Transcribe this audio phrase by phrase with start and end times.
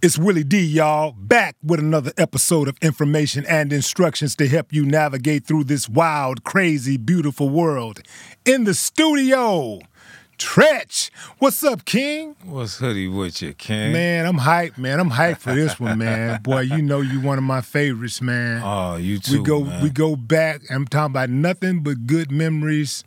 [0.00, 4.86] It's Willie D, y'all, back with another episode of information and instructions to help you
[4.86, 8.00] navigate through this wild, crazy, beautiful world.
[8.44, 9.80] In the studio,
[10.38, 11.10] Treach.
[11.38, 12.36] What's up, King?
[12.44, 13.92] What's hoodie with you, King?
[13.92, 15.00] Man, I'm hyped, man.
[15.00, 16.40] I'm hyped for this one, man.
[16.42, 18.62] Boy, you know you one of my favorites, man.
[18.64, 19.38] Oh, you too.
[19.38, 19.82] we go man.
[19.82, 20.60] we go back.
[20.70, 23.02] I'm talking about nothing but good memories.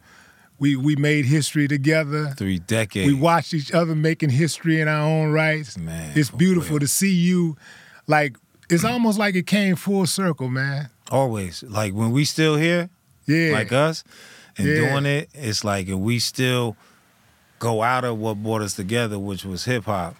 [0.62, 2.36] We we made history together.
[2.38, 3.12] three decades.
[3.12, 5.76] We watched each other making history in our own rights.
[5.76, 6.82] Man, it's oh, beautiful real.
[6.82, 7.58] to see you.
[8.06, 8.38] Like
[8.70, 8.92] it's mm.
[8.92, 10.90] almost like it came full circle, man.
[11.10, 12.92] always like when we still here,
[13.26, 14.04] Yeah, like us,
[14.56, 14.76] and Yeah.
[14.76, 15.30] doing it.
[15.34, 16.78] It's like if we still
[17.58, 20.16] go out of what brought us together, which was hip hop,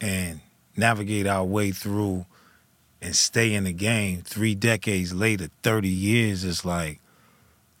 [0.00, 0.42] and
[0.76, 2.24] navigate our way through
[3.02, 4.22] and stay in the game.
[4.22, 7.00] Three decades later, thirty years, it's like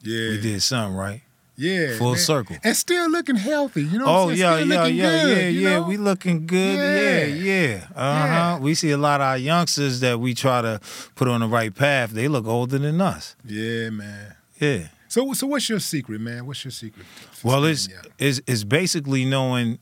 [0.02, 1.22] yeah, we did something right.
[1.56, 2.18] Yeah, full man.
[2.18, 2.56] circle.
[2.62, 3.84] and still looking healthy.
[3.84, 4.04] You know?
[4.06, 4.38] what Oh I'm saying?
[4.38, 5.70] yeah, Still yeah, looking yeah, good, yeah, yeah.
[5.78, 5.88] know?
[5.88, 6.76] We looking good.
[6.78, 7.76] Yeah, Yeah.
[7.76, 7.86] yeah.
[7.94, 8.26] Uh huh.
[8.26, 8.58] Yeah.
[8.58, 10.80] We see a lot of our youngsters that we try to
[11.14, 12.10] put on the right path.
[12.10, 13.34] They look older than us.
[13.44, 14.34] yeah, man.
[14.60, 14.88] Yeah.
[15.08, 16.46] So so what's your secret, man?
[16.46, 17.06] What's your secret?
[17.42, 17.88] Well, it's
[18.18, 19.78] it's it's basically knowing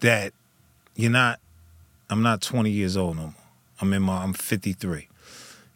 [0.00, 0.32] that
[0.96, 1.38] you're not.
[2.10, 3.34] I'm not 20 years old no more.
[3.80, 4.22] I'm in my.
[4.22, 5.08] I'm 53.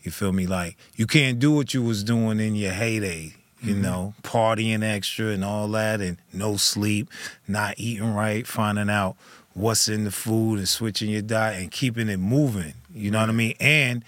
[0.03, 0.47] You feel me?
[0.47, 3.34] Like you can't do what you was doing in your heyday.
[3.67, 3.83] You Mm-hmm.
[3.83, 7.09] know, partying extra and all that, and no sleep,
[7.48, 9.17] not eating right, finding out
[9.55, 12.75] what's in the food and switching your diet and keeping it moving.
[12.94, 13.55] You know what I mean?
[13.59, 14.05] And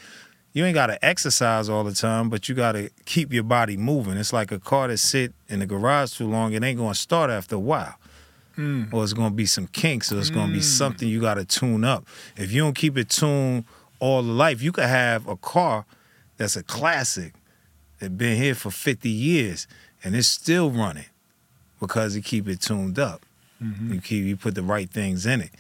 [0.53, 4.17] you ain't gotta exercise all the time, but you gotta keep your body moving.
[4.17, 7.31] It's like a car that sit in the garage too long, it ain't gonna start
[7.31, 7.95] after a while.
[8.57, 8.93] Mm.
[8.93, 12.07] Or it's gonna be some kinks, or it's gonna be something you gotta tune up.
[12.37, 13.65] If you don't keep it tuned
[14.01, 15.85] all the life, you could have a car
[16.37, 17.35] that's a classic
[17.99, 19.67] that been here for 50 years
[20.05, 21.07] and it's still running
[21.81, 23.25] because you keep it tuned up.
[23.63, 23.95] Mm-hmm.
[23.95, 25.51] You keep you put the right things in it.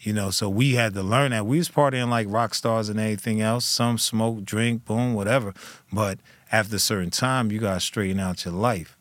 [0.00, 1.46] You know, so we had to learn that.
[1.46, 3.64] We was partying like rock stars and everything else.
[3.64, 5.54] Some smoke, drink, boom, whatever.
[5.92, 6.18] But
[6.50, 8.96] after a certain time, you gotta straighten out your life.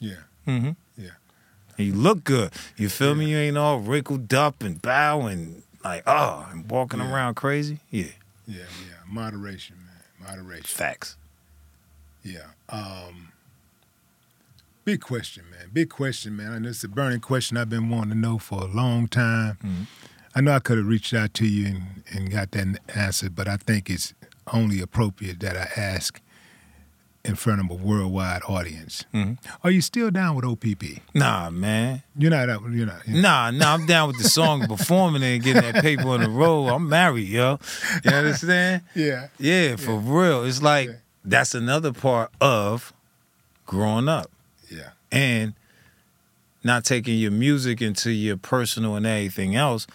[0.00, 0.14] yeah,
[0.46, 0.70] Mm-hmm.
[0.96, 1.10] Yeah.
[1.78, 2.50] And you look good.
[2.76, 3.30] You feel me?
[3.30, 7.12] You ain't all wrinkled up and bow and like, oh, and walking Yeah.
[7.12, 7.78] around crazy.
[7.90, 8.06] Yeah.
[8.46, 8.94] yeah, yeah.
[9.06, 10.28] Moderation, man.
[10.36, 10.64] Moderation.
[10.64, 11.16] Facts.
[12.22, 12.46] Yeah.
[12.68, 13.32] Um,
[14.84, 15.68] big question, man.
[15.72, 16.52] Big question, man.
[16.52, 19.58] And it's a burning question I've been wanting to know for a long time.
[19.64, 19.86] Mhm.
[20.34, 23.48] I know I could have reached out to you and, and got that answer, but
[23.48, 24.14] I think it's
[24.52, 26.20] only appropriate that I ask
[27.24, 29.04] in front of a worldwide audience.
[29.14, 29.38] Mhm.
[29.62, 31.02] Are you still down with OPP?
[31.14, 32.02] Nah, man.
[32.18, 32.48] You're not.
[32.48, 33.06] You're not.
[33.06, 36.28] You're Nah, nah, I'm down with the song performing and getting that paper on the
[36.30, 36.66] road.
[36.68, 37.60] I'm married, yo.
[38.04, 38.82] You understand?
[38.94, 39.28] Yeah.
[39.38, 40.44] Yeah, for real.
[40.44, 40.94] It's like Yeah.
[41.24, 42.92] That's another part of
[43.66, 44.30] growing up
[44.70, 44.90] Yeah.
[45.10, 45.54] and
[46.64, 49.86] not taking your music into your personal and everything else,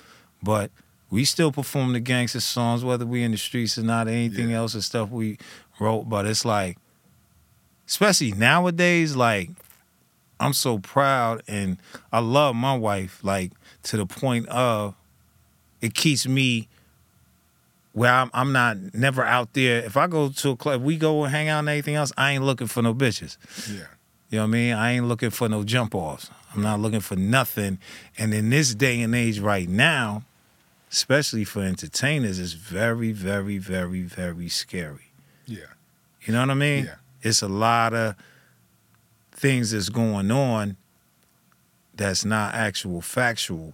[0.43, 0.71] but
[1.09, 4.57] we still perform the gangster songs, whether we in the streets or not, anything Yeah.
[4.57, 5.37] else and stuff we
[5.79, 6.03] wrote.
[6.09, 6.77] But it's like,
[7.87, 9.49] especially nowadays, like
[10.39, 11.77] I'm so proud and
[12.11, 13.51] I love my wife, like
[13.83, 14.95] to the point of
[15.81, 16.67] it keeps me
[17.97, 19.79] where I'm, I'm not never out there.
[19.83, 22.33] If I go to a club, we go and hang out and anything else, I
[22.33, 23.37] ain't looking for no bitches.
[23.67, 23.85] Yeah.
[24.29, 24.73] You know what I mean?
[24.73, 26.29] I ain't looking for no jump offs.
[26.53, 27.79] I'm not looking for nothing.
[28.15, 30.21] And in this day and age right now,
[30.91, 35.09] especially for entertainers, it's very, very, very, very scary.
[35.47, 35.61] Yeah.
[36.21, 36.85] You know what I mean?
[36.85, 36.95] Yeah.
[37.23, 38.13] It's a lot of
[39.31, 40.77] things that's going on
[41.95, 43.73] that's not actual factual.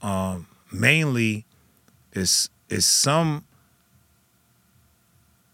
[0.00, 1.44] Um, mainly,
[2.14, 3.44] it's it's some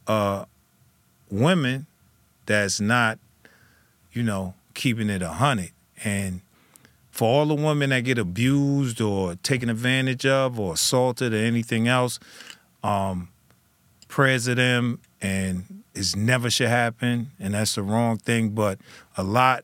[0.07, 0.47] uh,
[1.31, 1.85] women
[2.47, 3.19] that's not,
[4.11, 5.73] you know, keeping it a hundred.
[6.03, 6.41] And
[7.11, 11.89] for all the women that get abused or taken advantage of or assaulted or anything
[11.89, 12.19] else,
[12.83, 13.29] um,
[14.09, 18.49] prayers to them and it never should happen and that's the wrong thing.
[18.49, 18.79] But
[19.19, 19.63] a lot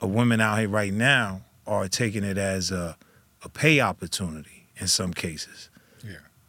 [0.00, 2.96] of women out here right now are taking it as a,
[3.44, 5.70] a pay opportunity in some cases.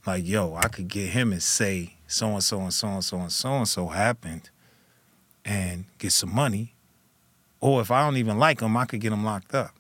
[0.08, 3.18] Like, yo, I could get him and say so and so and so and so
[3.18, 4.50] and so and so happened
[5.44, 6.76] and get some money.
[7.60, 9.76] Or if I don't even like him, I could get him locked up.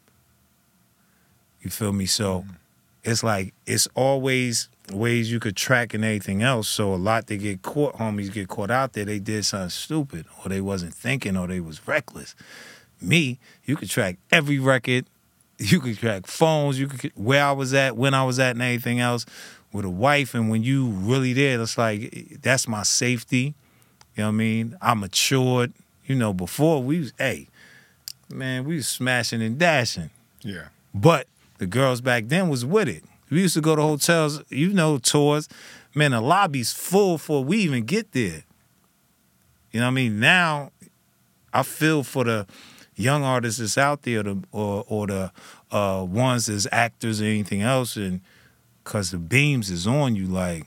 [1.61, 2.07] You feel me?
[2.07, 2.51] So mm-hmm.
[3.05, 6.67] it's like it's always ways you could track and everything else.
[6.67, 10.25] So a lot they get caught, homies get caught out there, they did something stupid
[10.43, 12.35] or they wasn't thinking or they was reckless.
[12.99, 15.05] Me, you could track every record,
[15.57, 18.61] you could track phones, you could where I was at, when I was at, and
[18.61, 19.25] anything else
[19.77, 20.33] with a wife.
[20.33, 23.55] And when you really there, it's like that's my safety.
[24.15, 24.77] You know what I mean?
[24.81, 25.71] I matured.
[26.05, 27.47] You know, before we was, hey,
[28.29, 30.09] man, we was smashing and dashing.
[30.41, 30.69] Yeah.
[30.93, 31.27] But
[31.59, 33.03] the girls back then was with it.
[33.29, 35.47] We used to go to hotels, you know, tours.
[35.93, 38.43] Man, the lobby's full before we even get there.
[39.71, 40.19] You know what I mean?
[40.19, 40.71] Now,
[41.53, 42.47] I feel for the
[42.95, 45.31] young artists that's out there, the, or or the
[45.71, 48.21] uh, ones as actors or anything else, and
[48.87, 50.63] because the beams is on you, like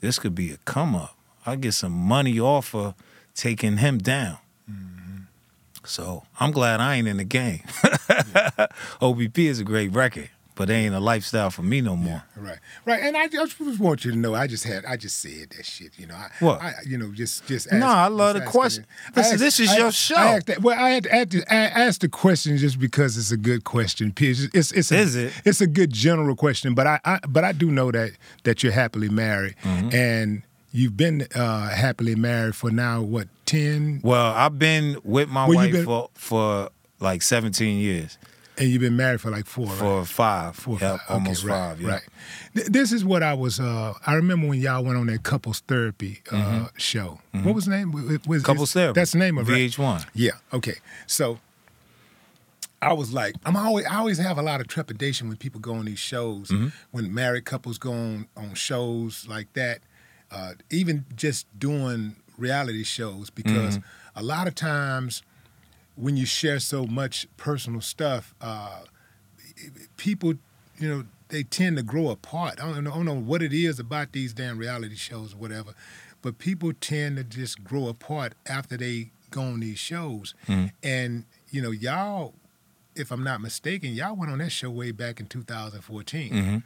[0.00, 1.16] this could be a come up.
[1.46, 2.92] I get some money off of
[3.34, 4.36] taking him down.
[4.70, 5.22] Mm-hmm.
[5.84, 7.62] So I'm glad I ain't in the game.
[9.00, 12.24] OPP is a great record, but it ain't a lifestyle for me no more.
[12.36, 15.50] Right, right, and I just want you to know, I just had, I just said
[15.56, 15.92] that shit.
[15.98, 16.60] You know, I, What?
[16.60, 17.70] I, you know, just, just.
[17.70, 18.84] No, I love the question.
[19.14, 20.16] I Listen, this is I- your I show.
[20.16, 21.56] asked that- well, I had, to, I had to I
[21.86, 24.12] asked the question just because it's a good question.
[24.18, 25.32] It's, it's, it's a, Is it?
[25.44, 28.10] It's a good general question, but I, I, but I do know that
[28.42, 29.94] that you're happily married, Mm-hmm.
[29.94, 30.42] and
[30.72, 35.56] you've been uh, happily married for now what ten, Well, I've been with my Well,
[35.58, 38.16] wife been- for for like 17 years,
[38.58, 40.06] and you've been married for like four, right?
[40.06, 41.00] five, Four, Yep, five.
[41.10, 41.80] almost okay, right, five.
[41.80, 41.88] Yeah.
[41.90, 42.02] Right.
[42.54, 43.60] Th- This is what I was.
[43.60, 47.20] Uh, I remember when y'all went on that couples therapy uh, show.
[47.32, 47.92] What was the name?
[47.92, 48.40] Was, was- Mm-hmm.
[48.42, 48.98] Couples therapy.
[49.00, 49.52] That's the name of it.
[49.52, 49.70] right?
[49.70, 50.06] VH1.
[50.14, 50.30] Yeah.
[50.52, 50.76] Okay.
[51.06, 51.38] So
[52.82, 53.86] I was like, I'm always.
[53.86, 56.48] I always have a lot of trepidation when people go on these shows.
[56.48, 56.68] Mm-hmm.
[56.92, 59.80] When married couples go on on shows like that,
[60.30, 64.18] uh, even just doing reality shows, because Mm-hmm.
[64.18, 65.22] a lot of times
[65.96, 68.80] when you share so much personal stuff, uh,
[69.96, 70.34] people,
[70.78, 72.60] you know, they tend to grow apart.
[72.62, 75.38] I don't, know, I don't know what it is about these damn reality shows or
[75.38, 75.74] whatever,
[76.22, 80.34] but people tend to just grow apart after they go on these shows.
[80.46, 80.66] Mm-hmm.
[80.82, 82.34] And, you know, y'all,
[82.94, 86.32] if I'm not mistaken, y'all went on that show way back in 2014.
[86.32, 86.62] Mhm.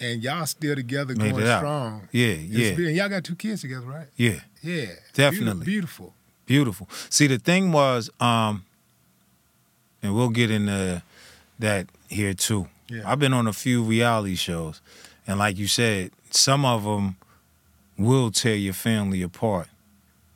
[0.00, 2.08] And y'all still together Made going strong.
[2.10, 4.08] Yeah, It's yeah, been- and y'all got two kids together, right?
[4.16, 4.40] yeah.
[4.62, 4.86] Yeah.
[5.12, 5.64] Definitely.
[5.64, 5.64] Beautiful.
[5.64, 6.14] Beautiful.
[7.08, 8.64] See, the thing was, um,
[10.02, 11.02] and we'll get into
[11.58, 12.68] that here too.
[12.88, 13.02] Yeah.
[13.06, 14.80] I've been on a few reality shows,
[15.26, 17.16] and like you said, some of them
[17.96, 19.68] will tear your family apart.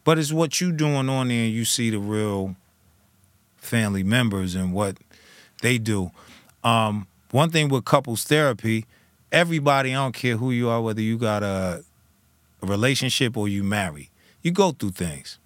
[0.04, 2.56] But it's what you doing on there, and you see the real
[3.56, 4.96] family members and what
[5.62, 6.12] they do.
[6.62, 8.86] Um, one thing with couples therapy,
[9.32, 11.84] everybody, I don't care who you are, whether you got a,
[12.62, 14.08] a relationship or you married,
[14.42, 15.38] you go through things.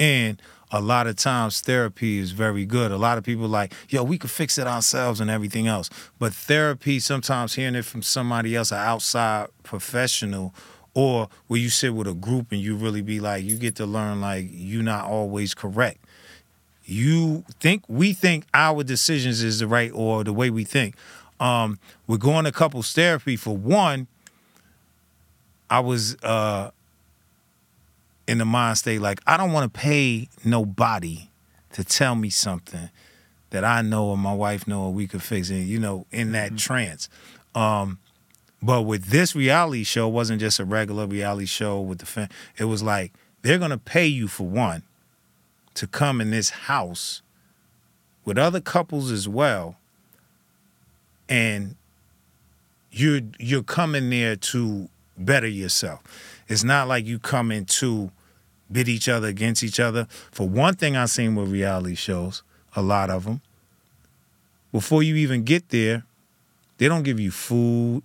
[0.00, 0.40] And
[0.70, 2.92] a lot of times therapy is very good.
[2.92, 5.88] A lot of people like, yo, we could fix it ourselves and everything else.
[6.18, 10.54] But therapy, sometimes hearing it from somebody else, an outside professional,
[10.94, 13.86] or where you sit with a group and you really be like, you get to
[13.86, 15.98] learn like you're not always correct.
[16.84, 20.96] You think we think our decisions is the right or the way we think.
[21.38, 24.06] Um, we're going to couples therapy for one.
[25.70, 26.70] I was uh
[28.28, 31.30] in the mind state like I don't want to pay nobody
[31.72, 32.90] to tell me something
[33.50, 36.32] that I know or my wife know or we could fix it, you know, in
[36.32, 37.08] that trance.
[37.54, 37.98] Um,
[38.62, 42.28] but with this reality show, it wasn't just a regular reality show with the fan.
[42.58, 44.82] It was like they're gonna pay you for one
[45.74, 47.22] to come in this house
[48.26, 49.76] with other couples as well,
[51.30, 51.76] and
[52.90, 56.02] you're you're coming there to better yourself.
[56.48, 58.10] It's not like you come in to
[58.70, 60.06] bid each other against each other.
[60.30, 62.42] For one thing, I've seen with reality shows,
[62.76, 63.40] a lot of them,
[64.72, 66.04] before you even get there,
[66.78, 68.02] they don't give you food.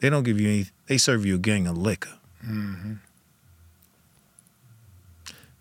[0.00, 0.66] They don't give you any.
[0.86, 2.12] They serve you a gang of liquor.
[2.46, 2.94] Mm-hmm.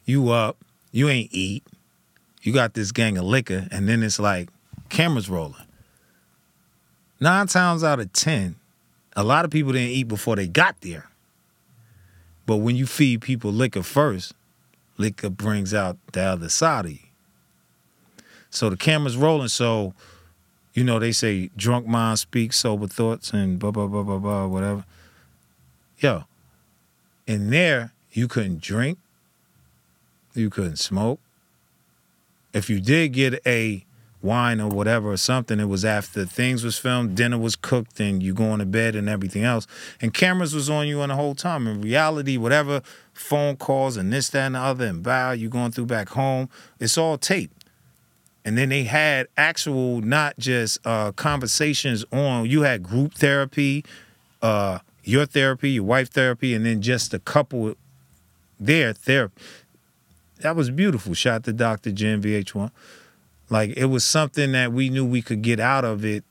[0.05, 0.57] You up,
[0.91, 1.63] you ain't eat.
[2.43, 4.49] You got this gang of liquor, and then it's like
[4.89, 5.55] cameras rolling.
[7.19, 8.55] Nine times out of ten,
[9.15, 11.09] a lot of people didn't eat before they got there.
[12.45, 14.33] But when you feed people liquor first,
[14.97, 16.99] liquor brings out the other side of you.
[18.49, 19.49] So the camera's rolling.
[19.49, 19.93] So,
[20.73, 24.47] you know, they say drunk mind speaks sober thoughts and blah, blah, blah, blah, blah,
[24.47, 24.85] whatever.
[25.97, 26.25] Yo,
[27.27, 28.97] in there, you couldn't drink,
[30.33, 31.19] you couldn't smoke.
[32.53, 33.83] If you did get a
[34.25, 38.21] wine or whatever or something, it was after things was filmed, dinner was cooked, and
[38.21, 39.67] you going to bed and everything else.
[40.01, 41.67] And cameras was on you on the whole time.
[41.67, 42.81] In reality, whatever
[43.13, 46.49] phone calls and this, that, and the other, and bow, you going through back home,
[46.79, 47.63] it's all taped.
[48.43, 52.45] And then they had actual, not just uh, conversations on.
[52.45, 53.85] You had group therapy,
[54.41, 57.75] uh, your therapy, your wife therapy, and then just a couple
[58.59, 59.41] there therapy.
[60.39, 61.13] That was beautiful.
[61.13, 61.91] Shot to Dr.
[61.91, 62.69] Jen VH1.
[63.49, 66.23] Like it was something that we knew we could get out of it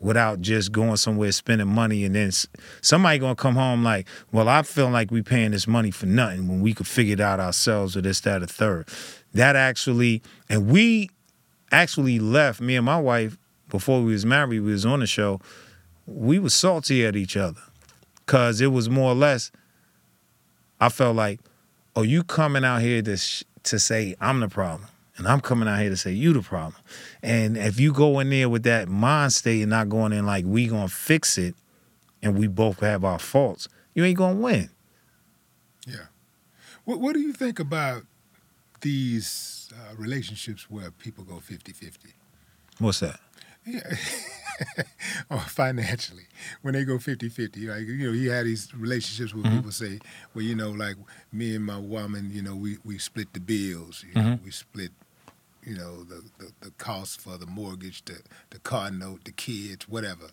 [0.00, 2.30] without just going somewhere spending money and then
[2.80, 6.48] somebody gonna come home like, well, I feel like we paying this money for nothing
[6.48, 8.88] when we could figure it out ourselves or this, that, or third.
[9.34, 11.10] That actually, and we
[11.72, 13.36] actually left, me and my wife
[13.68, 15.40] before we was married, we was on the show,
[16.06, 17.60] we was salty at each other.
[18.26, 19.50] Cause it was more or less,
[20.80, 21.40] I felt like,
[21.96, 24.88] oh, you coming out here to sh- to say I'm the problem.
[25.18, 26.80] And I'm coming out here to say you the problem.
[27.22, 30.44] And if you go in there with that mind state and not going in like
[30.46, 31.54] we gonna fix it
[32.22, 34.70] and we both have our faults, you ain't gonna win.
[35.86, 36.06] Yeah.
[36.84, 38.04] What What do you think about
[38.80, 42.12] these uh, relationships where people go 50-50?
[42.78, 43.18] What's that?
[43.66, 43.80] Yeah.
[45.30, 46.24] or financially,
[46.62, 47.68] when they go 50-50.
[47.68, 49.98] Like, you know, he had these relationships where people say,
[50.34, 50.96] well, you know, like
[51.32, 54.04] me and my woman, you know, we, we split the bills.
[54.08, 54.90] You know, we split,
[55.64, 58.18] you know, the, the, the cost for the mortgage, the,
[58.50, 60.24] the car note, the kids, whatever.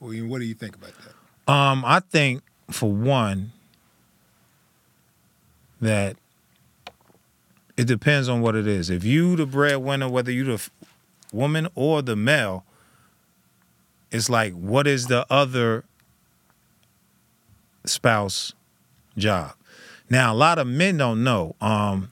[0.00, 1.52] Well, you know, what do you think about that?
[1.52, 3.52] Um, I think for one
[5.80, 6.16] that
[7.76, 8.90] it depends on what it is.
[8.90, 10.70] If you the breadwinner, whether you the f-
[11.32, 12.64] woman or the male,
[14.10, 15.84] it's like what is the other
[17.84, 18.52] spouse
[19.16, 19.54] job?
[20.08, 21.56] Now a lot of men don't know.
[21.60, 22.10] Um,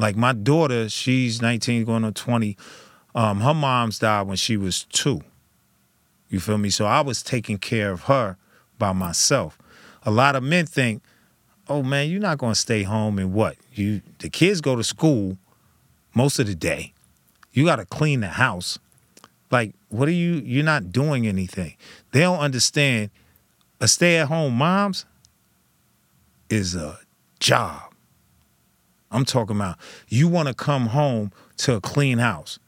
[0.00, 2.56] like my daughter, she's 19 going on 20.
[3.14, 5.20] Um, her mom's died when she was two.
[6.30, 6.70] You feel me?
[6.70, 8.36] So I was taking care of her
[8.78, 9.58] by myself.
[10.04, 11.02] A lot of men think,
[11.68, 13.56] "Oh man, you're not to stay home and what?
[13.74, 15.36] You the kids go to school
[16.14, 16.94] most of the day.
[17.52, 18.78] You got to clean the house.
[19.50, 21.76] Like, what are you you're not doing anything.
[22.12, 23.10] They don't understand
[23.80, 25.04] a stay-at-home moms
[26.48, 26.98] is a
[27.38, 27.89] job.
[29.10, 29.76] I'm talking about
[30.08, 32.58] you want to come home to a clean house.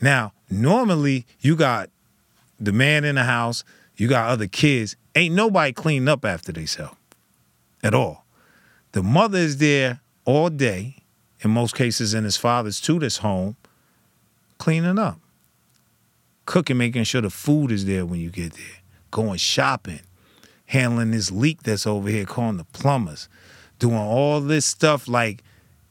[0.00, 1.90] Now, normally you got
[2.60, 3.64] the man in the house,
[3.96, 4.96] you got other kids.
[5.14, 6.96] Ain't nobody cleaning up after themselves
[7.82, 8.24] at all.
[8.92, 10.96] The mother is there all day,
[11.40, 13.56] in most cases, and his father's too this home,
[14.58, 15.18] cleaning up,
[16.46, 20.00] cooking, making sure the food is there when you get there, going shopping,
[20.66, 23.28] handling this leak that's over here, calling the plumbers,
[23.78, 25.08] doing all this stuff.
[25.08, 25.42] Like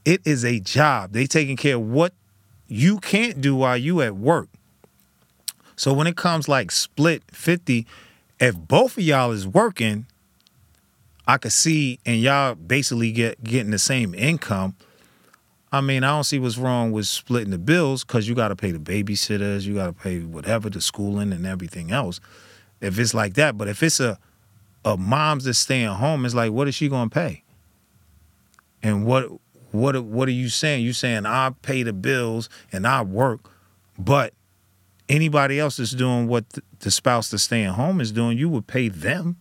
[0.06, 1.14] it is a job.
[1.14, 2.14] They taking care of what
[2.68, 4.50] you can't do while you at work.
[5.76, 7.86] So when it comes like split 50,
[8.40, 10.06] if both of y'all is working,
[11.28, 14.76] I could see and y'all basically get getting the same income.
[15.72, 18.56] I mean, I don't see what's wrong with splitting the bills because you got to
[18.56, 22.20] pay the babysitters, you got to pay whatever the schooling and everything else.
[22.82, 24.20] If it's like that, but if it's a
[24.84, 27.44] a mom's that's staying home, it's like, what is she gonna pay?
[28.82, 29.30] And what
[29.72, 30.84] what what are you saying?
[30.84, 33.50] You saying I pay the bills and I work,
[33.98, 34.34] but
[35.10, 36.46] anybody else is doing what
[36.80, 39.38] the spouse that's staying home is doing, you would pay them.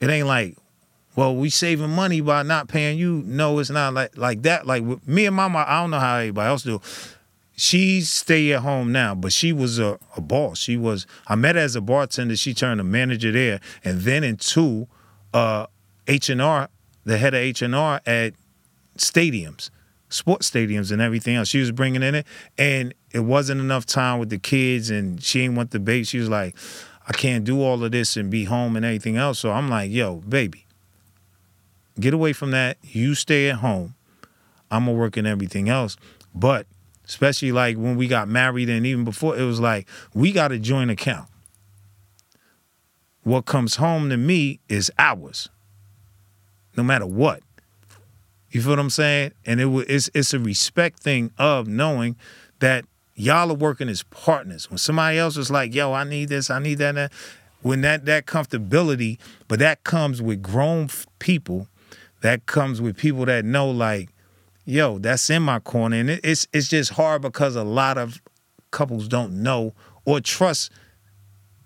[0.00, 0.56] It ain't like,
[1.14, 3.22] well, we saving money by not paying you.
[3.26, 4.66] No, it's not like like that.
[4.66, 6.80] Like me and mama, I don't know how everybody else do.
[7.54, 10.58] She stay at home now, but she was a, a boss.
[10.58, 12.36] She was I met her as a bartender.
[12.36, 14.88] She turned a manager there, and then in two,
[15.34, 15.66] uh,
[16.06, 16.68] H and R,
[17.04, 18.32] the head of H and R at
[18.96, 19.70] stadiums,
[20.08, 21.48] sports stadiums, and everything else.
[21.48, 22.26] She was bringing in it,
[22.58, 26.04] and it wasn't enough time with the kids, and she didn't want the baby.
[26.04, 26.56] She was like,
[27.06, 29.40] I can't do all of this and be home and everything else.
[29.40, 30.66] So I'm like, yo, baby,
[31.98, 32.78] get away from that.
[32.82, 33.94] You stay at home.
[34.70, 35.96] I'm gonna work in everything else.
[36.34, 36.66] But
[37.06, 40.58] especially like when we got married and even before, it was like we got a
[40.58, 41.28] joint account.
[43.24, 45.48] What comes home to me is ours,
[46.76, 47.42] no matter what.
[48.52, 49.32] You feel what I'm saying?
[49.46, 52.16] And it wa- it's it's a respect thing of knowing
[52.60, 54.70] that y'all are working as partners.
[54.70, 57.12] When somebody else is like, "Yo, I need this, I need that,", that
[57.62, 59.18] when that that comfortability,
[59.48, 61.66] but that comes with grown people,
[62.20, 64.10] that comes with people that know, like,
[64.66, 68.20] "Yo, that's in my corner," and it, it's it's just hard because a lot of
[68.70, 69.72] couples don't know
[70.04, 70.70] or trust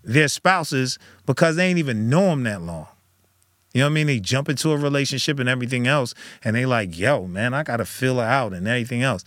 [0.05, 2.87] their spouses because they ain't even know them that long.
[3.77, 4.07] You know what I mean?
[4.07, 7.85] They jump into a relationship and everything else, and they like, yo, man, I gotta
[7.85, 9.23] fill her out and everything else.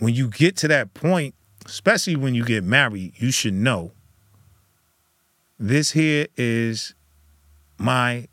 [0.00, 3.92] When you get to that point, especially when you get married, you should know
[5.56, 6.96] this here is
[7.78, 8.26] my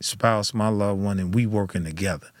[0.00, 2.32] spouse, my loved one, and we working together.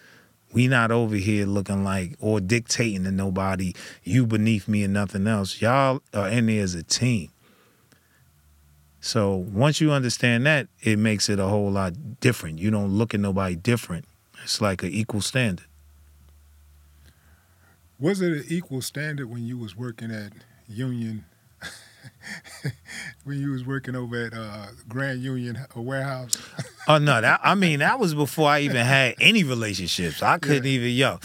[0.52, 3.72] We not over here looking like or dictating to nobody,
[4.02, 5.60] you beneath me and nothing else.
[5.60, 7.30] Y'all are in there as a team.
[9.08, 12.58] So once you understand that, it makes it a whole lot different.
[12.58, 14.04] You don't look at nobody different.
[14.44, 15.64] It's like an equal standard.
[17.98, 20.32] Was it an equal standard when you was working at
[20.68, 21.24] Union?
[23.24, 26.36] when you was working over at uh, Grand Union warehouse?
[26.86, 30.22] Oh no, that I mean that was before I even had any relationships.
[30.22, 31.16] I couldn't even yo.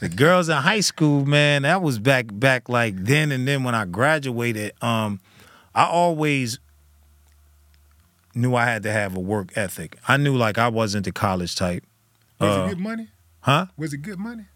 [0.00, 3.74] The girls in high school, man, that was back back like then and then when
[3.74, 5.20] I graduated, um,
[5.74, 6.60] I always
[8.34, 9.96] knew I had to have a work ethic.
[10.08, 11.84] I knew like I wasn't the college type.
[12.40, 13.08] Was Uh, it good money?
[13.40, 13.66] Huh?
[13.76, 14.46] Was it good money?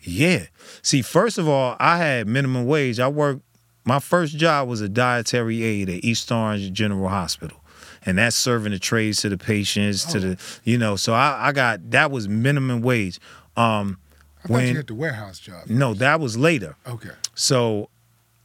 [0.00, 0.46] Yeah.
[0.82, 3.00] See, first of all, I had minimum wage.
[3.00, 3.42] I worked
[3.86, 7.60] my first job was a dietary aide at East Orange General Hospital.
[8.06, 11.52] And that's serving the trays to the patients, to the you know, so I, I
[11.52, 13.18] got that was minimum wage.
[13.56, 13.98] Um
[14.44, 15.66] I thought When- you had the warehouse job.
[15.68, 16.76] no, that was later.
[16.86, 17.10] Okay.
[17.34, 17.88] So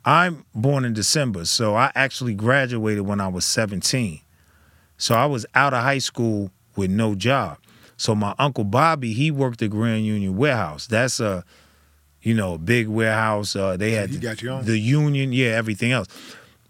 [0.06, 1.44] I'm born in December.
[1.46, 4.22] So I actually graduated when I was 17.
[5.00, 7.58] So I was out of high school with no job.
[7.98, 10.88] So my uncle Bobby, he worked at Grand Union Warehouse.
[10.88, 11.44] That's a,
[12.22, 13.56] you know, big warehouse.
[13.56, 14.66] Uh, they had the, got you on?
[14.66, 16.08] the union, yeah, everything else.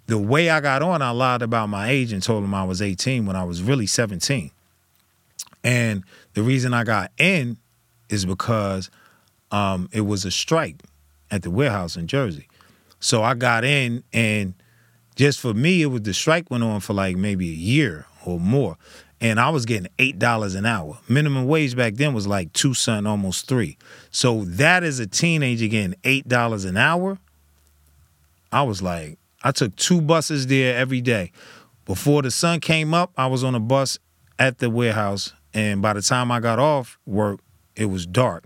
[0.06, 2.82] The way I got on, I lied about my age and told him I was
[2.82, 4.52] 18 when I was really 17.
[5.64, 7.58] And the reason I got in
[8.10, 8.92] is because
[9.52, 10.78] um, it was a strike
[11.32, 12.48] at the warehouse in Jersey.
[13.00, 14.54] So I got in, and
[15.16, 18.40] just for me, it was the strike went on for like maybe a year or
[18.40, 18.78] more,
[19.22, 21.00] and I was getting eight dollars an hour.
[21.08, 23.78] Minimum wage back then was like two something, almost three.
[24.12, 27.18] So that as a teenager getting eight dollars an hour,
[28.52, 31.32] I was like, I took two buses there every day.
[31.86, 33.98] Before the sun came up, I was on a bus
[34.38, 37.40] at the warehouse, and by the time I got off work,
[37.76, 38.46] it was dark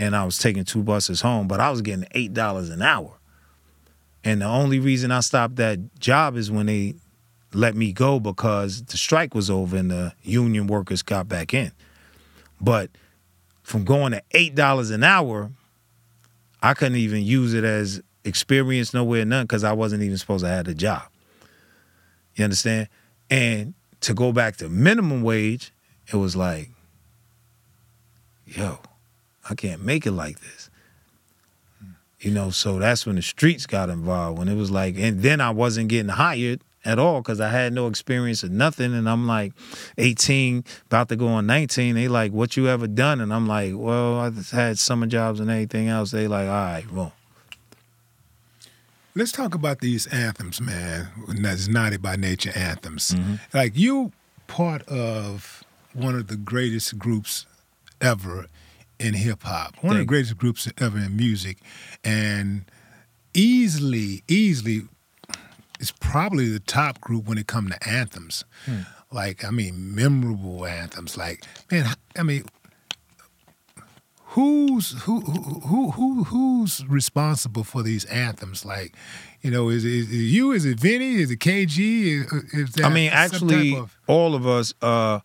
[0.00, 3.18] and I was taking two buses home, but I was getting eight dollars an hour.
[4.24, 6.94] And the only reason I stopped that job is when they
[7.52, 11.72] let me go because the strike was over and the union workers got back in.
[12.60, 12.90] But
[13.62, 15.50] from going to eight dollars an hour,
[16.62, 20.50] I couldn't even use it as experience nowhere none because I wasn't even supposed to
[20.50, 21.02] have a job.
[22.36, 22.88] You understand?
[23.30, 25.72] And to go back to minimum wage,
[26.12, 26.70] it was like,
[28.46, 28.78] yo,
[29.48, 30.70] I can't make it like this.
[32.20, 34.38] You know, so that's when the streets got involved.
[34.38, 37.72] When it was like, and then I wasn't getting hired at all because I had
[37.72, 38.94] no experience of nothing.
[38.94, 39.52] And I'm like
[39.98, 41.94] 18, about to go on 19.
[41.94, 43.20] They like, what you ever done?
[43.20, 46.10] And I'm like, well, I just had summer jobs and everything else.
[46.10, 47.12] They like, all right, well,
[49.16, 51.08] Let's talk about these anthems, man.
[51.26, 53.10] That's naughty by nature anthems.
[53.10, 53.34] Mm-hmm.
[53.52, 54.12] Like you,
[54.46, 57.44] part of one of the greatest groups
[58.00, 58.46] ever
[59.00, 61.58] in hip hop, one of the greatest groups ever in music,
[62.04, 62.64] and
[63.34, 64.82] easily, easily,
[65.80, 68.44] it's probably the top group when it comes to anthems.
[68.66, 68.80] Hmm.
[69.10, 71.16] Like, I mean, memorable anthems.
[71.16, 72.44] Like, man, I mean,
[74.22, 78.64] who's who who who, who who's responsible for these anthems?
[78.64, 78.94] Like,
[79.42, 80.52] you know, is it, is you?
[80.52, 81.16] Is it Vinny?
[81.16, 81.78] Is it KG?
[81.78, 84.72] Is, is that I mean, actually, of- all of us.
[84.80, 85.20] Uh,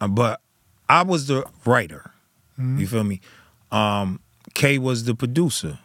[0.00, 0.40] uh, but
[0.88, 2.10] I was the writer.
[2.58, 2.78] Mm-hmm.
[2.80, 3.20] You feel me?
[3.70, 4.20] Um,
[4.54, 5.78] K was the producer,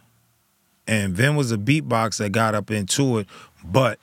[0.86, 3.26] and Vin was a beatbox that got up into it.
[3.64, 3.98] But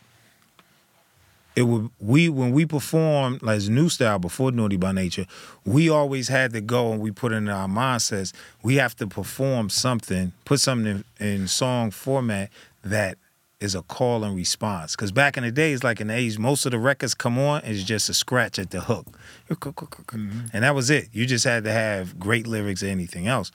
[1.56, 5.26] it would we when we performed like new style before Naughty by Nature,
[5.66, 8.34] we always had to go and we put in our mindsets.
[8.64, 12.50] We have to perform something, put something in, in song format
[12.84, 13.18] that
[13.60, 14.96] is a call and response.
[14.96, 17.62] Because back in the days, like in the 80s, most of the records come on
[17.64, 19.06] is just a scratch at the hook.
[19.50, 20.46] Mm-hmm.
[20.54, 21.10] And that was it.
[21.12, 23.52] You just had to have great lyrics or anything else.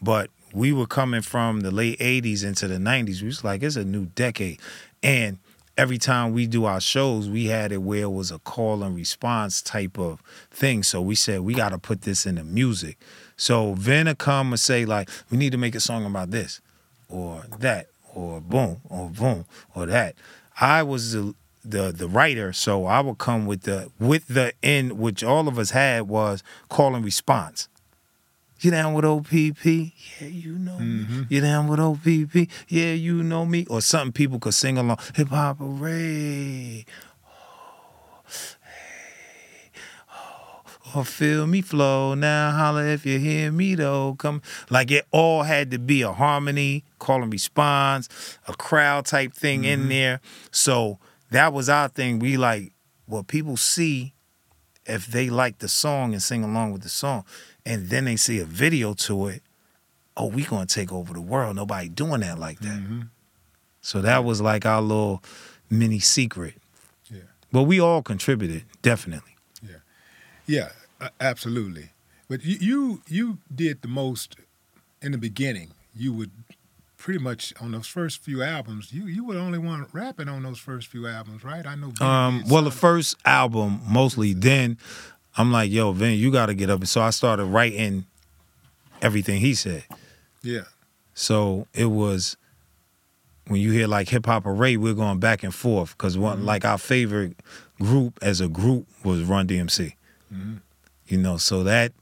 [0.00, 3.20] But we were coming from the late 80s into the 90s.
[3.20, 4.58] We was like, it's a new decade.
[5.02, 5.38] And
[5.76, 8.94] every time we do our shows, we had it where it was a call and
[8.94, 10.82] response type of thing.
[10.82, 12.98] So we said, we got to put this in the music.
[13.36, 16.60] So Vin would come and say, like, we need to make a song about this
[17.08, 20.14] or that or boom or boom or that.
[20.60, 24.98] I was the the the writer, so I would come with the with the end,
[24.98, 27.68] which all of us had was call and response.
[28.62, 29.64] You down with OPP?
[29.64, 31.02] Yeah, you know me.
[31.02, 31.22] Mm-hmm.
[31.28, 32.48] You down with OPP?
[32.68, 33.66] Yeah, you know me.
[33.68, 34.98] Or something people could sing along.
[35.16, 35.56] Hip hop.
[35.58, 36.84] Oh, hey,
[40.14, 45.06] oh, or feel me flow now holla if you hear me though come like it
[45.10, 49.88] all had to be a harmony call and response a crowd type thing in mm-hmm.
[49.88, 50.20] there
[50.50, 50.98] so
[51.30, 52.72] that was our thing we like
[53.06, 54.11] what people see
[54.86, 57.24] if they like the song and sing along with the song
[57.64, 59.42] and then they see a video to it
[60.16, 63.06] oh we gonna take over the world nobody doing that like that
[63.80, 65.22] so that was like our little
[65.70, 66.54] mini secret
[67.10, 67.20] Yeah.
[67.52, 69.28] but we all contributed definitely
[70.46, 71.90] Yeah, uh, absolutely.
[72.28, 74.34] But you, you you did the most
[75.00, 75.70] in the beginning.
[75.94, 76.30] You would
[77.02, 78.92] pretty much on those first few albums.
[78.92, 81.66] You you were the only one rapping on those first few albums, right?
[81.66, 81.92] I know.
[82.00, 84.32] Um, well, the first album mostly.
[84.34, 84.78] Then
[85.36, 86.78] I'm like, yo, Vin, you got to get up.
[86.78, 88.06] And So I started writing
[89.02, 89.84] everything he said.
[90.42, 90.62] Yeah.
[91.12, 92.36] So it was
[93.48, 96.46] when you hear like hip hop hooray, we're going back and forth because one Mm-hmm.
[96.46, 97.36] like our favorite
[97.80, 99.94] group as a group was Run DMC.
[100.32, 100.54] Mm-hmm.
[101.08, 101.92] You know, so that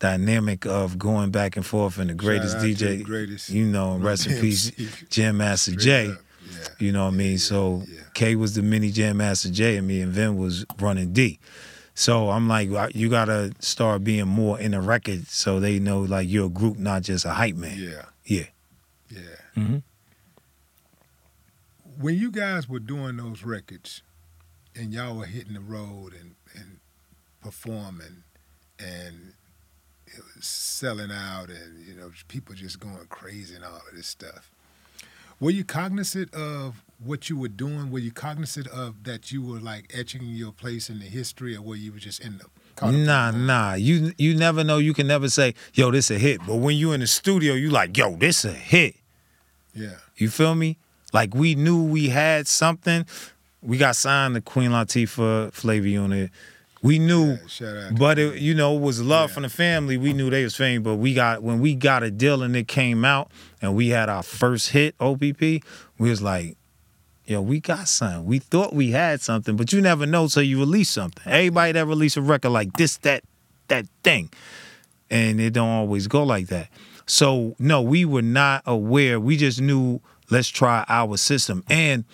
[0.00, 3.96] dynamic of going back and forth and the greatest out DJ, the greatest you know,
[3.98, 5.08] rest in peace, DMC.
[5.10, 6.06] Jam Master Straight J.
[6.08, 6.66] Yeah.
[6.80, 7.38] You know what I mean?
[7.38, 8.00] So yeah.
[8.14, 11.38] K was the mini Jam Master Jay, and me and Vin was running D.
[11.94, 16.28] So I'm like, you gotta start being more in the record, so they know like
[16.28, 17.76] you're a group, not just a hype man.
[17.78, 18.04] Yeah.
[18.24, 18.46] Yeah.
[19.10, 19.20] Yeah.
[19.56, 19.82] Mhm.
[21.98, 24.02] When you guys were doing those records
[24.74, 26.78] and y'all were hitting the road and, and
[27.42, 28.22] performing
[28.78, 29.34] and
[30.16, 34.06] it was selling out and you know people just going crazy and all of this
[34.06, 34.50] stuff.
[35.40, 37.90] Were you cognizant of what you were doing?
[37.90, 41.62] Were you cognizant of that you were like etching your place in the history or
[41.62, 42.44] were you just in the
[42.76, 43.74] caught up in the Nah, nah.
[43.74, 44.78] You you never know.
[44.78, 46.40] You can never say, yo, this a hit.
[46.46, 48.96] But when you in the studio, you like, yo, this a hit.
[49.74, 49.96] Yeah.
[50.16, 50.76] You feel me?
[51.12, 53.06] Like we knew we had something.
[53.62, 56.30] We got signed to Queen Latifah Flavor Unit.
[56.82, 59.34] We knew, Yeah, but it, you know, it was love Yeah.
[59.34, 59.98] from the family.
[59.98, 62.68] We knew they was fame, but we got when we got a deal and it
[62.68, 65.40] came out and we had our first hit OPP.
[65.98, 66.56] We was like,
[67.26, 68.24] yo, we got something.
[68.24, 71.22] We thought we had something, but you never know till you release something.
[71.30, 73.24] Everybody that release a record like this, that,
[73.68, 74.30] that thing,
[75.10, 76.68] and it don't always go like that.
[77.04, 79.20] So no, we were not aware.
[79.20, 81.62] We just knew let's try our system.
[81.68, 82.04] And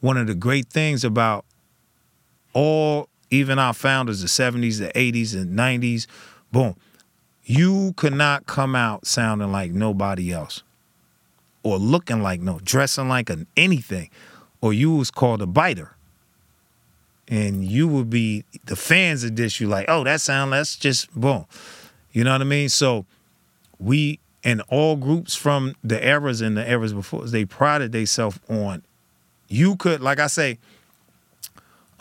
[0.00, 1.44] one of the great things about
[2.54, 6.06] all, even our founders, the 70s, the 80s, and 90s,
[6.52, 6.76] boom,
[7.44, 10.62] you could not come out sounding like nobody else
[11.62, 14.10] or looking like no, dressing like an anything,
[14.60, 15.90] or you was called a biter.
[17.26, 21.10] And you would be the fans of this, you like, oh, that sound, that's just
[21.14, 21.46] boom.
[22.12, 22.68] You know what I mean?
[22.68, 23.06] So
[23.78, 28.82] we and all groups from the eras and the eras before, they prided themselves on
[29.48, 30.58] you could, like I say,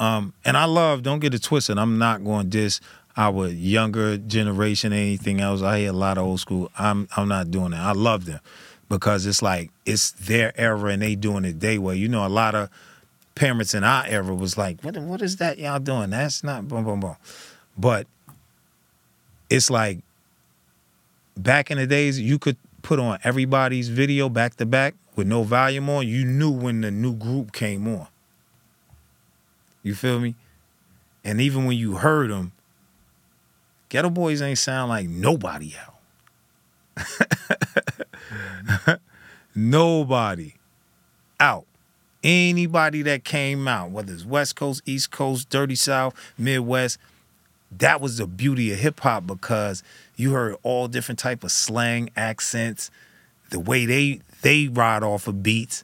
[0.03, 2.81] um, and I love, don't get it twisted, I'm not going to diss
[3.15, 5.61] our younger generation, anything else.
[5.61, 6.69] I hear a lot of old school.
[6.77, 7.79] I'm I'm not doing that.
[7.79, 8.41] I love them
[8.89, 11.95] because it's like it's their era and they doing it their way.
[11.95, 12.69] You know, a lot of
[13.35, 16.09] parents in our era was like, what what is that y'all doing?
[16.09, 17.15] That's not boom boom boom.
[17.77, 18.07] But
[19.49, 19.99] it's like
[21.37, 25.43] back in the days, you could put on everybody's video back to back with no
[25.43, 26.07] volume on.
[26.07, 28.07] You knew when the new group came on.
[29.83, 30.35] You feel me?
[31.23, 32.53] And even when you heard them,
[33.89, 35.73] Geto Boys ain't sound like nobody
[36.97, 38.99] out.
[39.55, 40.53] nobody
[41.39, 41.65] out.
[42.23, 46.97] Anybody that came out, whether it's West Coast, East Coast, Dirty South, Midwest,
[47.77, 49.83] that was the beauty of hip hop because
[50.15, 52.89] you heard all different type of slang, accents,
[53.49, 55.83] the way they they ride off of beats,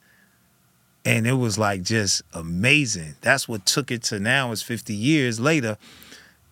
[1.09, 3.15] and it was like just amazing.
[3.21, 4.51] That's what took it to now.
[4.51, 5.77] Is fifty years later.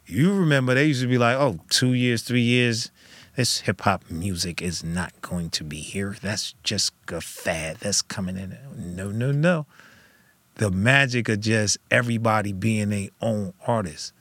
[0.07, 2.89] You remember they used to be like, oh, two years, three years.
[3.35, 6.15] This hip hop music is not going to be here.
[6.21, 8.57] That's just a fad that's coming in.
[8.75, 9.67] No, no, no.
[10.55, 14.13] The magic of just everybody being their own artist.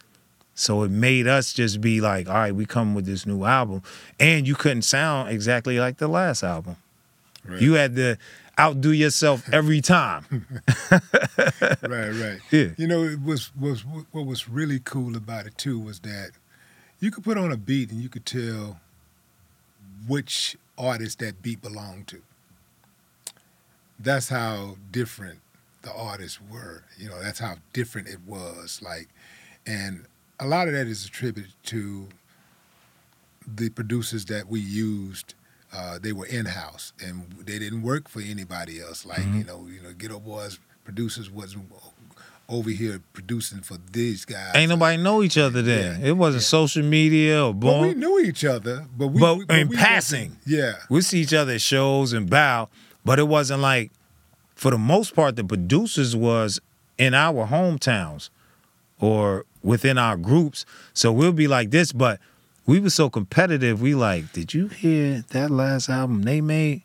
[0.55, 3.83] So it made us just be like, all right, we come with this new album.
[4.21, 6.77] And you couldn't sound exactly like the last album.
[7.43, 7.63] Right.
[7.63, 8.19] You had to
[8.59, 10.25] outdo yourself every time.
[10.91, 12.39] right, right.
[12.51, 12.69] Yeah.
[12.77, 16.31] You know, it was was what was really cool about it too was that
[17.01, 18.81] you could put on a beat and you could tell
[20.07, 22.23] which artist that beat belonged to.
[23.99, 25.41] That's how different
[25.83, 26.85] the artists were.
[26.99, 28.81] You know, that's how different it was.
[28.83, 29.09] Like,
[29.67, 30.07] and
[30.39, 32.09] a lot of that is attributed to
[33.47, 35.35] the producers that we used.
[35.73, 39.05] Uh, they were in house and they didn't work for anybody else.
[39.05, 41.71] Like you know, you know, Geto Boys producers wasn't
[42.49, 44.53] over here producing for these guys.
[44.55, 46.01] Ain't nobody know each other then.
[46.01, 49.47] Yeah, It wasn't social media or But we knew each other, but we But we-
[49.61, 50.37] in we passing.
[50.47, 52.69] yeah, We see each other at shows and bow,
[53.05, 53.91] but it wasn't like,
[54.55, 56.61] for the most part, the producers was
[56.97, 58.31] in our hometowns
[59.01, 60.65] or within our groups.
[60.95, 62.21] So we'll be like this, but
[62.67, 63.81] we were so competitive.
[63.81, 66.83] We like, did you hear that last album they made?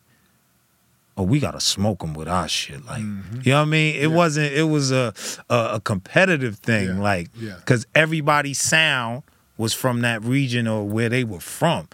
[1.16, 2.84] Oh, we gotta smoke them with our shit.
[2.86, 3.44] Like, Mhm.
[3.44, 3.96] you know what I mean?
[3.96, 4.06] It Yeah.
[4.06, 4.52] wasn't.
[4.54, 5.12] It was a
[5.50, 6.88] a, a competitive thing.
[6.88, 7.56] Yeah, Like, yeah.
[7.56, 9.22] because everybody's sound
[9.58, 11.88] was from that region or where they were from,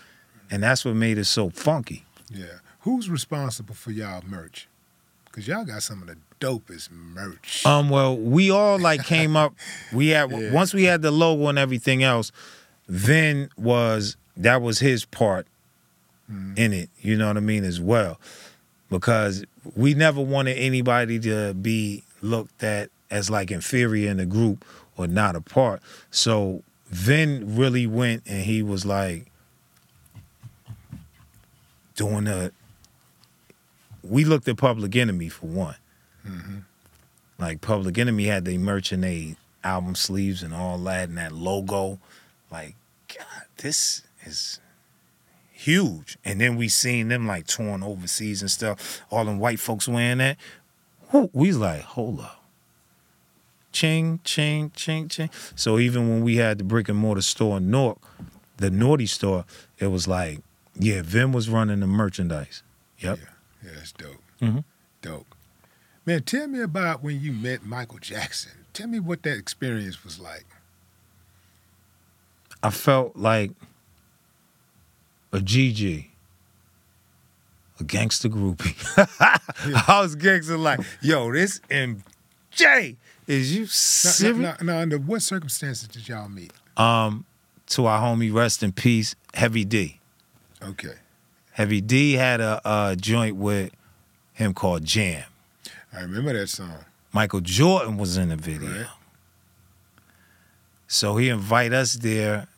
[0.51, 2.05] and that's what made it so funky.
[2.33, 2.45] yeah.
[2.83, 4.69] Who's responsible for y'all merch?
[5.27, 7.67] Because y'all got some of the dopest merch.
[7.67, 9.53] Um, well, we all like came up.
[9.93, 10.53] We had Yeah.
[10.53, 12.31] once we had the logo and everything else.
[12.89, 15.47] Vin was that was his part
[16.31, 16.59] Mm-hmm.
[16.59, 16.91] in it.
[17.01, 18.21] You know what I mean as well,
[18.91, 24.63] because we never wanted anybody to be looked at as like inferior in the group
[24.99, 25.81] or not a part.
[26.11, 29.33] So Vin really went and he was like
[31.97, 32.51] doing a.
[34.03, 35.77] We looked at Public Enemy for one.
[36.27, 36.59] Mm-hmm.
[37.39, 41.33] Like Public Enemy had the merch and they album sleeves and all that and that
[41.33, 41.99] logo.
[42.51, 42.75] Like,
[43.17, 44.61] God, this is
[45.53, 46.17] huge.
[46.25, 49.01] And then we seen them like torn overseas and stuff.
[49.11, 50.37] All them white folks wearing that.
[51.33, 52.43] We was like, hold up.
[53.73, 55.31] Ching, ching, ching, ching.
[55.55, 57.99] So even when we had the brick and mortar store in Newark,
[58.57, 59.45] the Naughty store,
[59.79, 60.41] it was like,
[60.75, 62.63] yeah, Vin was running the merchandise.
[62.99, 63.19] Yep.
[63.63, 64.23] Yeah, that's dope.
[64.41, 64.65] Mhm.
[65.03, 65.35] Dope.
[66.07, 68.53] Man, tell me about when you met Michael Jackson.
[68.73, 70.47] Tell me what that experience was like.
[72.63, 73.53] I felt like
[75.33, 76.07] a GG,
[77.81, 78.75] a gangster groupie.
[79.89, 84.39] I was gangster like, yo, this MJ is you Now, serious?
[84.39, 86.53] now, now, under what circumstances did y'all meet?
[86.77, 87.25] Um,
[87.69, 90.01] to our homie, rest in peace, Heavy D.
[90.63, 90.95] Okay.
[91.53, 93.71] Heavy D had a, a joint with
[94.33, 95.25] him called Jam.
[95.93, 96.85] I remember that song.
[97.13, 98.71] Michael Jordan was in the video.
[98.71, 98.87] Right.
[100.91, 102.49] So he invite us there,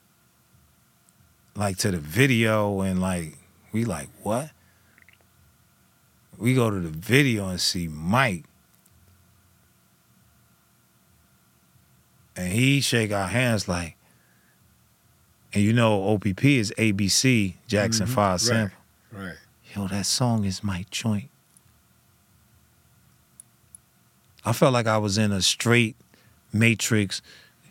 [1.57, 3.37] like to the video, and like
[3.73, 4.51] we like what?
[6.39, 8.45] We go to the video and see Mike,
[12.37, 13.97] and he shake our hands like,
[15.53, 18.11] and you know OPP is ABC Jackson Mhm.
[18.15, 18.41] Five Right.
[18.41, 18.79] sample.
[19.13, 19.37] Right.
[19.75, 21.29] Yo, that song is my joint.
[24.45, 25.97] I felt like I was in a straight
[26.53, 27.21] Matrix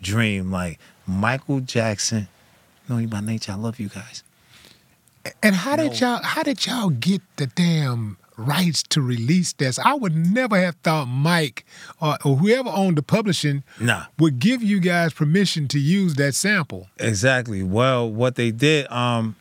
[0.02, 2.28] dream, like Michael Jackson.
[2.88, 3.52] Know you by nature.
[3.52, 4.22] I love you guys.
[5.42, 9.78] And how did y'all how did y'all get the damn rights to release this?
[9.78, 11.64] I would never have thought Mike
[12.00, 16.34] or, or whoever owned the publishing Nah, would give you guys permission to use that
[16.34, 16.88] sample.
[16.98, 17.62] exactly.
[17.62, 19.36] Well, what they did, um,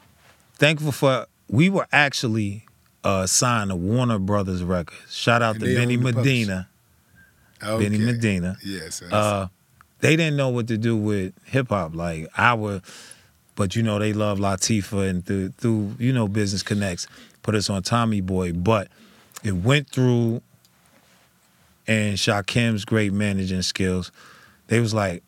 [0.55, 2.65] thankful for we were actually
[3.05, 5.15] uh signed to Warner Brothers Records.
[5.15, 6.67] Shout out And to Benny Medina.
[7.63, 7.85] Okay.
[7.85, 8.57] Benny Medina.
[8.65, 9.01] Yes.
[9.01, 9.47] uh,
[9.99, 11.95] they didn't know what to do with hip hop.
[11.95, 12.81] Like I our,
[13.55, 17.07] but you know they love Latifah and through through you know business connects
[17.43, 18.53] put us on Tommy Boy.
[18.53, 18.89] But
[19.43, 20.41] it went through,
[21.87, 24.11] and Shakim's great managing skills.
[24.67, 25.23] They was like,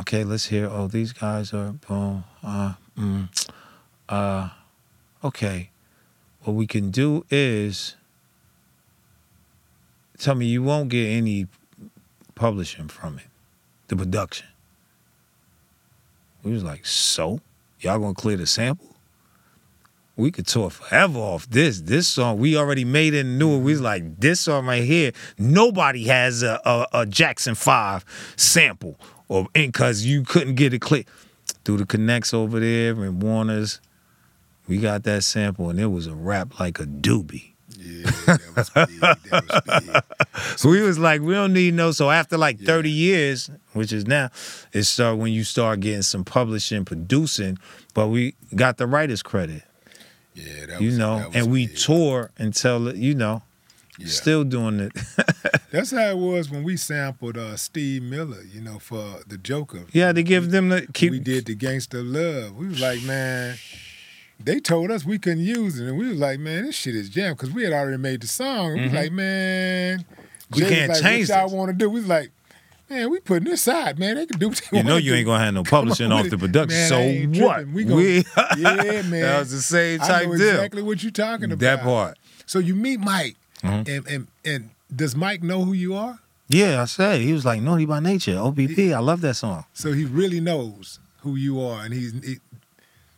[0.00, 0.68] okay, let's hear.
[0.70, 2.24] Oh, these guys are boom.
[2.42, 3.50] Uh, mm,
[4.08, 4.50] uh,
[5.24, 5.70] okay.
[6.42, 7.96] What we can do is.
[10.18, 11.46] Tell me you won't get any
[12.34, 13.26] publishing from it,
[13.88, 14.46] the production.
[16.42, 17.40] We was like, so
[17.80, 18.94] y'all gonna clear the sample?
[20.16, 21.82] We could tour forever off this.
[21.82, 23.58] This song we already made it and knew it.
[23.58, 25.12] We was like, this song right here.
[25.38, 28.04] Nobody has a a, a Jackson Five
[28.36, 31.04] sample, or because you couldn't get it clear
[31.64, 33.80] through the connects over there and Warner's.
[34.68, 37.52] We got that sample and it was a rap like a doobie.
[37.76, 39.00] Yeah, that was big.
[39.00, 40.02] That was big.
[40.58, 41.90] So we was like, we don't need no.
[41.92, 44.30] So after like 30 years, which is now,
[44.72, 47.58] it start when you start getting some publishing, producing,
[47.94, 49.62] but we got the writer's credit,
[50.34, 51.76] Yeah, that you was, know, and we big.
[51.76, 53.42] tour until, you know,
[53.98, 54.08] Yeah.
[54.08, 54.92] still doing it.
[55.70, 59.84] That's how it was when we sampled uh, Steve Miller, you know, for the Joker.
[59.92, 61.12] yeah, to give them the keep.
[61.12, 62.56] we did the Gangsta Love.
[62.56, 63.56] We was like, man,
[64.42, 67.08] they told us we couldn't use it, and we was like, man, this shit is
[67.08, 68.72] jam because we had already made the song.
[68.72, 68.94] and We was Mhm.
[68.94, 70.04] like, man,
[70.52, 71.90] We Jay can't like, change What y'all want to do?
[71.90, 72.30] We was like,
[72.88, 74.14] man, we putting this side, man.
[74.16, 75.16] They can do what they You know you do.
[75.16, 76.78] ain't gonna have no publishing off the production.
[76.78, 76.88] Man,
[77.34, 77.54] so what?
[77.56, 77.74] tripping.
[77.74, 78.02] We gonna-
[78.84, 79.22] Yeah, man.
[79.22, 80.48] that was the same I type know deal.
[80.50, 81.58] exactly what you're talking about.
[81.58, 82.18] That part.
[82.46, 83.88] So you meet Mike, Mhm.
[83.88, 86.20] and, and and does Mike know who you are?
[86.48, 88.38] Yeah, I said he was like naughty by nature.
[88.38, 88.92] OPP.
[88.94, 89.64] I love that song.
[89.74, 92.12] So he really knows who you are, and he's.
[92.24, 92.38] He,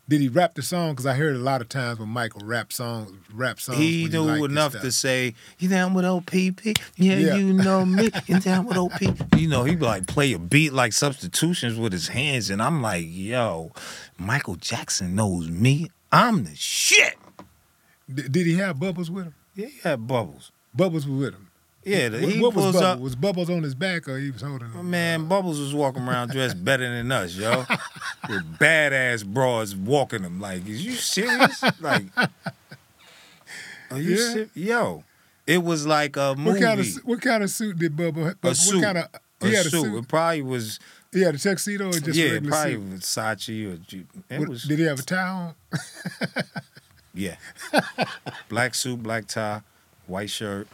[0.09, 0.93] did he rap the song?
[0.93, 3.79] Because I heard a lot of times when Michael rap songs, rap songs.
[3.79, 6.77] He knew enough to say, "You down with OPP?
[6.97, 7.37] Yeah, Yeah.
[7.37, 8.11] you know me.
[8.27, 9.37] You down with OPP?
[9.39, 13.05] You know he like play a beat like substitutions with his hands, and I'm like,
[13.09, 13.73] yo,
[14.19, 15.91] Michael Jackson knows me.
[16.11, 17.17] I'm the shit.
[18.13, 19.35] D- did he have Bubbles with him?
[19.55, 20.53] Yeah, he had bubbles.
[20.75, 21.48] Bubbles was with him.
[21.89, 22.83] Yeah, the, What, he what was pulls Bubbles?
[22.83, 22.99] up.
[23.01, 24.91] Was Bubbles on his back or he was holding him?
[24.91, 27.61] Man, Bubbles was walking around dressed better than us, yo.
[28.29, 30.41] With badass bras walking him.
[30.41, 31.63] Like, is you serious?
[31.81, 34.33] Like, are you Yeah.
[34.33, 34.51] serious?
[34.55, 35.05] Yo,
[35.47, 36.51] it was like a movie.
[36.51, 38.35] What kind of what kind of suit did Bubba?
[38.41, 38.83] What suit.
[38.83, 39.07] kind of?
[39.41, 39.83] a had a suit.
[39.85, 39.99] suit.
[39.99, 40.81] It probably was
[41.13, 43.01] He had a tuxedo or just a yeah, regular probably suit?
[43.01, 43.65] Versace
[44.31, 45.55] or What- was did he have a tie on?
[47.15, 47.37] yeah,
[48.49, 49.63] black suit, black tie,
[50.07, 50.67] white shirt,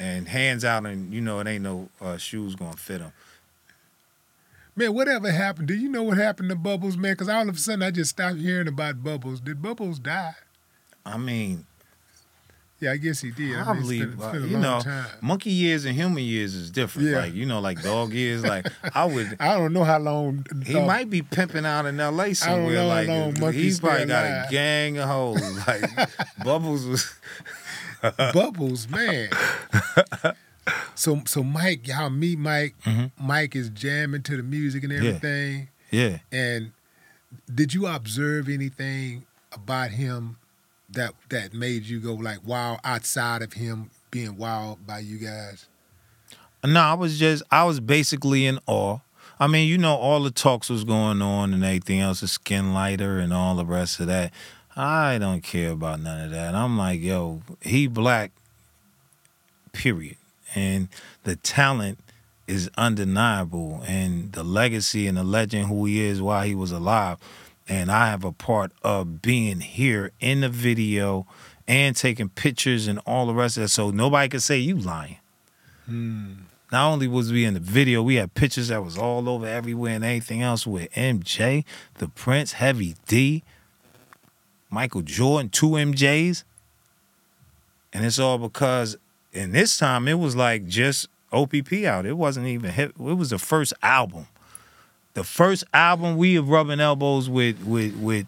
[0.00, 3.12] and hands out, and you know it ain't no uh, shoes gonna fit him.
[4.78, 5.68] Man, whatever happened?
[5.68, 7.12] Do you know what happened to Bubbles, man?
[7.12, 9.40] Because all of a sudden I just stopped hearing about Bubbles.
[9.40, 10.34] Did Bubbles die?
[11.06, 11.64] I mean,
[12.78, 13.56] Yeah, I guess he did.
[13.56, 15.06] I mean, been, uh, you know, time.
[15.22, 17.08] monkey years and human years is different.
[17.08, 17.20] Yeah.
[17.20, 18.44] Like you know, like dog years.
[18.44, 19.36] Like I would.
[19.40, 20.44] I don't know how long.
[20.66, 22.34] He uh, might be pimping out in L.A.
[22.34, 22.74] somewhere.
[22.74, 24.48] know how like long he monkeys probably got alive.
[24.48, 25.66] a gang of hoes.
[25.66, 26.10] Like
[26.44, 27.14] Bubbles was.
[28.32, 29.30] Bubbles, man.
[30.94, 32.74] so so Mike, y'all meet Mike.
[32.84, 33.10] Mhm.
[33.20, 35.68] Mike is jamming to the music and everything.
[35.90, 36.18] Yeah.
[36.32, 36.72] And
[37.52, 40.36] did you observe anything about him
[40.90, 45.66] that that made you go like wow outside of him being wild by you guys?
[46.64, 48.98] No, I was just I was basically in awe.
[49.38, 52.72] I mean, you know, all the talks was going on and everything else, the skin
[52.72, 54.32] lighter and all the rest of that.
[54.76, 56.54] I don't care about none of that.
[56.54, 58.30] I'm like, yo, he black,
[59.72, 60.16] period.
[60.54, 60.88] And
[61.24, 61.98] the talent
[62.46, 67.18] is undeniable and the legacy and the legend who he is while he was alive.
[67.68, 71.26] And I have a part of being here in the video
[71.66, 73.68] and taking pictures and all the rest of that.
[73.68, 75.16] So nobody can say you lying.
[75.86, 76.32] Hmm.
[76.70, 79.94] Not only was we in the video, we had pictures that was all over everywhere
[79.94, 83.44] and anything else with MJ, the Prince, Heavy D,
[84.70, 86.44] Michael Jordan, two MJs.
[87.92, 88.96] And it's all because
[89.32, 92.06] in this time it was like just OPP out.
[92.06, 92.90] It wasn't even hit.
[92.90, 94.26] It was the first album.
[95.14, 98.26] The first album we have rubbing elbows with with with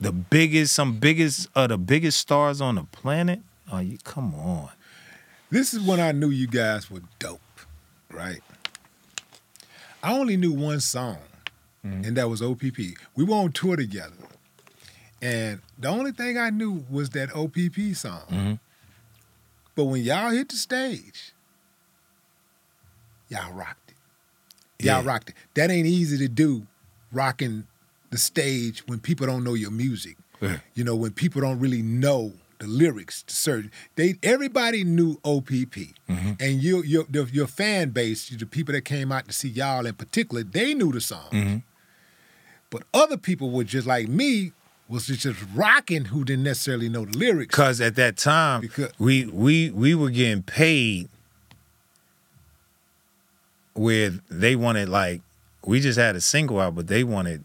[0.00, 3.40] the biggest, some biggest of the biggest stars on the planet.
[3.70, 4.70] Oh, you come on.
[5.50, 7.40] This is when I knew you guys were dope,
[8.10, 8.40] right?
[10.02, 11.18] I only knew one song,
[11.84, 12.04] mm-hmm.
[12.04, 12.78] and that was OPP.
[13.16, 14.14] We were on tour together,
[15.22, 18.22] and the only thing I knew was that OPP song.
[18.30, 18.58] Mhm.
[19.74, 21.32] But when y'all hit the stage,
[23.28, 24.84] y'all rocked it.
[24.84, 25.08] Y'all Yeah.
[25.10, 25.34] rocked it.
[25.54, 26.66] That ain't easy to do,
[27.12, 27.66] rocking
[28.10, 30.16] the stage when people don't know your music.
[30.40, 30.60] Yeah.
[30.74, 35.94] You know, when people don't really know the lyrics to certain they everybody knew OPP.
[36.08, 39.86] And you your the, your fan base, the people that came out to see y'all
[39.86, 41.28] in particular, they knew the song.
[41.30, 41.62] Mhm.
[42.70, 44.52] But other people were just like me,
[44.88, 47.54] was just rocking who didn't necessarily know the lyrics.
[47.54, 51.08] Cause at that time Because- we we we were getting paid
[53.74, 55.20] where they wanted like
[55.64, 57.44] we just had a single out, but they wanted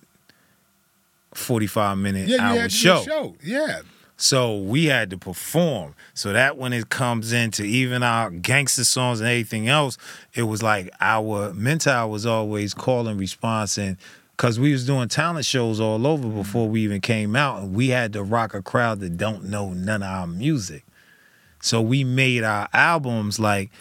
[1.34, 3.02] forty five minute yeah, hour show.
[3.04, 3.36] show.
[3.44, 3.82] Yeah.
[4.16, 5.96] So we had to perform.
[6.14, 9.98] So that when it comes into even our gangster songs and everything else,
[10.34, 13.98] it was like our mentor was always call and response and
[14.36, 17.90] because we was doing talent shows all over before we even came out and we
[17.90, 20.84] had to rock a crowd that don't know none of our music.
[21.62, 23.72] So we made our albums like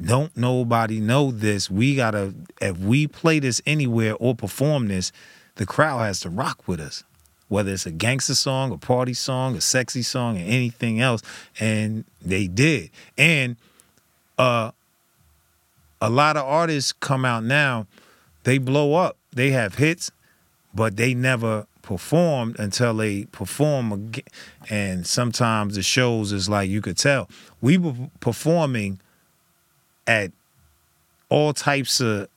[0.00, 1.70] don't nobody know this.
[1.70, 5.12] We gotta if we play this anywhere or perform this,
[5.56, 7.04] the crowd has to rock with us
[7.52, 11.20] whether it's a gangster song, a party song, a sexy song, or anything else.
[11.60, 12.90] And they did.
[13.18, 13.56] And
[14.38, 14.70] uh
[16.00, 17.86] a lot of artists come out now,
[18.42, 19.16] they blow up.
[19.34, 20.10] They have hits,
[20.74, 24.24] but they never performed until they perform again.
[24.70, 27.28] And sometimes the shows is like you could tell.
[27.60, 29.00] We were performing
[30.06, 30.32] at
[31.28, 32.28] all types of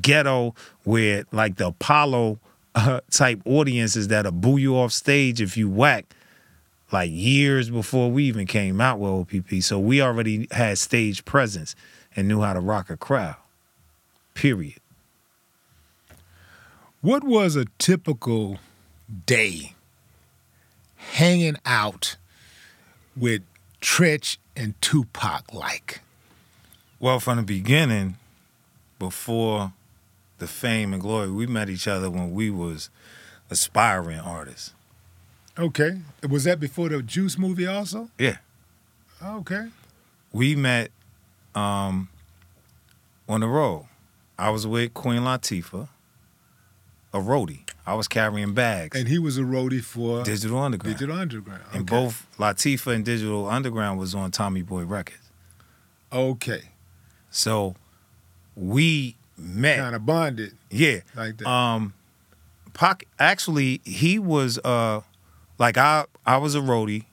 [0.00, 2.38] ghetto where like the Apollo
[2.74, 6.06] uh, type audiences that'll boo you off stage if you whack
[6.92, 9.62] like years before we even came out with OPP.
[9.62, 11.74] So we already had stage presence
[12.16, 13.36] and knew how to rock a crowd.
[14.34, 14.79] Period.
[17.02, 18.58] What was a typical
[19.26, 19.74] day
[20.96, 22.16] hanging out
[23.16, 23.42] with
[23.80, 26.00] Treach and Tupac like?
[26.98, 28.16] Well, from the beginning,
[28.98, 29.72] before
[30.38, 32.90] the fame and glory, we met each other when we was
[33.48, 34.74] aspiring artists.
[35.58, 36.02] Okay.
[36.28, 38.10] Was that before the Juice movie also?
[38.18, 38.36] Yeah.
[39.22, 39.68] Okay.
[40.32, 40.90] we met
[41.54, 42.08] um,
[43.28, 43.86] on the road.
[44.38, 45.88] I was with Queen Latifah,
[47.12, 47.68] a roadie.
[47.86, 48.96] I was carrying bags.
[48.98, 50.96] And he was a roadie for Digital Underground.
[50.96, 51.62] Digital Underground.
[51.72, 55.30] And both Latifah and Digital Underground was on Tommy Boy Records.
[56.12, 56.62] Okay.
[57.30, 57.74] So
[58.54, 59.78] we met.
[59.78, 61.00] Kind of bonded yeah.
[61.16, 61.48] like that.
[61.48, 61.94] Um
[62.72, 65.00] Pac actually he was uh
[65.58, 67.04] like I I was a roadie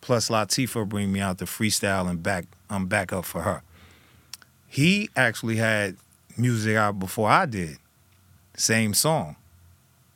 [0.00, 3.62] plus Latifah bring me out the freestyle and back I'm back up for her.
[4.66, 5.96] He actually had
[6.38, 7.76] music out before I did.
[8.56, 9.36] Same song.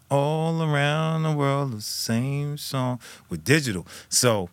[0.09, 3.87] All around the world, the same song with digital.
[4.09, 4.51] So,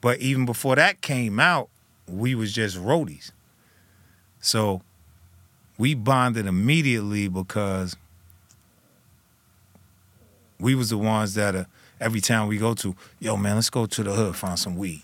[0.00, 1.68] but even before that came out,
[2.08, 3.30] we was just roadies.
[4.40, 4.82] So
[5.78, 7.96] we bonded immediately because
[10.58, 11.64] we was the ones that uh,
[12.00, 15.02] every time we go to, yo man, let's go to the hood, find some weed.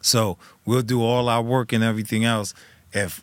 [0.00, 2.54] So we'll do all our work and everything else.
[2.92, 3.22] If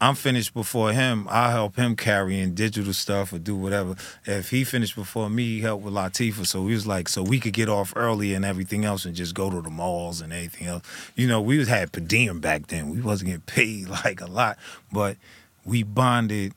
[0.00, 3.94] I'm finished before him, I'll help him carry in digital stuff or do whatever.
[4.26, 6.46] If he finished before me, he helped with Latifah.
[6.46, 9.34] So we was like, so we could get off early and everything else and just
[9.34, 10.82] go to the malls and everything else.
[11.14, 12.90] You know, we was had per diem back then.
[12.90, 14.58] We wasn't getting paid like a lot,
[14.92, 15.16] but
[15.64, 16.52] we bonded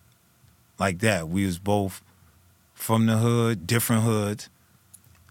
[0.80, 1.30] like that.
[1.30, 2.02] We was both
[2.74, 4.50] from the hood, different hoods,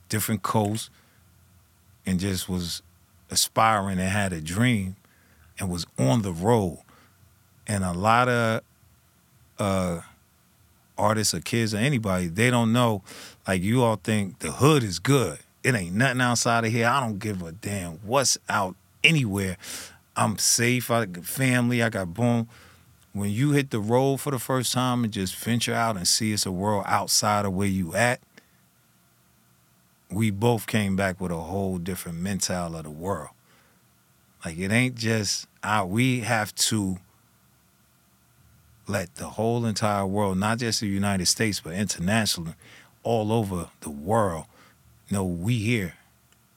[0.09, 0.91] different coasts,
[2.07, 2.83] and just was
[3.31, 4.97] aspiring and had a dream
[5.59, 6.79] and was on the road
[7.67, 8.61] and a lot of
[9.59, 10.01] uh,
[10.97, 13.03] artists or kids or anybody, they don't know.
[13.47, 15.39] Like you all think the hood is good.
[15.63, 16.87] It ain't nothing outside of here.
[16.87, 19.57] I don't give a damn what's out anywhere.
[20.17, 20.91] I'm safe.
[20.91, 21.83] I got family.
[21.83, 22.49] I got boom.
[23.13, 26.33] When you hit the road for the first time and just venture out and see
[26.33, 28.21] it's a world outside of where you at,
[30.11, 33.31] we both came back with a whole different mentality of the world.
[34.45, 35.89] Like it ain't just out.
[35.89, 36.99] We have to
[38.87, 42.55] let the whole entire world, not just the United States, but internationally,
[43.03, 44.45] all over the world,
[45.11, 45.95] know we here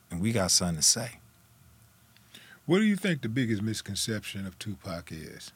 [0.10, 1.20] and we got something to say.
[2.66, 5.52] What do you think the biggest misconception of Tupac is?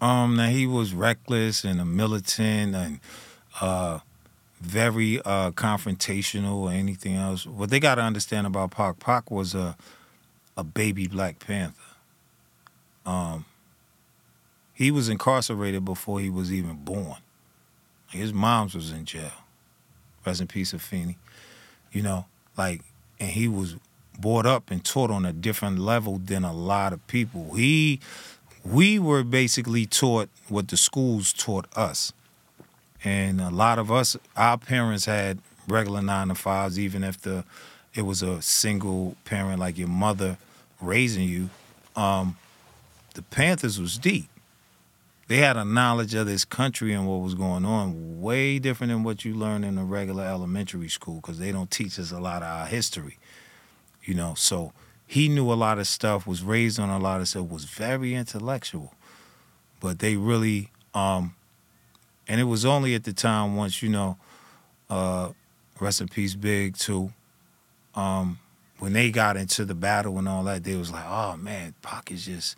[0.00, 3.00] Um, that he was reckless and a militant and
[3.60, 4.00] uh,
[4.60, 7.46] very uh, confrontational or anything else.
[7.46, 9.76] What they got to understand about Pac, Pac was a
[10.56, 11.80] a baby Black Panther.
[13.06, 13.44] Um,
[14.82, 17.18] he was incarcerated before he was even born.
[18.10, 19.30] His mom's was in jail.
[20.26, 21.14] Rest in peace, Afeni.
[21.92, 22.26] You know,
[22.56, 22.82] like,
[23.20, 23.76] and he was
[24.18, 27.54] brought up and taught on a different level than a lot of people.
[27.54, 28.00] He,
[28.64, 32.12] we were basically taught what the schools taught us,
[33.04, 37.44] and a lot of us, our parents had regular nine to fives, even if the
[37.94, 40.38] it was a single parent like your mother
[40.80, 41.50] raising you.
[41.94, 42.36] Um,
[43.14, 44.28] the Panthers was deep
[45.28, 49.02] they had a knowledge of this country and what was going on way different than
[49.02, 52.42] what you learn in a regular elementary school because they don't teach us a lot
[52.42, 53.18] of our history
[54.04, 54.34] you know?
[54.34, 54.72] So
[55.06, 58.14] he knew a lot of stuff was raised on a lot of stuff was very
[58.14, 58.94] intellectual
[59.80, 61.34] but they really um
[62.26, 64.16] and it was only at the time once you know
[64.88, 65.30] uh
[65.80, 67.12] rest in peace big too
[67.94, 68.38] um
[68.78, 72.10] when they got into the battle and all that they was like oh man Pac
[72.10, 72.56] is just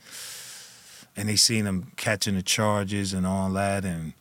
[1.17, 4.13] and they seen him catching the charges and all that and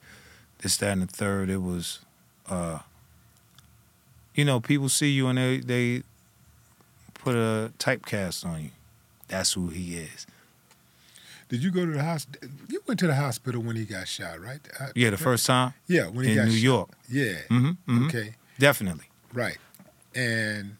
[0.59, 1.49] this, that, and the third.
[1.49, 1.99] It was,
[2.49, 2.79] uh,
[4.35, 6.03] you know, people see you and they they
[7.13, 8.69] put a typecast on you.
[9.27, 10.27] That's who he is.
[11.49, 12.49] Did you go to the hospital?
[12.67, 14.59] You went to the hospital when he got shot, right?
[14.79, 15.73] Uh, yeah, the first time.
[15.87, 16.45] Yeah, when he got shot.
[16.45, 16.63] in got New shot.
[16.63, 16.89] York.
[17.09, 17.37] Yeah.
[17.49, 18.35] hmm hmm Okay.
[18.57, 19.05] Definitely.
[19.33, 19.57] Right.
[20.15, 20.77] And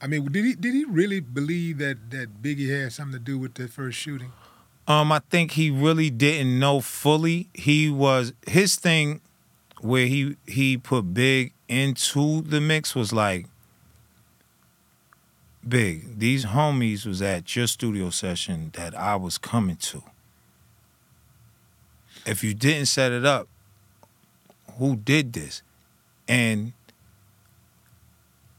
[0.00, 3.38] I mean, did he did he really believe that that Biggie had something to do
[3.38, 4.32] with the first shooting?
[4.86, 7.48] Um, I think he really didn't know fully.
[7.54, 9.20] He was his thing
[9.80, 13.46] where he he put Big into the mix was like
[15.66, 16.18] Big.
[16.18, 20.02] These homies was at your studio session that I was coming to.
[22.26, 23.48] If you didn't set it up,
[24.78, 25.62] who did this?
[26.28, 26.72] And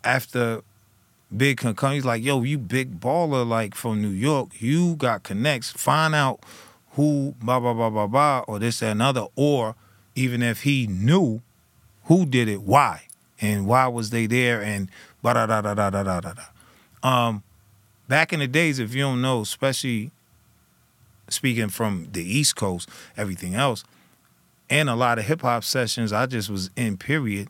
[0.04, 0.62] after
[1.38, 1.96] big company.
[1.96, 5.72] He's like, yo, you big baller, like from New York, you got connects.
[5.72, 6.40] Find out
[6.92, 9.28] who, blah, blah, blah, blah, blah, or this, that, another.
[9.36, 9.76] Or
[10.16, 11.42] even if he knew
[12.06, 13.08] who did it, why?
[13.42, 14.62] And why was they there?
[14.62, 14.90] And
[15.22, 16.34] blah, blah blah blah blah blah.
[17.04, 17.44] Um,
[18.08, 20.12] back in the days, if you don't know, especially
[21.28, 23.84] speaking from the East Coast, everything else,
[24.70, 27.50] and a lot of hip hop sessions I just was in, period,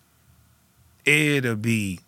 [1.06, 2.00] it'll be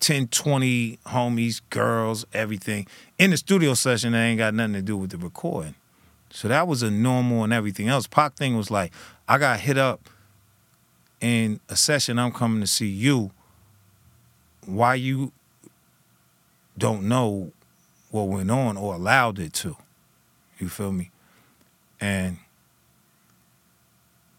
[0.00, 2.86] 10, 20 homies, girls, everything.
[3.18, 5.74] In the studio session, that ain't got nothing to do with the recording.
[6.30, 8.06] So that was a normal and everything else.
[8.06, 8.92] Pac thing was like,
[9.28, 10.08] I got hit up
[11.20, 13.30] in a session, I'm coming to see you.
[14.66, 15.32] Why you
[16.76, 17.52] don't know
[18.10, 19.76] what went on or allowed it to.
[20.58, 21.10] You feel me?
[22.00, 22.38] And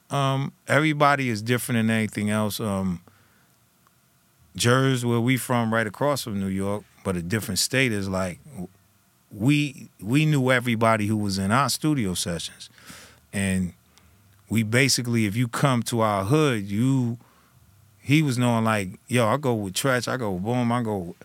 [0.10, 2.60] um, everybody is different than anything else.
[2.60, 3.02] Um,
[4.58, 8.40] Jersey, where we from, right across from New York, but a different state, is like
[9.32, 12.70] we we knew everybody who was in our studio sessions.
[13.32, 13.74] and
[14.50, 17.18] we basically, if you come to our hood, you
[18.00, 21.16] he was knowing like, yo, I go with Treach, I go with Boom, I go.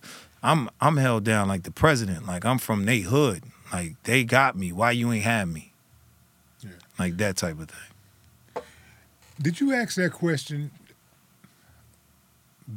[0.42, 2.26] I'm I'm held down like the president.
[2.26, 3.44] Like I'm from they hood.
[3.72, 4.72] Like they got me.
[4.72, 5.72] Why you ain't have me?
[6.60, 6.70] Yeah.
[6.98, 8.64] Like that type of thing.
[9.40, 10.72] Did you ask that question?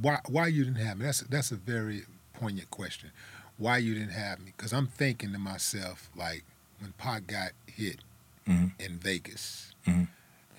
[0.02, 1.06] Why why you didn't have me?
[1.06, 3.12] That's that's a very poignant question.
[3.58, 4.54] Why you didn't have me?
[4.56, 6.44] Because I'm thinking to myself like
[6.80, 8.00] when Pac got hit
[8.48, 8.74] Mhm.
[8.80, 10.08] in Vegas, Mhm.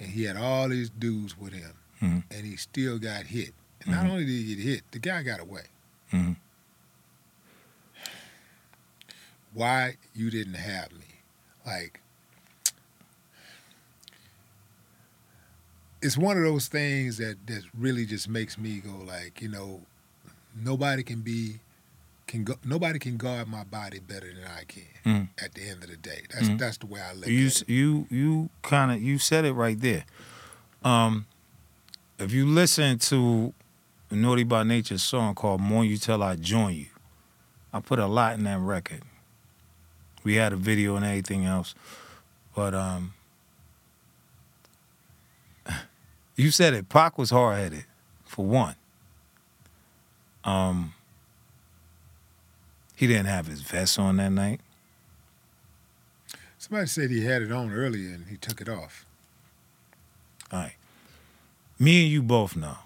[0.01, 2.24] and he had all these dudes with him, Mhm.
[2.30, 3.55] and he still got hit.
[3.82, 4.11] And not Mhm.
[4.11, 5.66] only did he get hit, the guy got away.
[6.12, 6.37] Mhm.
[9.53, 11.20] Why you didn't have me?
[11.64, 12.01] Like
[16.03, 19.81] it's one of those things that that really just makes me go like, you know,
[20.55, 21.57] nobody can be
[22.27, 25.29] can go nobody can guard my body better than I can Mhm.
[25.43, 26.23] at the end of the day.
[26.33, 26.59] That's Mhm.
[26.59, 27.69] that's the way I look You at it.
[27.69, 30.05] you you kind of you said it right there.
[30.85, 31.27] Um,
[32.19, 33.53] if you listen to
[34.11, 36.87] Naughty by Nature song called "Mourn You Til I Join You,"
[37.73, 39.03] I put a lot in that record.
[40.25, 41.75] We had a video and everything else,
[42.55, 43.15] but um,
[46.37, 46.89] you said it.
[46.89, 47.84] Pac was hard headed,
[48.24, 48.76] for one.
[50.45, 50.95] Um,
[52.95, 54.61] he didn't have his vest on that night.
[56.59, 59.05] Somebody said he had it on earlier and he took it off.
[60.53, 60.74] All right.
[61.78, 62.78] Me and you both know.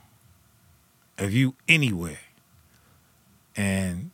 [1.18, 2.18] If you anywhere,
[3.56, 4.10] and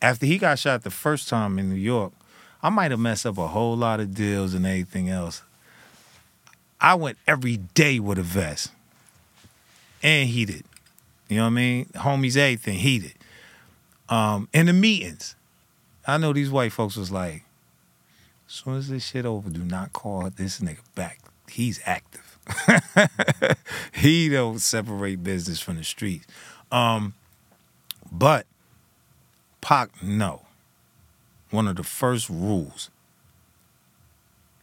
[0.00, 2.12] after he got shot the first time in New York,
[2.62, 5.42] I might have messed up a whole lot of deals and everything else.
[6.82, 8.72] I went every day with a vest
[10.02, 10.64] and heated.
[11.28, 11.84] You know what I mean?
[11.94, 13.14] Homies, everything heated.
[14.08, 15.36] Um, in the meetings,
[16.06, 17.44] I know these white folks was like,
[18.48, 21.20] as soon as this shit over, do not call this nigga back.
[21.48, 22.36] He's active.
[23.94, 26.26] he don't separate business from the streets.
[26.72, 27.14] Um,
[28.10, 28.44] but
[29.60, 30.42] Pac, no.
[31.50, 32.90] One of the first rules.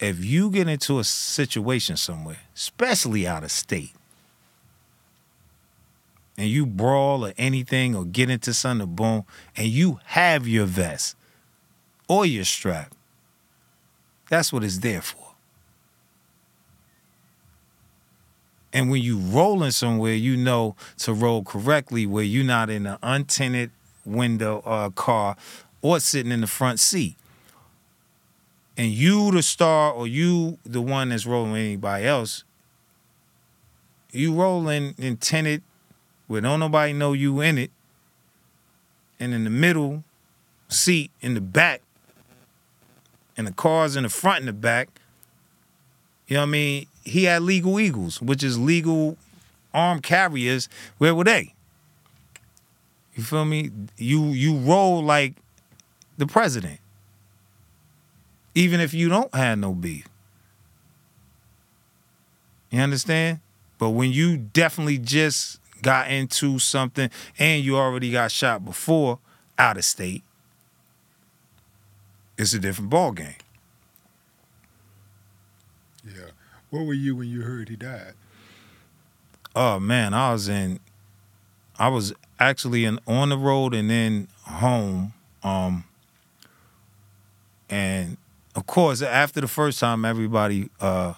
[0.00, 3.92] If you get into a situation somewhere, especially out of state,
[6.38, 9.24] and you brawl or anything or get into something, boom,
[9.56, 11.16] and you have your vest
[12.08, 12.94] or your strap,
[14.30, 15.34] that's what it's there for.
[18.72, 22.96] And when you rolling somewhere, you know to roll correctly where you're not in an
[23.02, 23.70] untinted
[24.06, 25.36] window or a car
[25.82, 27.16] or sitting in the front seat.
[28.80, 32.44] And you the star or you the one that's rolling with anybody else,
[34.10, 35.60] you rolling in tinted
[36.28, 37.70] where don't nobody know you in it.
[39.20, 40.02] And in the middle
[40.68, 41.82] seat in the back,
[43.36, 44.88] and the cars in the front and the back,
[46.26, 46.86] you know what I mean?
[47.04, 49.18] He had legal eagles, which is legal
[49.74, 50.70] armed carriers.
[50.96, 51.52] Where were they?
[53.14, 53.72] You feel me?
[53.98, 55.34] You you roll like
[56.16, 56.79] the president.
[58.54, 60.08] Even if you don't have no beef.
[62.70, 63.40] You understand?
[63.78, 69.18] But when you definitely just got into something and you already got shot before
[69.58, 70.22] out of state,
[72.38, 73.34] it's a different ball game.
[76.04, 76.30] Yeah.
[76.70, 78.14] What were you when you heard he died?
[79.54, 80.80] Oh man, I was in
[81.78, 85.12] I was actually in on the road and then home.
[85.42, 85.84] Um
[87.68, 88.16] and
[88.54, 91.14] of course after the first time everybody uh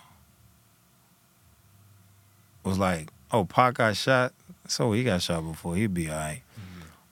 [2.64, 4.32] was like, Oh, Pac got shot.
[4.68, 6.42] So he got shot before, he'd be all right.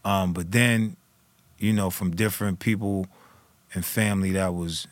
[0.04, 0.96] Um, but then,
[1.58, 3.06] you know, from different people
[3.74, 4.86] and family that was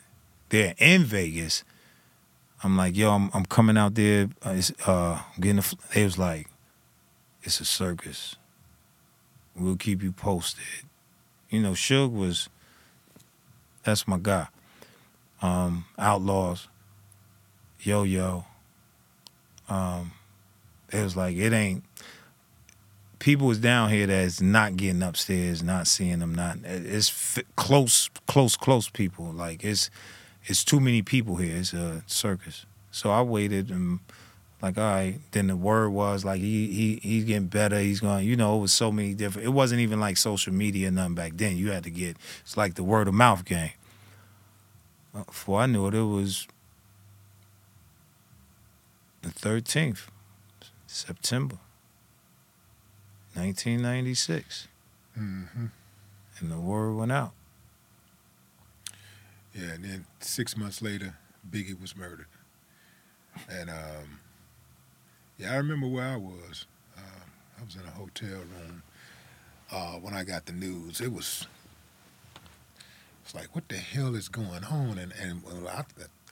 [0.49, 1.63] there in Vegas,
[2.63, 4.29] I'm like, yo, I'm, I'm coming out there.
[4.45, 5.59] Uh, it's, uh, getting.
[5.59, 5.63] A,
[5.93, 6.47] they was like,
[7.41, 8.35] it's a circus.
[9.55, 10.63] We'll keep you posted.
[11.49, 12.49] You know, Suge was.
[13.83, 14.47] That's my guy.
[15.41, 16.67] Um, Outlaws.
[17.81, 18.45] Yo yo.
[19.69, 20.11] Um,
[20.91, 21.83] it was like it ain't.
[23.19, 26.57] People was down here that's not getting upstairs, not seeing them, not.
[26.63, 29.25] It's f- close, close, close people.
[29.25, 29.89] Like it's
[30.45, 31.57] it's too many people here.
[31.57, 32.65] It's a circus.
[32.91, 33.99] So I waited and
[34.61, 35.19] like, all right.
[35.31, 37.79] Then the word was like he he he's getting better.
[37.79, 38.25] He's going.
[38.25, 39.47] You know, it was so many different.
[39.47, 41.57] It wasn't even like social media nothing back then.
[41.57, 42.17] You had to get.
[42.41, 43.71] It's like the word of mouth game.
[45.13, 46.47] Before I knew it, it was
[49.21, 50.09] the thirteenth,
[50.87, 51.57] September,
[53.35, 54.67] nineteen ninety six,
[55.17, 55.65] Mm-hmm.
[56.39, 57.31] and the word went out.
[59.53, 61.15] Yeah, and then six months later,
[61.49, 62.27] Biggie was murdered.
[63.49, 64.19] And um,
[65.37, 66.65] yeah, I remember where I was.
[66.97, 67.01] Uh,
[67.59, 68.83] I was in a hotel room
[69.71, 71.01] uh, when I got the news.
[71.01, 71.47] It was
[73.29, 74.97] it's like, what the hell is going on?
[74.97, 75.83] And and well, I,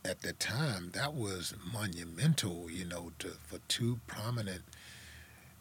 [0.07, 4.63] at that time, that was monumental, you know, to for two prominent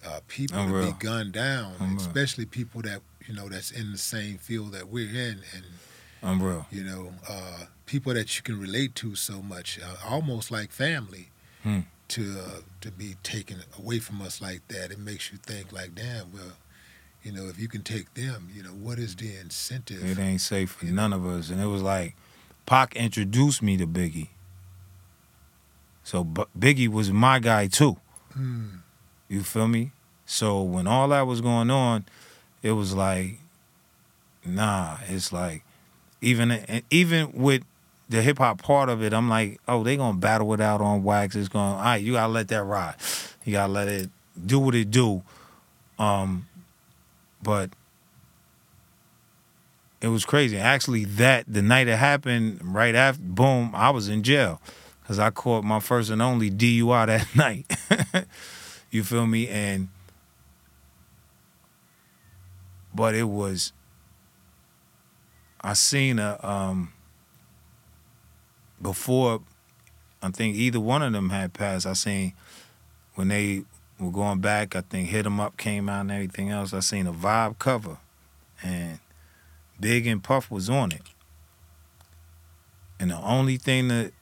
[0.06, 1.98] uh, people to be gunned down, Unreal.
[2.00, 5.64] especially people that you know that's in the same field that we're in, and
[6.22, 6.66] Unreal.
[6.70, 11.28] you know, uh, people that you can relate to so much, uh, almost like family.
[11.62, 11.80] Hmm.
[12.10, 15.96] To uh, to be taken away from us like that, it makes you think like,
[15.96, 16.52] damn, well,
[17.26, 20.08] you know, if you can take them, you know, what is the incentive?
[20.08, 21.50] It ain't safe for none of us.
[21.50, 22.14] And it was like,
[22.66, 24.28] Pac introduced me to Biggie.
[26.04, 27.96] So B- Biggie was my guy too.
[28.32, 28.66] Hmm.
[29.28, 29.90] You feel me?
[30.24, 32.04] So when all that was going on,
[32.62, 33.40] it was like,
[34.44, 34.98] nah.
[35.08, 35.64] It's like,
[36.20, 37.64] even even with
[38.08, 41.02] the hip hop part of it, I'm like, oh, they gonna battle it out on
[41.02, 41.34] wax.
[41.34, 42.94] It's going, all right, you gotta let that ride.
[43.44, 44.10] You gotta let it
[44.46, 45.24] do what it do.
[45.98, 46.46] Um,
[47.46, 47.70] but
[50.00, 50.58] it was crazy.
[50.58, 54.60] Actually, that the night it happened, right after, boom, I was in jail
[55.00, 58.26] because I caught my first and only DUI that night.
[58.90, 59.46] you feel me?
[59.46, 59.88] And
[62.92, 63.72] but it was.
[65.60, 66.92] I seen a um.
[68.82, 69.40] Before,
[70.20, 71.86] I think either one of them had passed.
[71.86, 72.32] I seen
[73.14, 73.62] when they
[73.98, 74.76] were going back.
[74.76, 76.72] I think Hit 'Em Up came out and everything else.
[76.72, 77.98] I seen a Vibe cover,
[78.62, 78.98] and
[79.80, 81.02] Big and Puff was on it.
[82.98, 84.12] And the only thing that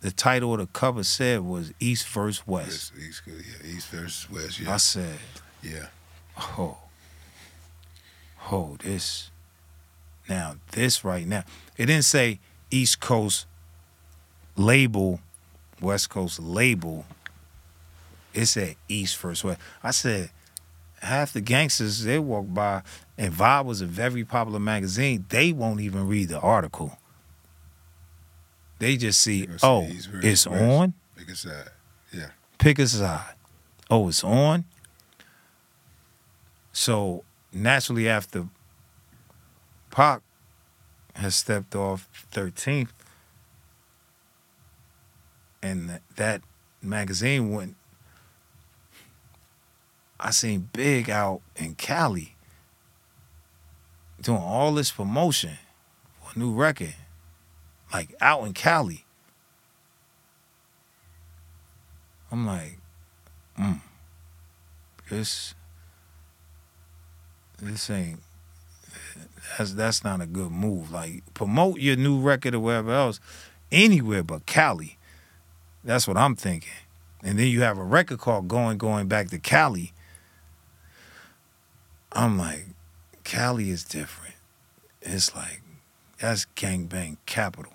[0.00, 2.92] the title of the cover said was East versus West.
[2.96, 4.60] East, yeah, East versus West.
[4.60, 4.74] Yeah.
[4.74, 5.18] I said,
[5.62, 5.86] yeah.
[6.38, 6.78] oh,
[8.50, 9.30] oh, this.
[10.28, 11.44] Now, this right now,
[11.76, 12.40] it didn't say
[12.70, 13.46] East Coast
[14.56, 15.20] label,
[15.80, 17.04] West Coast label.
[18.36, 19.58] It said East First West.
[19.82, 20.30] I said,
[21.00, 22.82] half the gangsters, they walk by,
[23.16, 25.24] and Vibe was a very popular magazine.
[25.30, 26.98] They won't even read the article.
[28.78, 30.92] They just see, They're gonna say oh, it's on.
[31.16, 31.68] Because uh,
[32.12, 32.28] yeah,
[32.58, 33.34] pick a side.
[33.88, 34.66] Oh, it's on.
[36.72, 37.24] So
[37.54, 38.48] naturally, after
[39.90, 40.20] Pac
[41.14, 42.90] has stepped off 13th,
[45.62, 46.42] and that
[46.82, 47.76] magazine went,
[50.18, 52.36] I seen Big out in Cali
[54.20, 55.58] doing all this promotion
[56.20, 56.94] for a new record,
[57.92, 59.04] like out in Cali.
[62.32, 62.78] I'm like,
[63.58, 63.80] mm,
[65.10, 65.54] this,
[67.62, 68.20] this ain't,
[69.56, 70.90] that's that's not a good move.
[70.90, 73.20] Like promote your new record or wherever else,
[73.70, 74.98] anywhere but Cali.
[75.84, 76.72] That's what I'm thinking.
[77.22, 79.92] And then you have a record called Going Going Back to Cali.
[82.16, 82.64] I'm like,
[83.24, 84.36] Cali is different.
[85.02, 85.60] It's like
[86.18, 87.74] that's gangbang capital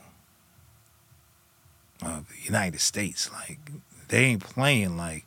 [2.01, 3.29] of the United States.
[3.31, 3.59] Like
[4.07, 5.25] they ain't playing like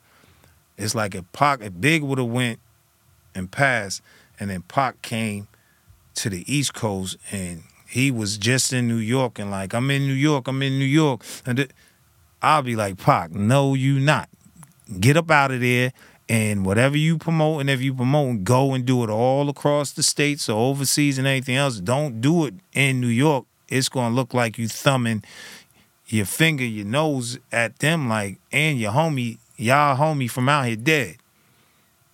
[0.77, 2.59] it's like if Pac if Big would have went
[3.33, 4.01] and passed
[4.37, 5.47] and then Pac came
[6.15, 10.05] to the East Coast and he was just in New York and like I'm in
[10.07, 11.71] New York, I'm in New York and
[12.41, 14.27] I'll be like Pac, no you not.
[14.99, 15.93] Get up out of there
[16.27, 20.03] and whatever you promote and if you promote go and do it all across the
[20.03, 21.79] states or overseas and anything else.
[21.79, 23.45] Don't do it in New York.
[23.67, 25.23] It's gonna look like you thumbing
[26.07, 30.75] your finger, your nose at them like, and your homie, y'all homie from out here
[30.75, 31.17] dead.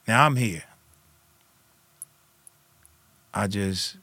[0.08, 0.64] Now I'm here.
[3.34, 3.98] I just,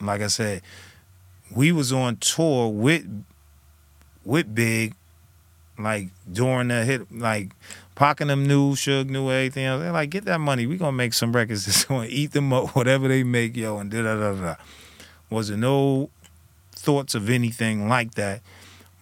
[0.00, 0.62] like I said,
[1.54, 3.24] we was on tour with
[4.24, 4.94] with Big,
[5.78, 7.52] like during the hit, like
[7.94, 9.82] Pocking them new, Suge new, everything else.
[9.82, 10.66] They're like, get that money.
[10.66, 13.90] We gonna make some records that's gonna eat them up, whatever they make, yo, and
[13.90, 14.54] da da da da.
[15.30, 16.10] Wasn't no
[16.72, 18.40] thoughts of anything like that.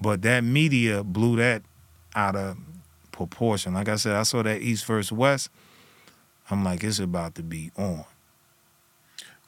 [0.00, 1.62] But that media blew that
[2.14, 2.56] out of
[3.12, 3.74] proportion.
[3.74, 5.50] Like I said, I saw that East versus West.
[6.50, 8.04] I'm like, it's about to be on.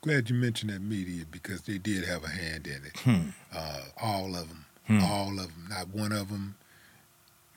[0.03, 2.97] glad you mentioned that media because they did have a hand in it.
[2.99, 3.29] Hmm.
[3.55, 5.01] Uh, all of them, Hmm.
[5.03, 5.67] all of them.
[5.69, 6.55] Not one of them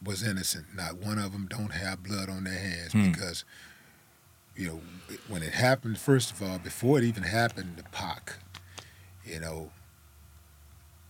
[0.03, 0.67] was innocent.
[0.75, 3.11] Not one of them don't have blood on their hands Hmm.
[3.11, 3.43] because,
[4.55, 4.81] you know,
[5.27, 8.33] when it happened, first of all, before it even happened to Pac,
[9.25, 9.71] you know,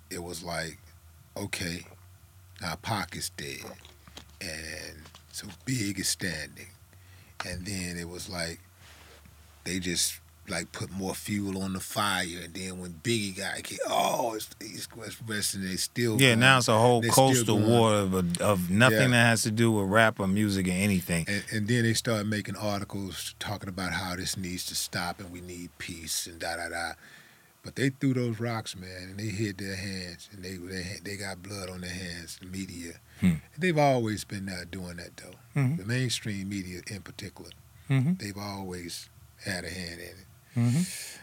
[0.09, 0.77] it was like,
[1.35, 1.85] okay,
[2.61, 3.65] now Pac is dead,
[4.39, 6.67] and so Big is standing,
[7.45, 8.59] and then it was like
[9.65, 12.41] they just like put more fuel on the fire.
[12.43, 16.39] And then when Biggie got hit, oh, it's East West Western, they still Yeah, going.
[16.39, 19.07] now it's a whole They're coastal war of, of nothing Yeah.
[19.07, 21.25] that has to do with rap or music or anything.
[21.27, 25.31] And, and then they started making articles talking about how this needs to stop and
[25.31, 26.91] we need peace and da da da.
[27.63, 31.17] But they threw those rocks, man, and they hid their hands, and they they, they
[31.17, 32.37] got blood on their hands.
[32.39, 33.35] The media, Hmm.
[33.57, 35.33] they've always been uh, doing that though.
[35.59, 35.77] Mhm.
[35.77, 37.49] The mainstream media, in particular,
[37.89, 38.13] Mm-hmm.
[38.19, 39.09] they've always
[39.43, 40.25] had a hand in it.
[40.55, 41.17] Mm-hmm.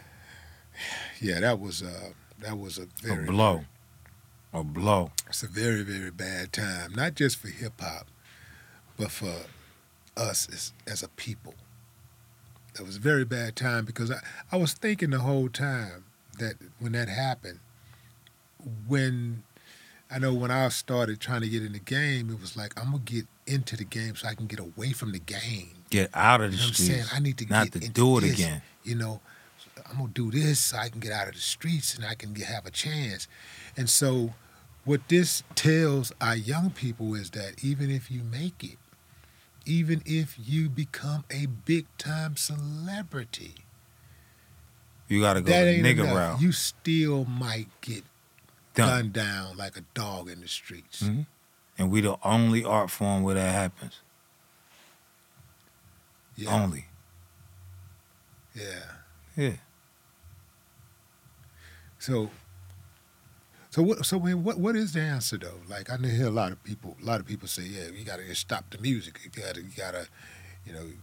[1.21, 3.65] Yeah, that was a that was a A very blow.
[4.53, 5.11] A blow.
[5.27, 8.07] It's a very very bad time, not just for hip hop,
[8.97, 9.33] but for
[10.15, 11.55] us as as a people.
[12.75, 14.17] It was a very bad time because I,
[14.51, 16.05] I was thinking the whole time
[16.39, 17.59] that when that happened,
[18.87, 19.43] when
[20.11, 22.91] I know when I started trying to get in the game, it was like I'm
[22.91, 25.71] gonna get into the game so I can get away from the game.
[25.89, 27.05] Get out of the You know what I'm saying?
[27.13, 28.61] I need to not get to do it this, again.
[28.83, 29.21] You know,
[29.89, 32.33] I'm gonna do this so I can get out of the streets and I can
[32.33, 33.27] get, have a chance.
[33.77, 34.33] And so,
[34.85, 38.77] what this tells our young people is that even if you make it,
[39.65, 43.55] even if you become a big time celebrity,
[45.07, 46.15] You got to go that the ain't nigga enough.
[46.15, 46.41] route.
[46.41, 48.03] You still might get
[48.73, 48.87] Done.
[48.89, 51.03] gunned down like a dog in the streets.
[51.03, 51.25] Mhm.
[51.77, 53.99] And we the only art form where that happens.
[56.35, 56.87] Yeah, Only.
[58.55, 58.83] Yeah.
[59.35, 59.53] Yeah.
[61.99, 62.29] So,
[63.69, 64.05] so what?
[64.05, 64.59] So when, what?
[64.59, 65.61] What is the answer though?
[65.69, 66.95] Like I hear a lot of people.
[67.01, 69.19] A lot of people say, "Yeah, you got to stop the music.
[69.23, 70.07] You got to, you got to,
[70.65, 70.97] you know, you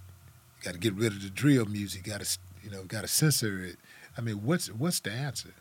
[0.62, 2.06] got to get rid of the drill music.
[2.06, 3.76] You got to, you know, got to censor it."
[4.16, 5.54] I mean, what's what's the answer?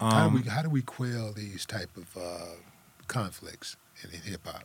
[0.00, 2.56] how do Um, we how do we quell these type of uh,
[3.06, 4.64] conflicts in, in hip hop?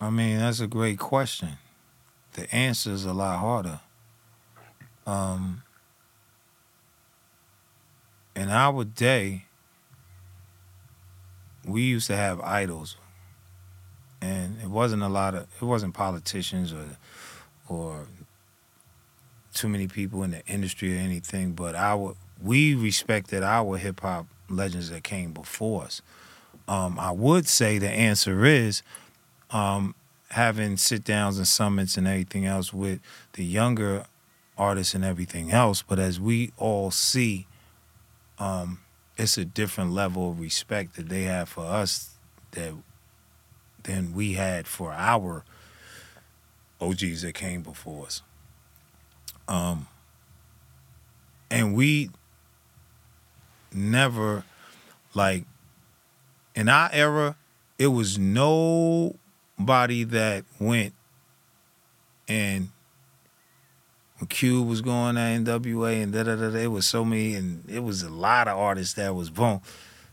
[0.00, 1.58] I mean, that's a great question.
[2.38, 3.80] The answer is a lot harder.
[5.08, 5.64] Um,
[8.36, 9.46] in our day,
[11.66, 12.96] we used to have idols,
[14.22, 16.84] and it wasn't a lot of it wasn't politicians or
[17.68, 18.06] or
[19.52, 24.26] too many people in the industry or anything, but our we respected our hip hop
[24.48, 26.02] legends that came before us.
[26.68, 28.84] Um, I would say the answer is
[29.50, 29.96] um,
[30.30, 33.00] having sit downs and summits and everything else with
[33.32, 34.04] the younger
[34.56, 35.82] artists and everything else.
[35.82, 37.46] But as we all see,
[38.38, 38.80] um,
[39.16, 42.16] it's a different level of respect that they have for us
[42.52, 42.72] that
[43.84, 45.44] than we had for our
[46.80, 48.22] OGs that came before us.
[49.48, 49.86] Um,
[51.50, 52.10] and we
[53.72, 54.44] never
[55.14, 55.44] like
[56.54, 57.36] in our era,
[57.78, 58.18] it was
[59.58, 60.94] nobody that went
[62.28, 62.68] and
[64.18, 67.34] when Cube was going at NWA and da da da, da, it was so many,
[67.34, 69.60] and it was a lot of artists that was boom.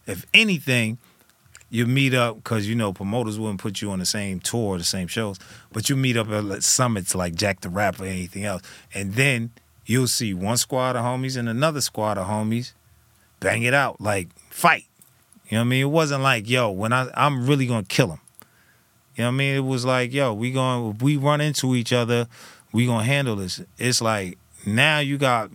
[0.06, 1.00] If anything,
[1.72, 4.84] you meet up because you know promoters wouldn't put you on the same tour, the
[4.84, 5.40] same shows,
[5.72, 8.62] but you meet up at summits like Jack the Rapper or anything else,
[8.94, 9.52] and then
[9.86, 12.74] you'll see one squad of homies and another squad of homies
[13.40, 14.86] bang it out like fight.
[15.50, 15.82] You know what I mean?
[15.82, 18.20] It wasn't like, yo, when I I'm really gonna kill him.
[19.16, 19.56] You know what I mean?
[19.56, 22.28] It was like, yo, we going if we run into each other,
[22.72, 23.62] we gonna handle this.
[23.78, 25.50] It's like now you got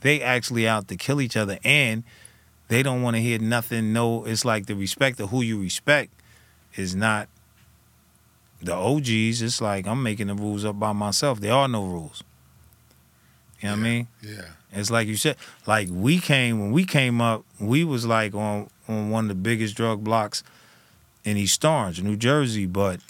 [0.00, 2.02] they actually out to kill each other and
[2.68, 3.92] they don't want to hear nothing.
[3.92, 6.12] No, it's like the respect of who you respect
[6.76, 7.28] is not
[8.62, 9.42] the OGs.
[9.42, 11.40] It's like I'm making the rules up by myself.
[11.40, 12.22] There are no rules.
[13.60, 14.08] You know what I mean?
[14.22, 14.42] Yeah,
[14.72, 18.68] It's like you said, like we came when we came up, we was like on
[18.88, 20.42] on one of the biggest drug blocks
[21.24, 22.66] in East Orange, New Jersey.
[22.66, 23.00] But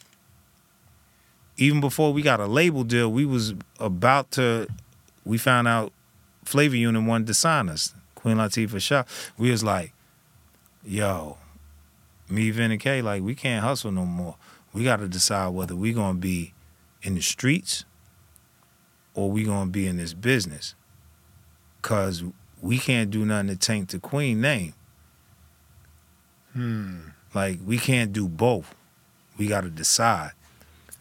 [1.56, 4.66] even before we got a label deal, we was about to.
[5.24, 5.92] We found out
[6.44, 9.08] Flavor Unit wanted to sign us, Queen Latifah shop.
[9.36, 9.92] We was like,
[10.84, 11.38] yo,
[12.28, 14.36] me, Vin, and K, like we can't hustle no more.
[14.72, 16.54] We got to decide whether we gonna be
[17.02, 17.84] in the streets
[19.14, 20.74] or we gonna be in this business
[21.80, 22.22] because
[22.60, 24.74] we can't do nothing to taint the queen name.
[26.52, 26.98] hmm.
[27.34, 28.74] Like we can't do both.
[29.38, 30.32] We got to decide.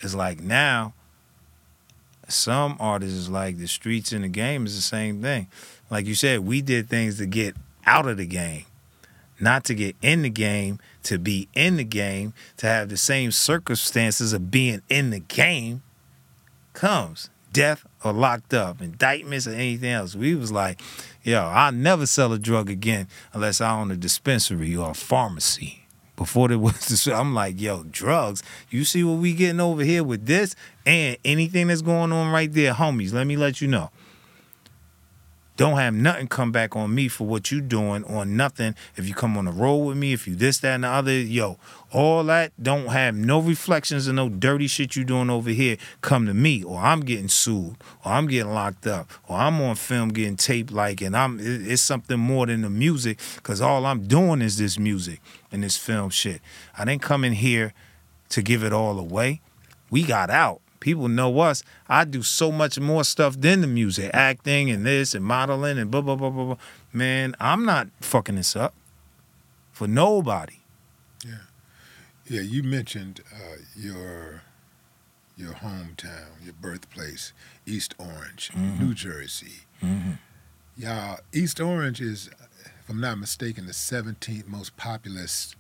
[0.02, 0.94] It's like now,
[2.28, 5.48] some artists is like the streets and the game is the same thing.
[5.90, 7.56] Like you said, we did things to get
[7.86, 8.66] out of the game,
[9.40, 10.80] not to get in the game.
[11.04, 15.82] To be in the game, to have the same circumstances of being in the game,
[16.74, 20.16] comes death or locked up, indictments or anything else.
[20.16, 20.80] We was like,
[21.24, 25.79] yo, I'll never sell a drug again unless I own a dispensary or a pharmacy.
[26.20, 28.44] Before there was I'm like, yo, drugs.
[28.70, 30.54] You see what we getting over here with this
[30.86, 33.14] and anything that's going on right there, homies.
[33.14, 33.90] Let me let you know.
[35.60, 38.76] Don't have nothing come back on me for what you doing on nothing.
[38.96, 41.12] If you come on the road with me, if you this, that, and the other,
[41.12, 41.58] yo,
[41.92, 45.76] all that don't have no reflections and no dirty shit you doing over here.
[46.00, 49.76] Come to me, or I'm getting sued, or I'm getting locked up, or I'm on
[49.76, 54.08] film getting taped like, and I'm it's something more than the music, cause all I'm
[54.08, 55.20] doing is this music
[55.52, 56.40] and this film shit.
[56.78, 57.74] I didn't come in here
[58.30, 59.42] to give it all away.
[59.90, 61.64] We got out people know us.
[61.88, 65.90] I do so much more stuff than the music, acting and this and modeling and
[65.92, 66.46] blah blah blah blah.
[66.46, 66.58] blah.
[66.94, 68.74] Man, I'm not fucking this up
[69.72, 70.56] for nobody.
[71.26, 71.34] Yeah,
[72.28, 72.42] yeah.
[72.42, 74.42] You mentioned uh, your
[75.38, 77.32] your hometown, your birthplace,
[77.66, 78.84] East Orange, Mm-hmm.
[78.88, 79.62] New Jersey.
[80.76, 85.56] Yeah, East Orange is, if I'm not mistaken, the 17th most populous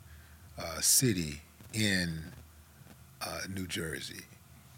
[0.57, 1.41] uh, city
[1.73, 2.31] in
[3.21, 4.21] uh, New Jersey.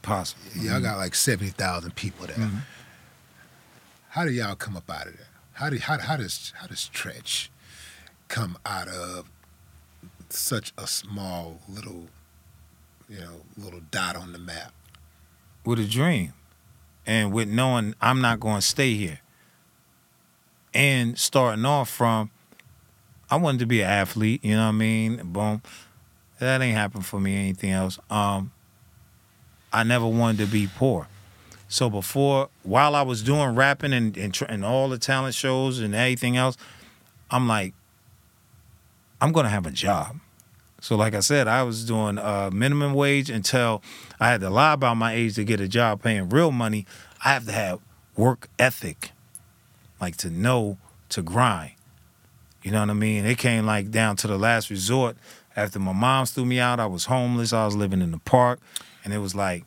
[0.02, 0.42] Possible.
[0.56, 2.50] Y'all got like 70,000 people there.
[4.10, 5.28] How do y'all come up out of there?
[5.54, 7.50] How do how, how does how does Treach
[8.30, 9.26] come out of
[10.30, 12.08] such a small little
[13.08, 14.74] you know little dot on the map?
[15.66, 16.34] with a dream
[17.06, 19.20] and with knowing I'm not going to stay here.
[20.74, 22.32] And starting off from,
[23.30, 25.18] I wanted to be an athlete, you know what I mean?
[25.26, 25.62] Boom.
[26.40, 28.00] That ain't happened for me, anything else.
[28.10, 28.52] Um,
[29.74, 31.08] I never wanted to be poor.
[31.68, 35.96] So before, while I was doing rapping and, and, and all the talent shows and
[35.96, 36.58] everything else,
[37.30, 37.74] I'm like,
[39.22, 40.18] I'm to have a job.
[40.82, 43.84] So, like I said, I was doing uh, minimum wage until
[44.20, 46.88] I had to lie about my age to get a job paying real money.
[47.24, 47.80] I have to have
[48.18, 49.12] work ethic,
[50.02, 51.74] like to know to grind.
[52.64, 53.26] You know what I mean?
[53.26, 55.18] It came like down to the last resort.
[55.56, 57.54] After my mom threw me out, I was homeless.
[57.54, 58.60] I was living in the park,
[59.04, 59.66] and it was like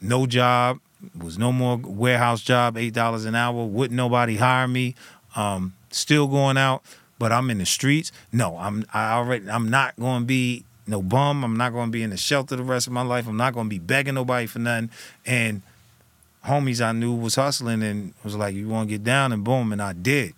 [0.00, 0.80] no job.
[1.20, 3.64] Was no more warehouse job, eight dollars an hour.
[3.64, 4.94] Wouldn't nobody hire me?
[5.34, 6.82] Um, still going out,
[7.18, 8.12] but I'm in the streets.
[8.32, 11.44] No, I'm I already I'm not going to be no bum.
[11.44, 13.26] I'm not going to be in the shelter the rest of my life.
[13.26, 14.90] I'm not going to be begging nobody for nothing.
[15.26, 15.62] And
[16.46, 19.72] homies I knew was hustling and was like, "You want to get down?" And boom,
[19.72, 20.34] and I did.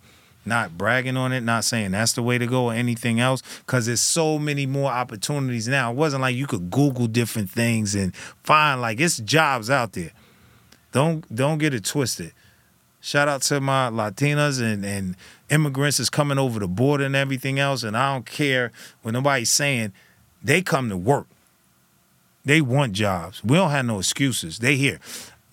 [0.47, 3.87] Not bragging on it, not saying that's the way to go or anything else, because
[3.87, 5.91] there's so many more opportunities now.
[5.91, 10.11] It wasn't like you could Google different things and find like it's jobs out there.
[10.93, 12.33] Don't don't get it twisted.
[13.01, 15.15] Shout out to my Latinas and, and
[15.51, 17.83] immigrants that's coming over the border and everything else.
[17.83, 18.73] And I don't care
[19.03, 19.93] what nobody's saying.
[20.43, 21.27] They come to work.
[22.47, 23.43] They want jobs.
[23.45, 24.59] We don't have no excuses.
[24.59, 25.01] They here.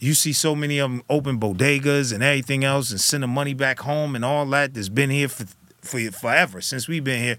[0.02, 3.54] You see so many of them open bodegas and everything else and send the money
[3.54, 5.46] back home and all that that's been here for,
[5.82, 7.38] for forever since we've been here.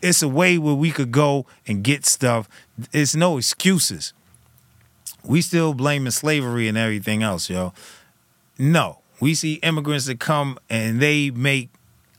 [0.00, 2.48] It's a way where we could go and get stuff.
[2.90, 4.14] It's no excuses.
[5.22, 7.74] We still blaming slavery and everything else, yo.
[8.58, 11.68] No, we see immigrants that come and they make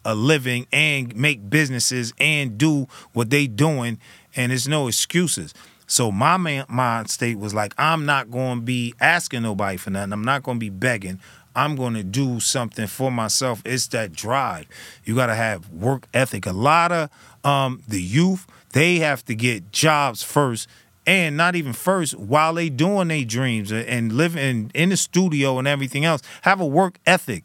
[0.06, 4.00] a living and make businesses and do what they doing,
[4.36, 5.56] and there's no excuses.
[5.92, 9.90] So my man, my state was like, I'm not going to be asking nobody for
[9.90, 10.14] nothing.
[10.14, 11.20] I'm not going to be begging.
[11.54, 13.62] I'm going to do something for myself.
[13.66, 14.68] It's that drive.
[15.04, 16.46] You got to have work ethic.
[16.46, 17.10] A lot of
[17.44, 20.70] um, the youth, they have to get jobs first
[21.06, 25.68] and not even first while they doing their dreams and living in the studio and
[25.68, 27.44] everything else have a work ethic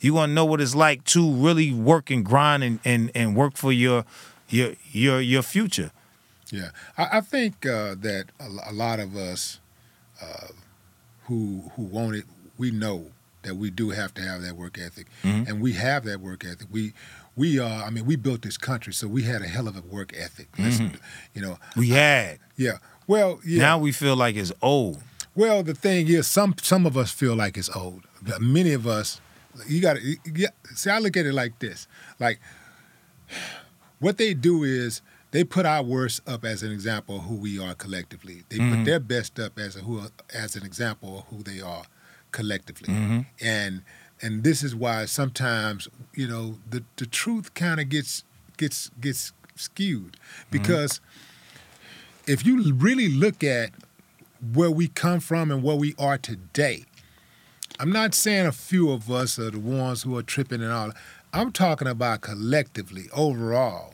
[0.00, 3.36] you want to know what it's like to really work and grind and, and, and
[3.36, 4.06] work for your
[4.48, 5.90] your your your future
[6.56, 9.60] Yeah, I, I think uh, that a, a lot of us
[10.22, 10.48] uh,
[11.26, 12.24] who who want it,
[12.58, 12.98] we know
[13.42, 15.48] that we do have to have that work ethic, Mhm.
[15.48, 16.68] and we have that work ethic.
[16.70, 16.92] We
[17.36, 19.80] we uh, I mean, we built this country, so we had a hell of a
[19.96, 20.48] work ethic.
[20.58, 20.80] Let's-
[21.34, 22.78] You know, we had yeah.
[23.06, 23.60] Well, yeah.
[23.68, 24.98] now we feel like it's old
[25.34, 28.02] Well, the thing is, some some of us feel like it's old.
[28.40, 29.20] Many of us,
[29.68, 30.16] you got to.
[30.74, 31.88] See, I look at it like this:
[32.20, 32.38] like
[34.00, 35.02] what they do is
[35.34, 38.44] they put our worst up as an example of who we are collectively.
[38.50, 41.84] They put their best up as a who as an example of who they are
[42.30, 43.26] collectively, Mhm.
[43.40, 43.82] and
[44.22, 48.22] and this is why sometimes you know the the truth kind of gets
[48.56, 50.16] gets gets skewed
[50.52, 51.00] because
[52.26, 53.70] if you really look at
[54.52, 56.84] where we come from and where we are today.
[57.80, 60.92] I'm not saying a few of us are the ones who are tripping and all.
[61.32, 63.93] I'm talking about collectively, overall.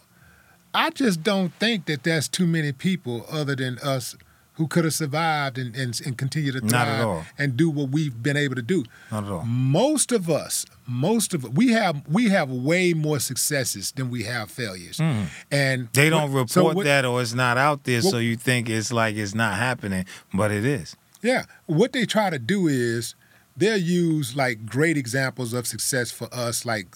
[0.74, 4.16] I just don't think that there's too many people other than us
[4.54, 8.36] who could have survived and, and, and continue to thrive and do what we've been
[8.36, 8.84] able to do.
[9.10, 9.42] Not at all.
[9.44, 14.50] Most of us, most of we have we have way more successes than we have
[14.50, 15.92] failures, and Mm.
[15.92, 18.92] They don't so report what- that or it's not out there, so you think it's
[18.92, 20.04] like it's not happening,
[20.34, 20.94] but it is.
[21.22, 23.14] Yeah, what they try to do is
[23.56, 26.86] they'll use like great examples of success for us, like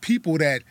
[0.00, 0.62] people that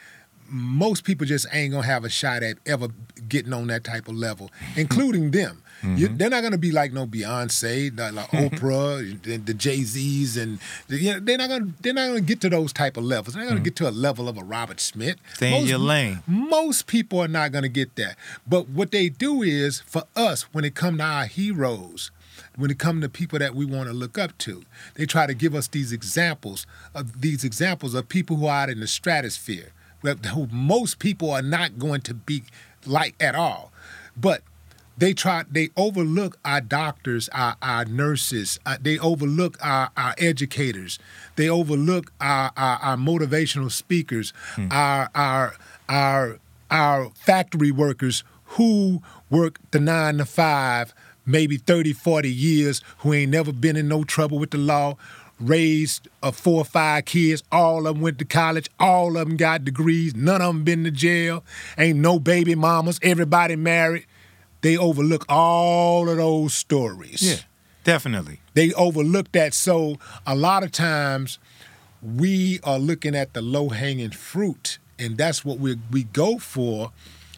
[0.53, 2.87] most people just ain't gonna have a shot at ever
[3.27, 5.59] getting on that type of level, including them.
[5.83, 6.17] You, mm-hmm.
[6.17, 10.59] they're not gonna be like no Beyonce, not like Oprah, the, the Jay Z's, and
[10.87, 13.33] you know, they're not gonna they're not gonna get to those type of levels.
[13.33, 13.65] They're not gonna mm-hmm.
[13.65, 15.17] get to a level of a Robert Smith.
[15.33, 16.23] Stay in your lane.
[16.25, 18.15] Most people are not to get that.
[18.47, 22.11] But what they do is for us, when it come to our heroes,
[22.55, 24.63] when it come to people that we want to look up to,
[24.95, 28.69] they try to give us these examples of these examples of people who are out
[28.69, 29.71] in the stratosphere,
[30.03, 32.43] who most people are not going to be
[32.85, 33.71] like at all.
[34.15, 34.41] But
[34.97, 40.99] they try they overlook our doctors our, our nurses uh, they overlook our, our educators
[41.35, 44.33] they overlook our, our, our motivational speakers
[44.69, 45.55] our, our
[45.89, 46.37] our
[46.69, 49.01] our factory workers who
[49.31, 50.93] work the nine to five
[51.25, 54.95] maybe 30 40 years who ain't never been in no trouble with the law
[55.39, 59.35] raised uh, four or five kids all of them went to college all of them
[59.35, 61.43] got degrees none of them been to jail
[61.77, 64.05] ain't no baby mamas everybody married
[64.63, 67.21] they overlook all of those stories.
[67.21, 67.35] Yeah,
[67.83, 68.39] definitely.
[68.53, 69.53] They overlook that.
[69.53, 71.37] So a lot of times
[72.01, 76.93] we are looking at the low hanging fruit, and that's what we we go for,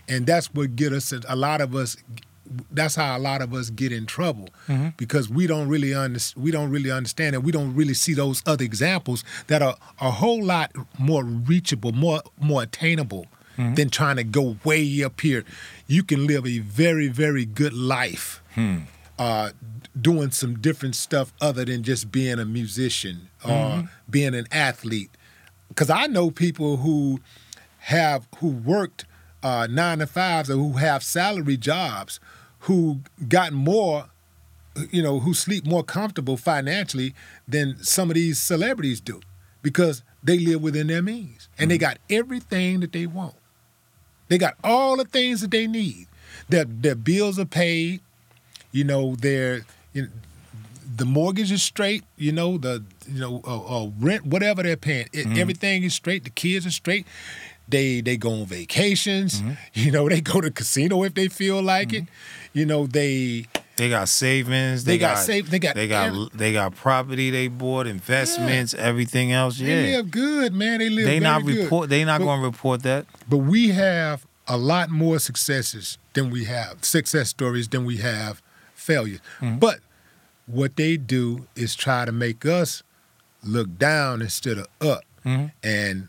[0.08, 1.12] and that's what get us.
[1.28, 1.98] A lot of us.
[2.72, 4.50] That's how a lot of us get in trouble
[4.98, 7.44] because we don't really under, we don't really understand it.
[7.44, 12.22] We don't really see those other examples that are a whole lot more reachable, more
[12.40, 13.26] more attainable
[13.58, 15.44] than trying to go way up here.
[15.88, 18.42] You can live a very very good life
[19.18, 19.52] uh,
[20.00, 25.10] doing some different stuff other than just being a musician or being an athlete.
[25.70, 27.22] Because I know people who
[27.80, 29.06] have who worked
[29.44, 32.20] uh, nine to fives or who have salary jobs
[32.66, 34.06] who got more,
[34.92, 37.14] you know, who sleep more comfortable financially
[37.48, 39.22] than some of these celebrities do
[39.62, 43.36] because they live within their means and they got everything that they want.
[44.30, 46.08] They got all the things that they need.
[46.50, 48.02] Their their bills are paid.
[48.72, 49.62] You know, their
[49.94, 50.08] you know,
[50.98, 52.04] the mortgage is straight.
[52.18, 56.24] You know, the you know uh, uh, rent, whatever they're paying, it, everything is straight.
[56.24, 57.06] The kids are straight.
[57.68, 59.42] They they go on vacations.
[59.42, 59.52] Mm-hmm.
[59.74, 62.04] You know, they go to casino if they feel like it.
[62.04, 62.60] Mm-hmm.
[62.60, 63.46] You know, they
[63.76, 64.84] They got savings.
[64.86, 69.32] They got save- they got they got every- they got property they bought, investments, everything
[69.34, 69.60] else.
[69.60, 70.80] Yeah, they live good, man.
[70.80, 71.58] They live they not good.
[71.58, 71.90] report.
[71.90, 73.06] They not going to report that.
[73.28, 78.42] But we have a lot more successes than we have success stories than we have
[78.76, 79.20] failures.
[79.42, 79.58] Mm-hmm.
[79.58, 79.80] But
[80.46, 82.84] what they do is try to make us
[83.44, 85.52] look down instead of up, Mhm.
[85.64, 86.08] and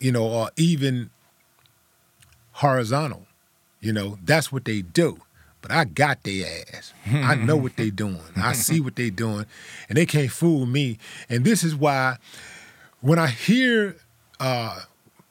[0.00, 1.10] you know, or even
[2.52, 3.26] horizontal.
[3.80, 5.18] You know, that's what they do.
[5.62, 6.92] But I got their ass.
[7.06, 8.20] I know what they doing.
[8.36, 9.46] I see what they doing,
[9.88, 10.98] and they can't fool me.
[11.28, 12.18] And this is why
[13.00, 13.96] when I hear
[14.38, 14.80] uh,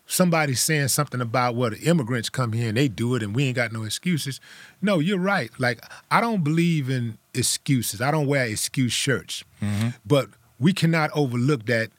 [0.05, 3.45] somebody saying something about well, the immigrants come here and they do it, and we
[3.45, 4.39] ain't got no excuses.
[4.81, 5.51] No, you're right.
[5.57, 8.01] Like I don't believe in excuses.
[8.01, 9.43] I don't wear excuse shirts.
[10.05, 10.29] But
[10.59, 11.89] we cannot overlook that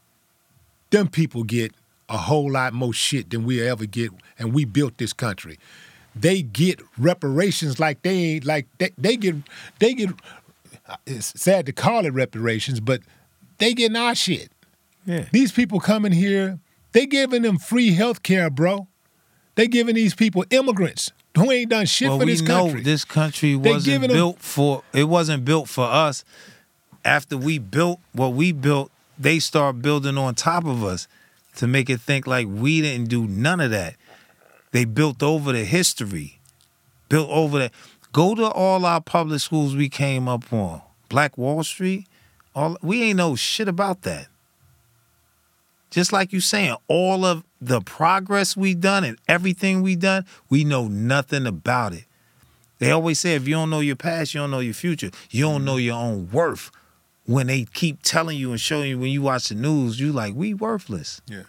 [0.91, 1.73] them people get
[2.09, 5.59] a whole lot more shit than we ever get, and we built this country.
[6.15, 9.37] They get reparations like they ain't like they, they get
[9.79, 10.11] they get.
[10.89, 13.01] Uh, it's sad to call it reparations, but
[13.59, 14.51] they getting our shit.
[15.05, 16.59] Yeah, These people coming here,
[16.93, 18.89] they giving them free health care, bro.
[19.55, 22.83] They giving these people immigrants who ain't done shit well, for we this know country.
[22.83, 24.83] this country wasn't built for.
[24.93, 26.25] It wasn't built for us.
[27.05, 31.07] After we built what we built, they start building on top of us
[31.57, 33.97] to make it think like we didn't do none of that.
[34.73, 36.39] They built over the history,
[37.09, 37.73] built over that.
[38.13, 40.81] Go to all our public schools we came up on.
[41.09, 42.07] Black Wall Street,
[42.55, 44.29] all we ain't know shit about that.
[45.91, 50.65] Just like you saying, all of the progress we done and everything we done, we
[50.65, 52.05] know nothing about it.
[52.79, 55.11] They always say if you don't know your past, you don't know your future.
[55.31, 56.71] You don't know your own worth.
[57.27, 60.35] When they keep telling you and showing you when you watch the news, you like,
[60.35, 61.21] we worthless.
[61.27, 61.43] Yeah.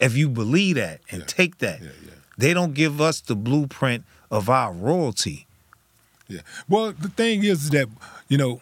[0.00, 1.26] If you believe that and Yeah.
[1.26, 1.80] take that.
[1.80, 2.10] Yeah, yeah.
[2.36, 5.46] They don't give us the blueprint of our royalty.
[6.28, 6.40] Yeah.
[6.68, 7.88] Well, the thing is that
[8.28, 8.60] you know,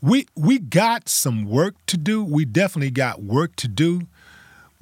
[0.00, 2.22] we we got some work to do.
[2.24, 4.06] We definitely got work to do,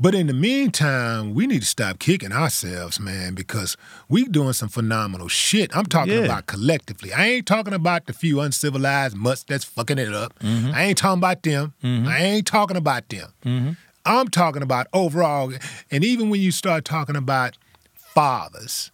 [0.03, 3.76] But in the meantime, we need to stop kicking ourselves, man, because
[4.09, 5.76] we doing some phenomenal shit.
[5.76, 6.20] I'm talking Yeah.
[6.20, 7.12] about collectively.
[7.12, 10.38] I ain't talking about the few uncivilized mutts that's fucking it up.
[10.38, 10.72] Mm-hmm.
[10.74, 11.74] I ain't talking about them.
[11.84, 12.09] Mm-hmm.
[12.09, 13.28] I ain't talking about them.
[13.44, 13.70] Mm-hmm.
[14.07, 15.53] I'm talking about overall.
[15.90, 17.59] And even when you start talking about
[17.94, 18.90] fathers,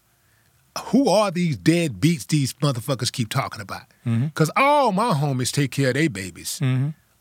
[0.86, 3.82] who are these dead beats these motherfuckers keep talking about?
[4.04, 4.26] Mm-hmm.
[4.26, 6.61] Because all my homies take care of their babies.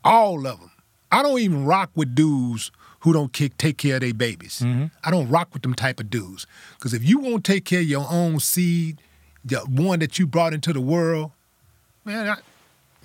[0.04, 0.70] All of them.
[1.10, 4.62] I don't even rock with dudes who don't kick, take care of their babies.
[4.64, 4.86] Mm-hmm.
[5.04, 6.46] I don't rock with them type of dudes.
[6.76, 9.00] Because if you won't take care of your own seed,
[9.44, 11.30] the one that you brought into the world,
[12.04, 12.36] man, I,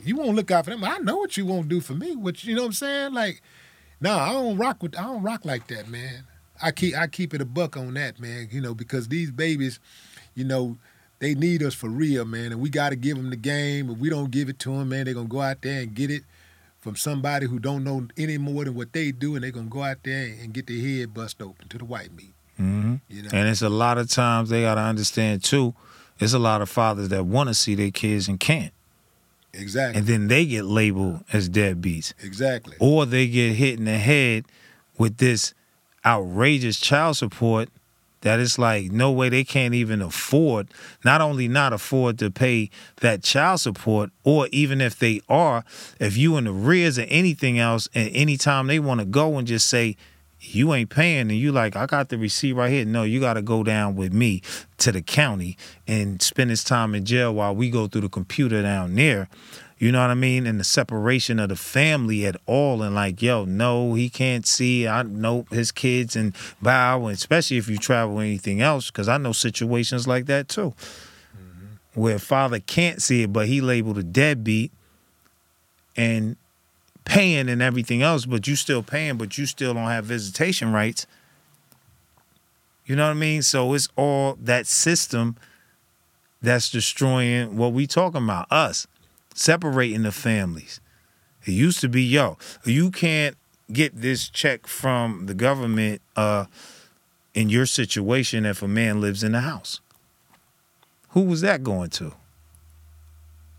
[0.03, 0.83] you won't look out for them.
[0.83, 2.15] I know what you won't do for me.
[2.15, 3.13] Which you know what I'm saying?
[3.13, 3.41] Like,
[3.99, 6.25] no, I don't rock with I don't rock like that, man.
[6.61, 8.47] I keep I keep it a buck on that, man.
[8.51, 9.79] You know, because these babies,
[10.33, 10.77] you know,
[11.19, 13.89] they need us for real, man, and we got to give them the game.
[13.89, 16.09] If we don't give it to them, man, they're gonna go out there and get
[16.09, 16.23] it
[16.81, 19.83] from somebody who don't know any more than what they do, and they're gonna go
[19.83, 22.33] out there and get their head bust open to the white meat.
[22.57, 25.73] hmm You know, And it's a lot of times they got to understand too.
[26.19, 28.73] It's a lot of fathers that want to see their kids and can't,
[29.53, 32.75] exactly, and then they get labeled as deadbeats, exactly.
[32.79, 34.45] or they get hit in the head
[34.97, 35.53] with this
[36.05, 37.69] outrageous child support
[38.21, 40.67] that it's like no way they can't even afford
[41.03, 45.63] not only not afford to pay that child support or even if they are
[45.99, 49.67] if you in arrears or anything else and anytime they want to go and just
[49.67, 49.95] say
[50.39, 52.85] you ain't paying and you like i got the receipt right here.
[52.85, 54.41] No you got to go down with me
[54.79, 55.57] to the county
[55.87, 59.29] and spend this time in jail while we go through the computer down there
[59.81, 60.45] you know what I mean?
[60.45, 64.87] And the separation of the family at all, and like, yo, no, he can't see.
[64.87, 69.09] I know his kids and bow, and especially if you travel or anything else, because
[69.09, 70.75] I know situations like that too,
[71.35, 71.99] mm-hmm.
[71.99, 74.71] where father can't see it, but he labeled a deadbeat
[75.97, 76.35] and
[77.03, 81.07] paying and everything else, but you still paying, but you still don't have visitation rights.
[82.85, 83.41] You know what I mean?
[83.41, 85.37] So it's all that system
[86.39, 88.85] that's destroying what we talking about, us
[89.33, 90.79] separating the families.
[91.45, 93.35] It used to be, yo, you can't
[93.71, 96.45] get this check from the government uh,
[97.33, 99.79] in your situation if a man lives in the house.
[101.09, 102.13] Who was that going to?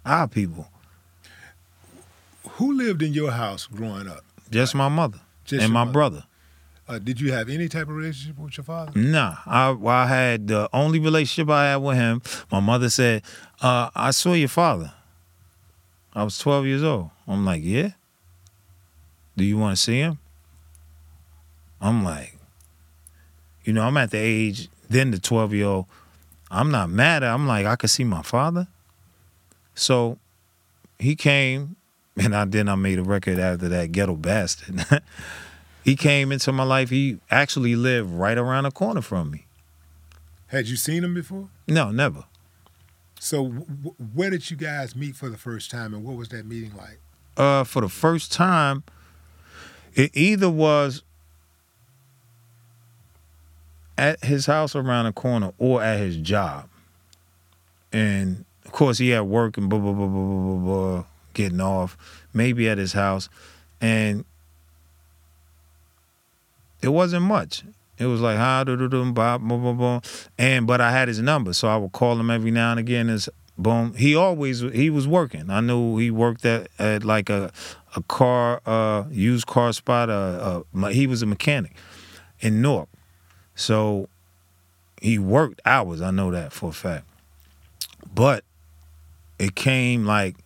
[0.05, 0.69] Our people.
[2.53, 4.25] Who lived in your house growing up?
[4.51, 5.93] Just my mother Just and my mother.
[5.93, 6.25] brother.
[6.89, 8.93] Uh, did you have any type of relationship with your father?
[8.99, 12.21] Nah, I, I had the only relationship I had with him.
[12.51, 13.23] My mother said,
[13.63, 14.93] uh, "I saw your father."
[16.15, 17.11] I was 12 years old.
[17.27, 17.93] I'm like, "Yeah."
[19.37, 20.19] Do you want to see him?
[21.81, 22.39] I'm like,
[23.65, 25.87] you know, I'm at the age then the 12 year old.
[26.51, 27.33] I'm not mad at.
[27.33, 28.69] I'm like, I could see my father.
[29.75, 30.19] So
[30.99, 31.77] he came,
[32.17, 34.85] and I then I made a record after that, Ghetto Bastard.
[35.85, 36.91] he came into my life.
[36.91, 39.47] He actually lived right around the corner from me.
[40.49, 41.49] Had you seen him before?
[41.67, 42.25] No, never.
[43.23, 46.45] So, w- where did you guys meet for the first time, and what was that
[46.45, 46.99] meeting like?
[47.37, 48.83] Uh, for the first time,
[49.95, 51.05] it either was
[53.97, 56.69] at his house around the corner or at his job.
[57.93, 61.61] And of course, he had work and blah, blah, blah, blah, blah, blah, blah, getting
[61.61, 61.97] off,
[62.35, 63.29] maybe at his house.
[63.81, 64.25] And
[66.81, 67.63] it wasn't much.
[68.03, 70.01] It was like, do, do, do, blah.
[70.39, 73.09] And, but I had his number, so I would call him every now and again.
[73.09, 75.51] As boom, he always, he was working.
[75.51, 77.53] I knew he worked at, at like a,
[77.97, 80.11] a car, uh, used car spot.
[80.11, 81.75] Uh, uh, he was a mechanic
[82.41, 82.89] in Newark.
[83.55, 84.09] So
[85.01, 86.01] he worked hours.
[86.01, 87.07] I know that for a fact.
[88.15, 88.45] But
[89.39, 90.37] it came like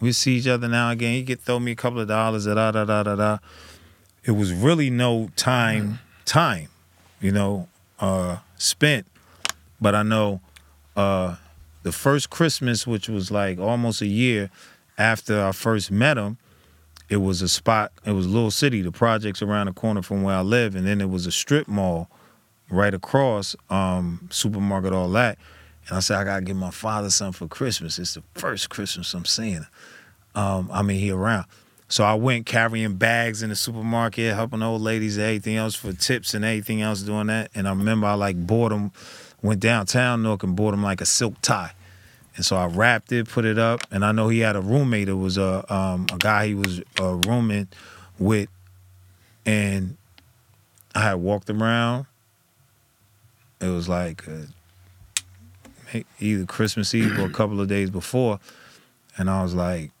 [0.00, 1.14] we see each other now again.
[1.14, 2.46] He could throw me a couple of dollars.
[2.46, 3.16] Da da da da da.
[3.16, 3.38] da.
[4.24, 6.68] It was really no time, time,
[7.24, 7.66] you know,
[8.00, 9.06] uh, spent.
[9.80, 10.42] But I know
[10.94, 11.36] uh,
[11.82, 14.50] the first Christmas, which was like almost a year
[14.98, 16.36] after I first met him,
[17.08, 17.92] it was a spot.
[18.04, 21.00] It was Little City, the projects around the corner from where I live, and then
[21.00, 22.10] it was a strip mall
[22.68, 25.38] right across, um, supermarket, all that.
[25.88, 27.98] And I said, I gotta give my father something for Christmas.
[27.98, 29.66] It's the first Christmas I'm seeing.
[30.34, 31.46] Um, I mean, he around.
[31.94, 35.92] So I went carrying bags in the supermarket, helping old ladies and everything else for
[35.92, 37.52] tips and everything else doing that.
[37.54, 38.90] And I remember I like bought him,
[39.42, 41.70] went downtown Newark and bought him like a silk tie.
[42.34, 45.08] And so I wrapped it, put it up, and I know he had a roommate.
[45.08, 47.68] It was a um, a guy he was uh, rooming
[48.18, 48.48] with,
[49.46, 49.96] and
[50.96, 52.06] I had walked around.
[53.60, 58.40] It was like uh, either Christmas Eve or a couple of days before,
[59.16, 59.92] and I was like,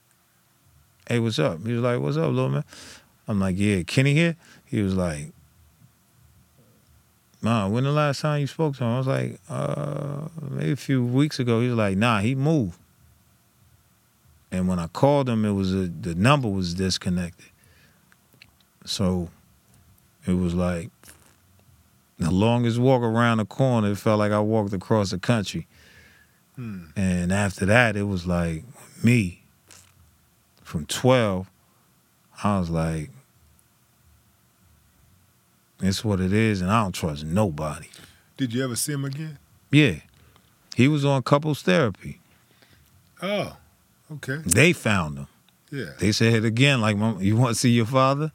[1.08, 2.64] "Hey, what's up?" He was like, "What's up, little man?"
[3.26, 4.36] I'm like, "Yeah, Kenny here."
[4.66, 5.32] He was like,
[7.44, 8.90] Nah, when the last time you spoke to him?
[8.90, 11.60] I was like, uh, maybe a few weeks ago.
[11.60, 12.78] He was like, nah, he moved.
[14.50, 17.50] And when I called him, it was a, the number was disconnected.
[18.86, 19.28] So
[20.26, 20.88] it was like
[22.18, 23.92] the longest walk around the corner.
[23.92, 25.66] It felt like I walked across the country.
[26.56, 26.86] Hmm.
[26.96, 28.64] And after that, it was like
[29.02, 29.43] me
[30.64, 31.48] from 12.
[32.42, 33.10] I was like,
[35.80, 37.86] it's what it is, and I don't trust nobody.
[38.36, 39.38] Did you ever see him again?
[39.70, 39.96] Yeah.
[40.74, 42.20] He was on couples therapy.
[43.22, 43.56] Oh,
[44.10, 44.38] okay.
[44.44, 45.26] They found him.
[45.70, 45.90] Yeah.
[45.98, 48.32] They said again, like, Mom, you want to see your father?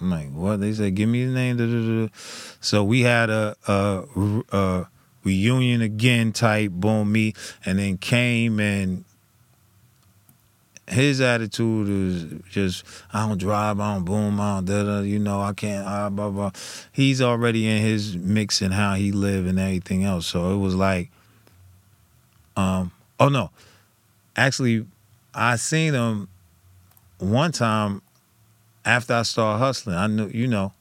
[0.00, 0.60] I'm like, what?
[0.60, 1.56] They said, give me his name.
[1.56, 2.08] Da, da, da.
[2.60, 4.04] So we had a, a,
[4.52, 4.86] a
[5.24, 7.34] reunion again type, boom, me,
[7.64, 9.04] and then came and
[10.88, 15.18] his attitude is just, I don't drive, I don't boom, I don't da da, you
[15.18, 16.50] know, I can't, ah, blah, blah.
[16.92, 20.26] He's already in his mix and how he live and everything else.
[20.26, 21.10] So it was like,
[22.56, 22.90] um,
[23.20, 23.50] oh no,
[24.36, 24.86] actually,
[25.34, 26.28] I seen him
[27.18, 28.02] one time
[28.84, 29.96] after I started hustling.
[29.96, 30.72] I knew, you know,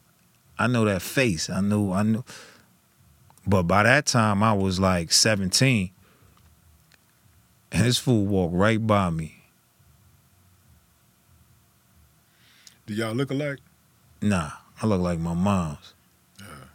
[0.57, 1.49] I know that face.
[1.49, 2.23] I knew, I knew.
[3.45, 5.91] But by that time, I was like 17.
[7.71, 9.36] And this fool walked right by me.
[12.87, 13.59] Do y'all look alike?
[14.21, 14.49] Nah,
[14.81, 15.93] I look like my mom's.
[16.41, 16.69] Ah,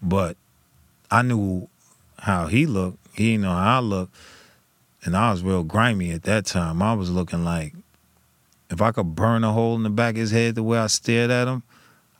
[0.00, 0.38] but
[1.10, 1.68] I knew
[2.18, 2.96] how he looked.
[3.14, 4.16] He didn't know how I looked.
[5.04, 6.80] And I was real grimy at that time.
[6.80, 7.74] I was looking like
[8.70, 10.86] if I could burn a hole in the back of his head the way I
[10.86, 11.62] stared at him,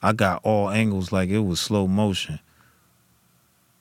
[0.03, 2.39] I got all angles like it was slow motion.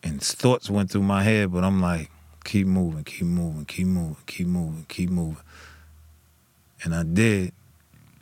[0.01, 2.09] And thoughts went through my head, but I'm like,
[2.45, 5.43] keep moving, keep moving, keep moving, keep moving, keep moving.
[6.85, 7.51] And I did.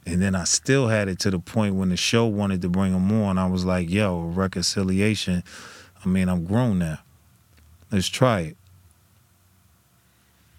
[0.05, 2.93] And then I still had it to the point when the show wanted to bring
[2.93, 3.37] him on.
[3.37, 5.43] I was like, yo, reconciliation.
[6.03, 6.99] I mean, I'm grown now.
[7.91, 8.57] Let's try it.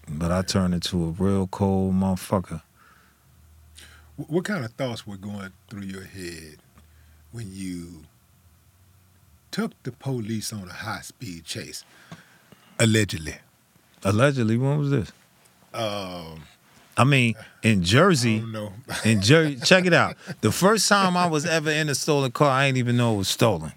[0.09, 2.61] But I turned into a real cold motherfucker.
[4.15, 6.57] What kind of thoughts were going through your head
[7.31, 8.05] when you
[9.51, 11.83] took the police on a high speed chase?
[12.79, 13.35] Allegedly.
[14.03, 15.11] Allegedly, when was this?
[15.73, 16.43] Um,
[16.97, 18.43] I mean, in Jersey,
[19.05, 20.15] in Jersey, check it out.
[20.41, 23.17] The first time I was ever in a stolen car, I didn't even know it
[23.17, 23.71] was stolen.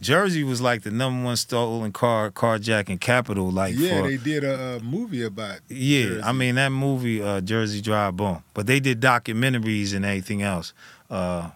[0.00, 3.50] Jersey was like the number one stolen car carjacking capital.
[3.50, 5.58] Like yeah, for, they did a, a movie about.
[5.68, 6.22] Yeah, Jersey.
[6.22, 8.42] I mean that movie, uh, Jersey Drive, boom.
[8.54, 10.72] But they did documentaries and everything else.
[11.10, 11.50] Uh,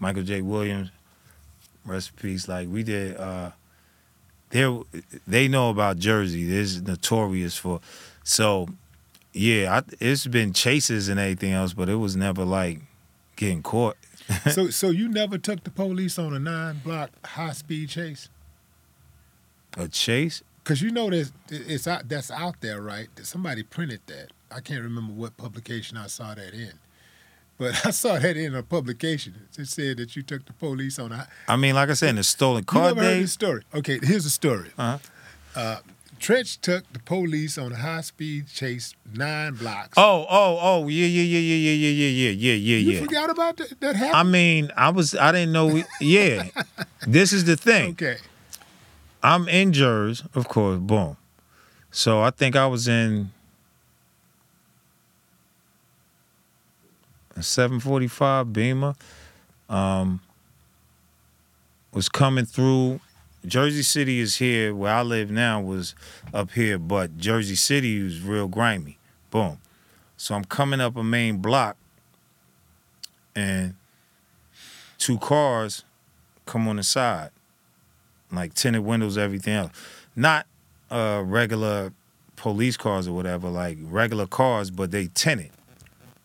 [0.00, 0.40] Michael J.
[0.40, 0.90] Williams,
[1.84, 2.48] rest in peace.
[2.48, 3.16] Like we did.
[3.16, 3.50] Uh,
[4.50, 4.80] they
[5.26, 6.44] they know about Jersey.
[6.44, 7.80] This is notorious for.
[8.24, 8.68] So,
[9.34, 12.80] yeah, I, it's been chases and everything else, but it was never like
[13.36, 13.96] getting caught.
[14.50, 18.28] so, so you never took the police on a nine block high speed chase?
[19.76, 20.42] A chase?
[20.62, 23.08] Because you know that it's out, that's out there, right?
[23.16, 24.28] That Somebody printed that.
[24.50, 26.72] I can't remember what publication I saw that in,
[27.58, 29.34] but I saw that in a publication.
[29.58, 31.28] It said that you took the police on a.
[31.48, 32.90] I mean, like I said, in the stolen car.
[32.90, 33.64] You never heard this story?
[33.74, 34.70] Okay, here's the story.
[34.78, 34.98] Uh-huh.
[35.56, 35.78] Uh,
[36.24, 39.92] Treach took the police on a high speed chase nine blocks.
[39.98, 42.92] Oh, oh, oh, yeah, yeah, yeah, yeah, yeah, yeah, yeah, yeah, yeah, yeah.
[42.92, 43.78] you forgot about that?
[43.80, 45.66] That I mean, I was, I didn't know.
[45.66, 46.48] We, yeah,
[47.06, 47.90] this is the thing.
[47.90, 48.16] okay.
[49.22, 50.78] I'm in Jersey, of course.
[50.78, 51.18] Boom.
[51.90, 53.30] So I think I was in
[57.36, 58.94] a 745 Beamer.
[59.68, 60.22] Um,
[61.92, 63.00] was coming through.
[63.46, 64.74] Jersey City is here.
[64.74, 65.94] Where I live now was
[66.32, 68.98] up here, but Jersey City was real grimy.
[69.30, 69.58] Boom.
[70.16, 71.76] So I'm coming up a main block,
[73.34, 73.74] and
[74.98, 75.84] two cars
[76.46, 77.30] come on the side
[78.32, 79.72] like tinted windows, everything else.
[80.16, 80.46] Not
[80.90, 81.92] uh regular
[82.36, 85.50] police cars or whatever, like regular cars, but they tinted.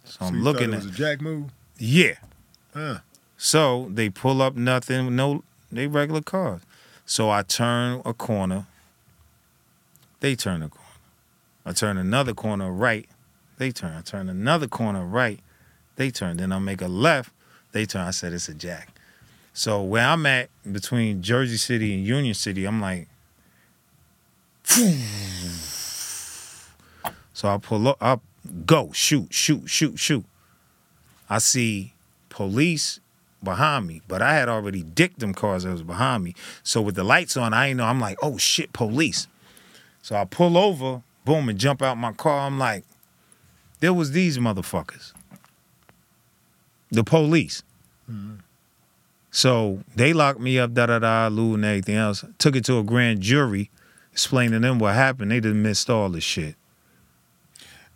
[0.06, 1.52] So So I'm looking at it was a jack move.
[1.78, 2.16] yeah.
[2.74, 3.00] Huh.
[3.38, 6.62] So they pull up nothing, no they regular cars.
[7.10, 8.68] So I turn a corner.
[10.19, 10.86] They turn a corner.
[11.65, 13.10] I turn another corner right.
[13.57, 13.95] They turn.
[13.98, 15.40] I turn another corner right.
[15.95, 16.38] They turn.
[16.38, 17.31] Then I make a left.
[17.72, 18.03] They turn.
[18.03, 18.90] I said it's a jack.
[19.53, 23.07] So where I'm at between Jersey City and Union City, I'm like,
[27.34, 28.22] so I pull up, up,
[28.68, 30.26] go, shoot, shoot, shoot, shoot.
[31.27, 31.95] I see
[32.30, 32.99] police
[33.44, 36.36] behind me, but I had already dicked them cars that was behind me.
[36.64, 37.86] So with the lights on, I ain't know.
[37.86, 39.28] I'm like, oh shit, police.
[40.02, 42.48] So I pull over, boom, and jump out my car.
[42.48, 42.84] I'm like,
[43.80, 45.14] there was these motherfuckers.
[46.91, 47.64] The police.
[49.32, 52.26] So they locked me up, da da da, Lou and everything else.
[52.40, 53.70] Took it to a grand jury,
[54.11, 55.32] explained to them what happened.
[55.32, 56.56] They done missed all this shit.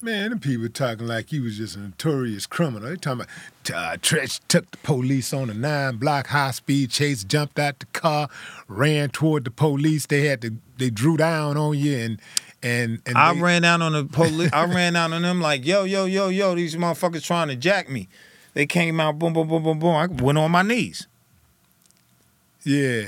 [0.03, 2.89] Man, them people talking like he was just a notorious criminal.
[2.89, 3.27] They talking about
[3.73, 7.85] uh, Treach took the police on a nine block high speed chase, jumped out the
[7.87, 8.27] car,
[8.67, 10.05] ran toward the police.
[10.05, 12.21] They had to they drew down on you and
[12.61, 14.51] and and I they- ran out on the police.
[14.51, 17.89] I ran out on them like, yo, yo, yo, yo, these motherfuckers trying to jack
[17.89, 18.09] me.
[18.55, 19.95] They came out, boom, boom, boom, boom, boom.
[19.95, 21.07] I went on my knees.
[22.65, 23.05] yeah.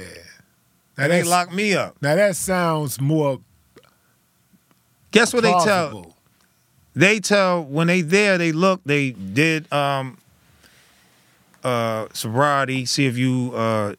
[0.97, 1.97] Now they locked me up.
[2.01, 3.41] now that sounds more
[5.11, 6.14] Guess what they tell?
[6.95, 10.17] They tell when they there, they look, they did um
[11.63, 13.95] uh sobriety, see if you uh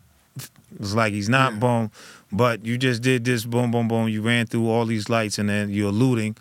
[0.78, 1.59] was like he's not Yeah.
[1.59, 1.90] boom,
[2.32, 5.48] but you just did this boom boom boom, you ran through all these lights and
[5.48, 6.36] then you're looting.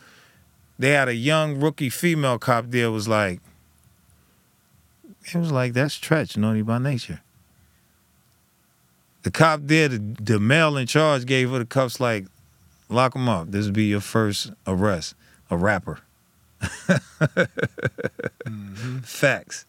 [0.80, 3.40] They had a young rookie female cop there was like
[5.34, 7.22] it was like that's Treach, naughty by nature.
[9.24, 12.28] The cop there, the, the male in charge gave her the cuffs like,
[12.90, 13.50] lock him up.
[13.50, 15.16] This will be your first arrest.
[15.50, 16.00] A rapper.
[19.04, 19.66] Facts.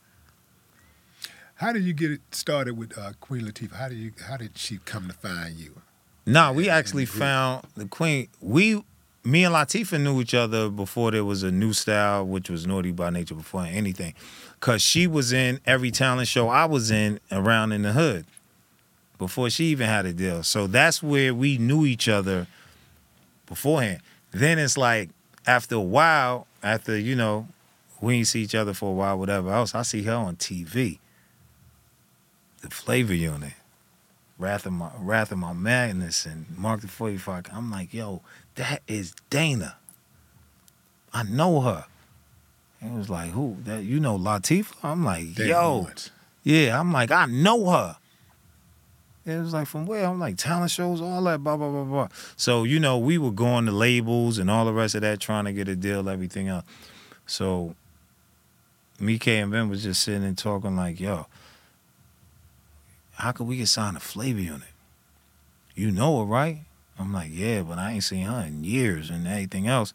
[1.56, 3.74] How did you get it started with uh, Queen Latifah?
[3.74, 5.80] How did you how did she come to find you?
[6.26, 8.28] Nah, we actually the found the queen.
[8.40, 8.82] We,
[9.24, 12.92] me and Latifah knew each other before there was a new style, which was Naughty
[12.92, 14.14] by Nature before anything.
[14.60, 18.26] Cause she was in every talent show I was in around in the hood
[19.18, 20.42] before she even had a deal.
[20.42, 22.46] So that's where we knew each other
[23.46, 24.00] beforehand.
[24.32, 25.10] Then it's like
[25.46, 27.48] after a while, after you know,
[28.00, 29.74] we didn't see each other for a while, whatever else.
[29.74, 30.98] I see her on TV.
[32.60, 33.54] The Flavor Unit.
[34.38, 37.46] Wrath of my Wrath of my Madness and Mark the 45.
[37.52, 38.20] I'm like, yo,
[38.56, 39.76] that is Dana.
[41.12, 41.86] I know her.
[42.80, 43.56] And it was like, who?
[43.64, 44.74] That you know Latifah?
[44.82, 45.60] I'm like, Dana yo.
[45.60, 46.10] Owens.
[46.42, 47.96] Yeah, I'm like, I know her.
[49.26, 50.06] It was like from where?
[50.06, 52.08] I'm like talent shows, all that, blah, blah, blah, blah.
[52.36, 55.46] So, you know, we were going to labels and all the rest of that, trying
[55.46, 56.64] to get a deal, everything else.
[57.26, 57.74] So
[59.00, 61.26] me, K, and Ben was just sitting and talking like, yo,
[63.14, 64.68] how could we get signed a flavor unit?
[65.74, 66.60] You know her, right?
[66.98, 69.92] I'm like, yeah, but I ain't seen her in years and anything else.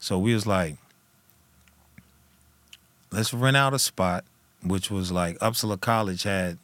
[0.00, 0.76] So we was like,
[3.12, 4.24] let's rent out a spot,
[4.62, 6.58] which was like Upsala College had.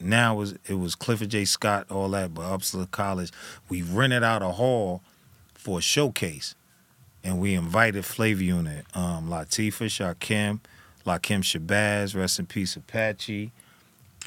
[0.00, 1.44] Now it was it was Clifford J.
[1.44, 3.32] Scott, all that, but Upsala College,
[3.68, 5.02] we rented out a hall
[5.54, 6.54] for a showcase,
[7.24, 10.60] and we invited Flavor Unit, um, Latifah, Shakim,
[11.06, 13.50] Lakim Shabazz, rest in peace, Apache,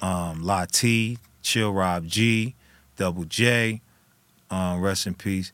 [0.01, 2.55] um, Lati, Chill Rob G,
[2.97, 3.81] Double J,
[4.49, 5.51] um, rest in peace,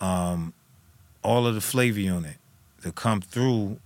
[0.00, 0.52] um,
[1.22, 2.36] all of the Flavor Unit
[2.82, 3.78] to come through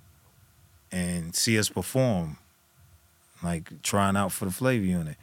[0.92, 2.36] and see us perform,
[3.42, 5.16] like trying out for the Flavor Unit.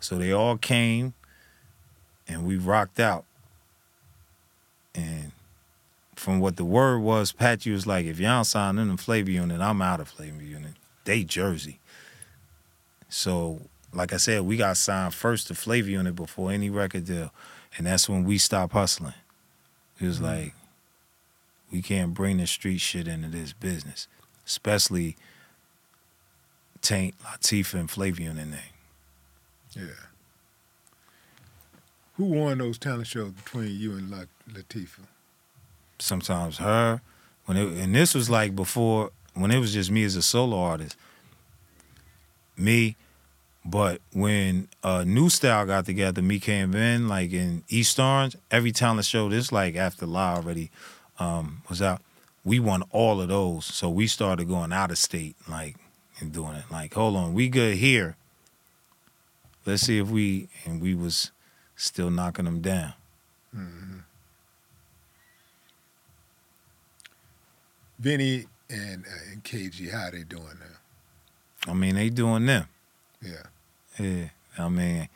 [0.00, 1.14] So they all came
[2.28, 3.24] and we rocked out.
[4.94, 5.32] And
[6.14, 9.60] from what the word was, Patchy was like, if y'all sign in the Flavor Unit,
[9.60, 10.72] I'm out of Flavor Unit.
[11.04, 11.80] They Jersey.
[13.08, 13.60] So,
[13.92, 17.32] like I said, we got signed first to Flavor Unit before any record deal.
[17.76, 19.14] And that's when we stopped hustling.
[20.00, 20.24] It was mm-hmm.
[20.24, 20.54] like,
[21.70, 24.08] we can't bring the street shit into this business,
[24.46, 25.16] especially
[26.80, 28.60] taint Latifah and Flavor Unit name.
[29.76, 29.84] Yeah.
[32.16, 35.04] Who won those talent shows between you and La- Latifah?
[35.98, 37.00] sometimes her.
[37.46, 40.58] When it and this was like before when it was just me as a solo
[40.58, 40.96] artist.
[42.56, 42.96] Me
[43.64, 48.72] but when uh new style got together me came in like in east orange every
[48.72, 50.70] talent show this like after law already
[51.18, 52.00] um was out
[52.44, 53.64] we won all of those.
[53.64, 55.76] So we started going out of state like
[56.20, 56.64] and doing it.
[56.70, 58.16] Like hold on we good here
[59.66, 61.30] let's see if we and we was
[61.76, 62.94] still knocking them down
[67.98, 71.70] Vinny and uh, and KG, how they doing now?
[71.70, 72.66] i mean they doing them
[73.22, 73.42] Yeah.
[73.98, 74.28] Yeah,
[74.58, 75.08] I mean,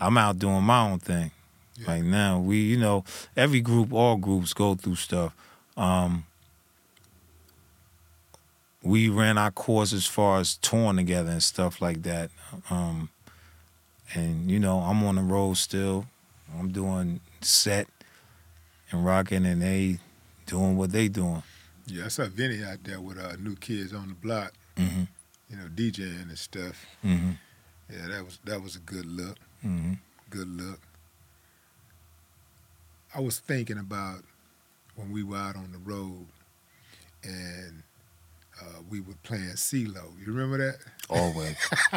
[0.00, 1.32] I'm out doing my own thing.
[1.76, 1.86] Yeah.
[1.88, 3.02] Like now, we, you know,
[3.36, 5.34] every group, all groups go through stuff.
[5.76, 6.24] Um,
[8.80, 12.30] we ran our course as far as touring together and stuff like that.
[12.70, 13.08] Um,
[14.14, 16.06] and you know, I'm on the road still.
[16.58, 17.88] I'm doing set
[18.90, 19.98] and rocking, and they
[20.46, 21.42] doing what they doing.
[21.86, 25.04] Yeah, I saw Vinny out there with uh, new kids on the block, hmm
[25.48, 26.86] you know, DJing and stuff.
[27.02, 27.32] hmm
[27.90, 29.38] Yeah, that was that was a good look.
[29.62, 29.94] hmm
[30.30, 30.80] Good look.
[33.14, 34.24] I was thinking about
[34.94, 36.26] when we were out on the road
[37.22, 37.82] and
[38.62, 40.18] uh, we were playing CeeLo.
[40.18, 40.76] You remember that?
[41.10, 41.56] Always.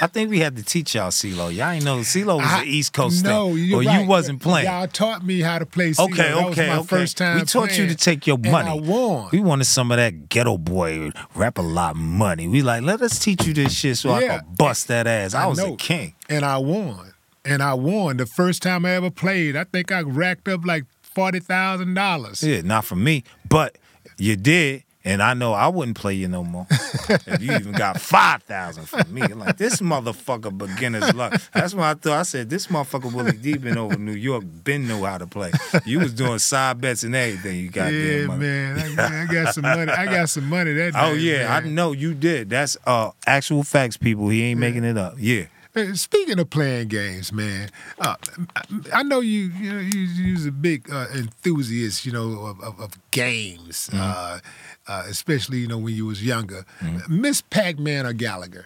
[0.00, 1.54] I think we had to teach y'all CeeLo.
[1.54, 3.64] Y'all ain't know CeeLo was I- the East Coast no, thing.
[3.64, 4.02] you're right.
[4.02, 4.66] you wasn't playing.
[4.66, 6.10] Y'all taught me how to play CeeLo.
[6.10, 6.86] Okay, that was okay, my okay.
[6.86, 8.70] first time we taught you to take your money.
[8.70, 9.28] I won.
[9.32, 12.48] We wanted some of that Geto Boy rap a lot money.
[12.48, 15.34] We like, let us teach you this shit so I can bust that ass.
[15.34, 16.14] I, I was a king.
[16.28, 17.12] and I won.
[17.44, 19.56] And I won the first time I ever played.
[19.56, 22.42] I think I racked up like forty thousand dollars.
[22.42, 23.78] Yeah, not for me, but
[24.16, 24.84] you did.
[25.04, 26.66] And I know I wouldn't play you no more.
[26.70, 31.40] if you even got five thousand from me, like this motherfucker beginner's luck.
[31.52, 34.86] That's why I thought I said this motherfucker Willie D been over New York, been
[34.86, 35.50] know how to play.
[35.84, 37.58] You was doing side bets and everything.
[37.58, 38.98] You got Yeah, man.
[38.98, 39.90] I, I got some money.
[39.90, 40.98] I got some money that day.
[41.00, 42.50] Oh yeah, I know you did.
[42.50, 44.28] That's uh actual facts, people.
[44.28, 45.14] He ain't making it up.
[45.18, 45.46] Yeah.
[45.94, 48.16] Speaking of playing games, man, uh,
[48.92, 49.44] I know you.
[49.58, 52.04] You know, you you's a big uh, enthusiast.
[52.04, 54.38] You know of, of, of games, Mm-hmm.
[54.88, 56.64] Uh, especially you know when you was younger.
[57.08, 58.64] Miss Pac-Man or Galaga?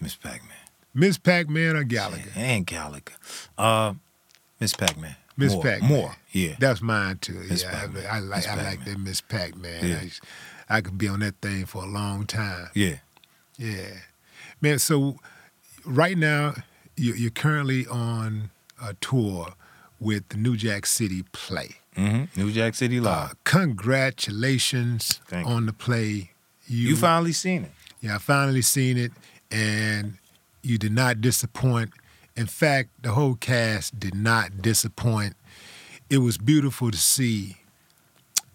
[0.00, 0.50] Miss Pac-Man.
[0.92, 2.36] Miss Pac-Man or Galaga?
[2.36, 3.12] And Galaga.
[3.56, 3.94] Uh
[4.60, 5.16] Miss Pac-Man.
[5.36, 5.88] Miss Pac-Man.
[5.88, 6.16] More.
[6.32, 6.54] Yeah.
[6.60, 7.34] That's mine too.
[7.48, 8.06] Miss yeah, Pac-Man.
[8.06, 9.84] I, I like I like that Miss Pac-Man.
[9.86, 10.00] Yeah.
[10.68, 12.68] I, I could be on that thing for a long time.
[12.74, 12.96] Yeah.
[13.56, 13.86] Yeah,
[14.60, 14.78] man.
[14.80, 15.16] So
[15.84, 16.54] right now
[16.96, 18.50] you- you're currently on
[18.82, 19.54] a tour
[20.00, 21.76] with the New Jack City play.
[21.96, 26.30] Hmm New Jack City Uh, congratulations Thank on the play.
[26.66, 27.70] You, you finally seen it.
[28.00, 29.12] yeah, I finally seen it,
[29.50, 30.18] and
[30.62, 31.92] you did not disappoint.
[32.36, 35.36] In fact, the whole cast did not disappoint.
[36.10, 37.58] It was beautiful to see.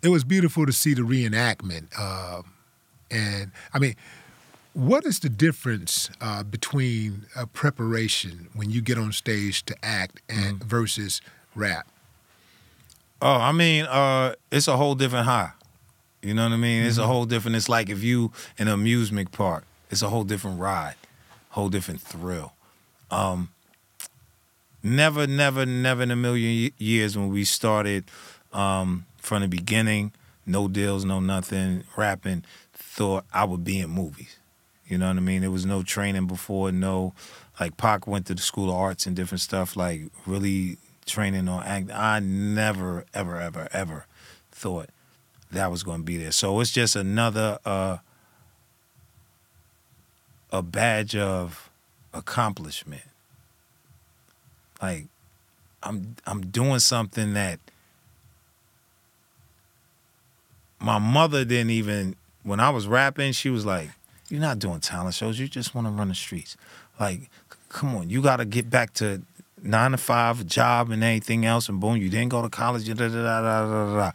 [0.01, 1.97] It was beautiful to see the reenactment.
[1.99, 2.53] Um,
[3.11, 3.95] and I mean,
[4.73, 10.21] what is the difference uh, between uh, preparation when you get on stage to act
[10.29, 11.21] and versus
[11.55, 11.87] rap?
[13.21, 15.51] Oh, I mean, uh, it's a whole different high.
[16.21, 16.83] You know what I mean?
[16.83, 17.55] It's a whole different.
[17.55, 19.65] It's like if you in an amusement park.
[19.91, 20.95] It's a whole different ride,
[21.49, 22.53] whole different thrill.
[23.09, 23.49] Um,
[24.83, 28.05] never, never, never in a million years when we started
[28.53, 30.11] um, from the beginning,
[30.45, 32.43] no deals, no nothing, rapping.
[32.73, 34.37] Thought I would be in movies.
[34.87, 35.41] You know what I mean?
[35.41, 37.13] There was no training before, no
[37.59, 40.77] like Pac went to the School of Arts and different stuff, like really
[41.09, 41.91] training on acting.
[41.91, 44.05] I never, ever, ever, ever
[44.51, 44.89] thought
[45.51, 46.31] that was going to be there.
[46.31, 47.97] So it's just another uh,
[50.51, 51.69] a badge of
[52.13, 53.03] accomplishment.
[54.81, 55.07] Like
[55.83, 57.59] I'm I'm doing something that
[60.79, 63.89] my mother didn't even when I was rapping, she was like,
[64.29, 66.57] You're not doing talent shows, you just want to run the streets.
[66.99, 67.29] Like,
[67.69, 69.21] come on, you gotta get back to
[69.63, 72.87] nine to five job and anything else, and boom, you didn't go to college.
[72.87, 74.11] Da, da, da, da, da, da.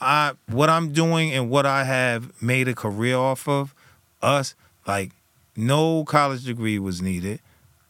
[0.00, 3.74] I what I'm doing and what I have made a career off of,
[4.22, 4.54] us,
[4.86, 5.12] like
[5.56, 7.40] no college degree was needed.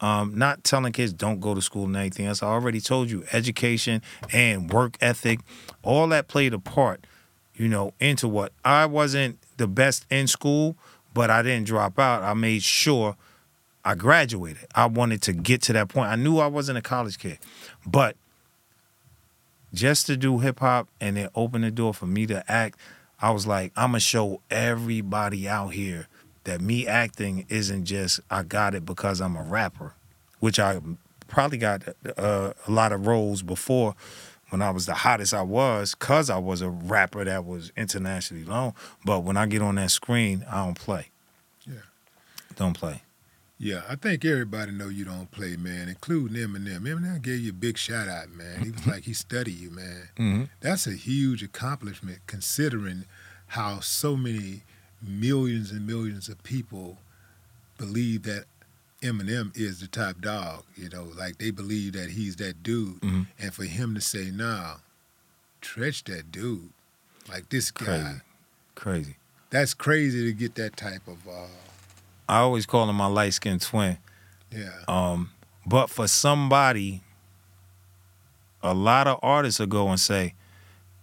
[0.01, 2.43] Um, not telling kids don't go to school and anything else.
[2.43, 4.03] I already told you education
[4.33, 5.41] and work ethic,
[5.83, 7.07] all that played a part,
[7.55, 10.77] you know, into what I wasn't the best in school,
[11.15, 12.23] but I didn't drop out.
[12.23, 13.17] I made sure
[13.85, 14.67] I graduated.
[14.75, 16.11] I wanted to get to that point.
[16.11, 17.39] I knew I wasn't a college kid,
[17.87, 18.17] but
[19.75, 22.79] just to do hip hop and then open the door for me to act,
[23.21, 26.09] I was like, I'm gonna show everybody out here
[26.45, 29.95] that me acting isn't just I got it because I'm a rapper,
[30.41, 30.81] which I
[31.29, 31.83] probably got
[32.17, 33.95] uh, a lot of roles before
[34.51, 38.45] when I was the hottest I was because I was a rapper that was internationally
[38.45, 38.75] known.
[39.05, 41.09] But when I get on that screen, I don't play.
[41.67, 41.81] Yeah.
[42.57, 43.03] Don't play.
[43.59, 46.81] Yeah, I think everybody know you don't play, man, including Eminem.
[46.81, 48.63] Eminem gave you a big shout out, man.
[48.65, 50.09] He was like he studied you, man.
[50.17, 50.43] Mm-hmm.
[50.61, 53.05] That's a huge accomplishment considering
[53.49, 54.63] how so many
[55.01, 56.99] millions and millions of people
[57.79, 58.45] believe that
[59.03, 60.65] Eminem is the top dog.
[60.77, 63.29] You know, like they believe that he's that dude, Mhm.
[63.39, 64.79] and for him to say, "Nah,
[65.63, 66.71] Treach that dude,"
[67.29, 67.85] like this guy,
[68.75, 69.05] Crazy.
[69.05, 69.17] Crazy.
[69.51, 71.47] that's crazy to get that type of, uh,
[72.29, 73.99] I always call him my light skinned twin.
[74.51, 75.31] yeah, Um,
[75.67, 77.03] but for somebody,
[78.63, 80.35] a lot of artists will go and say,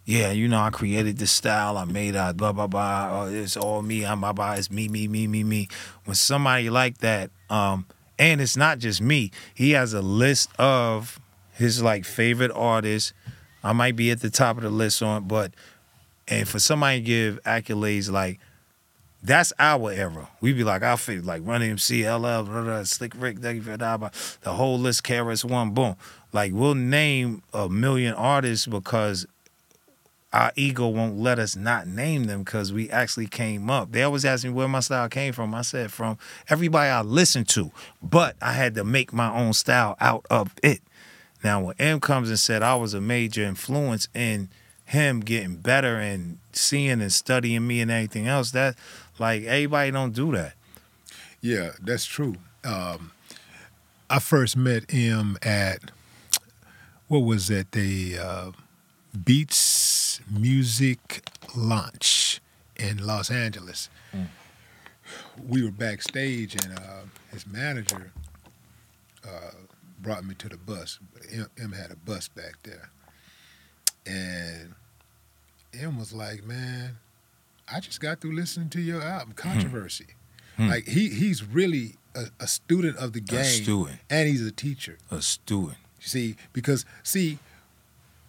[0.05, 1.77] "Yeah, you know, I created this style.
[1.77, 2.37] I made it.
[2.37, 3.09] Blah blah blah.
[3.23, 4.05] Oh, it's all me.
[4.05, 4.53] I'm blah blah.
[4.53, 5.67] It's me, me, me, me, me."
[6.05, 7.85] When somebody like that, um,
[8.17, 9.31] and it's not just me.
[9.53, 11.19] He has a list of
[11.53, 13.13] his like favorite artists.
[13.63, 15.53] I might be at the top of the list on, but
[16.27, 18.39] and for somebody to give accolades like
[19.23, 20.29] that's our era.
[20.41, 24.53] We be like, I feel like Run MC, LL, blah, blah, Slick Rick, Dougie the
[24.53, 25.95] whole list, KRS One, boom.
[26.33, 29.27] Like we'll name a million artists because
[30.33, 33.91] our ego won't let us not name them because we actually came up.
[33.91, 35.53] They always ask me where my style came from.
[35.53, 36.17] I said from
[36.47, 37.71] everybody I listened to,
[38.01, 40.81] but I had to make my own style out of it.
[41.43, 44.49] Now, when M comes and said I was a major influence in
[44.91, 48.75] him getting better and seeing and studying me and everything else, that
[49.19, 50.53] like everybody don't do that.
[51.39, 52.35] Yeah, that's true.
[52.63, 53.11] Um,
[54.09, 55.91] I first met him at
[57.07, 57.71] what was that?
[57.71, 58.51] The uh,
[59.25, 61.23] Beats Music
[61.55, 62.41] Launch
[62.75, 63.89] in Los Angeles.
[65.47, 68.11] We were backstage, and uh, his manager
[69.25, 69.51] uh,
[70.01, 70.99] brought me to the bus.
[71.31, 72.89] M, M had a bus back there,
[74.05, 74.73] and
[75.73, 76.97] M was like, "Man,
[77.71, 80.07] I just got through listening to your album, Controversy."
[80.57, 80.67] Hmm.
[80.69, 84.51] Like he he's really a, a student of the game, A student, and he's a
[84.51, 84.97] teacher.
[85.09, 85.77] a student.
[85.99, 87.37] See, because see,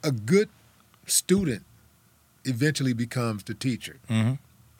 [0.05, 0.48] a good
[1.06, 1.64] student
[2.44, 3.97] eventually becomes the teacher.
[4.09, 4.32] hmm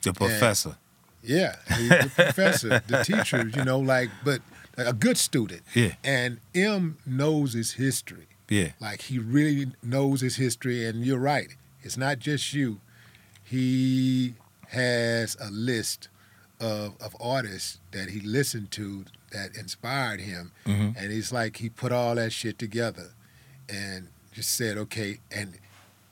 [0.03, 0.77] The professor.
[1.23, 3.47] Yeah, the, the professor, the teacher.
[3.47, 4.41] You know, like, but
[4.77, 5.61] a good student.
[5.73, 8.27] Yeah, And M knows his history.
[8.49, 8.71] yeah.
[8.79, 11.55] Like he really knows his history, and you're right.
[11.83, 12.79] It's not just you.
[13.43, 14.35] He
[14.69, 16.09] has a list
[16.59, 21.69] of of artists that he listened to that inspired him, hmm and it's like he
[21.69, 23.11] put all that shit together,
[23.67, 25.57] and just said, okay, and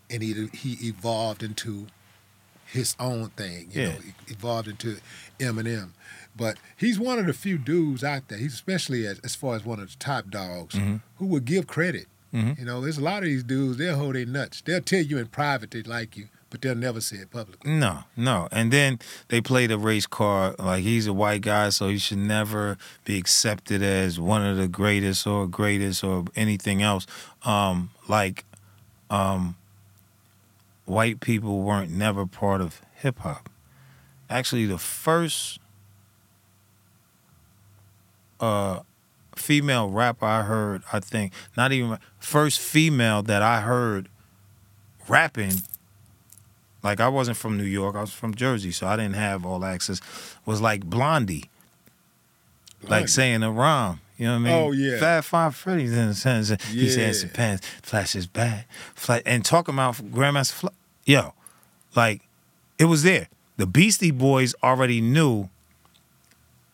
[0.09, 1.87] and he he evolved into
[2.65, 3.69] his own thing.
[3.71, 3.89] You Yeah.
[3.93, 4.99] know, evolved into
[5.39, 5.91] Eminem.
[6.35, 8.37] But he's one of the few dudes out there.
[8.37, 11.67] He's especially as, as far as one of the top dogs hmm who would give
[11.67, 12.07] credit.
[12.31, 14.61] Hmm You know, there's a lot of these dudes, they'll hold their nuts.
[14.61, 17.71] They'll tell you in private they like you, but they'll never say it publicly.
[17.71, 18.47] No, no.
[18.51, 22.17] And then they play the race card like he's a white guy, so he should
[22.19, 27.05] never be accepted as one of the greatest or greatest or anything else.
[27.43, 28.45] Um, like,
[29.09, 29.55] um,
[30.85, 33.49] white people weren't never part of hip hop.
[34.29, 35.59] Actually, the first
[38.39, 38.79] uh,
[39.35, 44.07] female rapper I heard, I think, not even first female that I heard
[45.07, 45.53] rapping
[46.83, 49.63] like I wasn't from New York, I was from Jersey, so I didn't have all
[49.63, 50.01] access.
[50.47, 51.49] Was like Blondie,
[52.81, 53.07] like Blondie.
[53.07, 53.99] saying a rhyme.
[54.17, 54.53] You know what I mean?
[54.53, 54.99] Oh, yeah.
[54.99, 56.49] Fab Five Freddy's in the sense.
[56.69, 56.91] He Yeah.
[56.91, 60.71] says his pants, flash his back, flash, and talking about Grandmaster Fla
[61.05, 61.33] Yo,
[61.95, 62.21] like
[62.79, 63.27] it was there.
[63.57, 65.49] The Beastie Boys already knew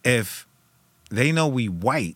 [0.03, 0.45] if
[1.09, 2.15] they know we white,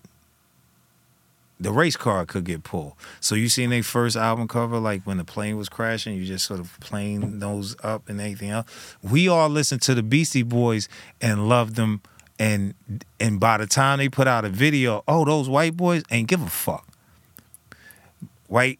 [1.61, 2.93] the race car could get pulled.
[3.19, 6.45] So you seen their first album cover, like when the plane was crashing, you just
[6.45, 8.67] sort of plane nose up and anything else.
[9.03, 10.89] We all listened to the Beastie Boys
[11.21, 12.01] and loved them.
[12.39, 12.73] And
[13.19, 16.41] and by the time they put out a video, oh, those white boys ain't give
[16.41, 16.87] a fuck.
[18.47, 18.79] White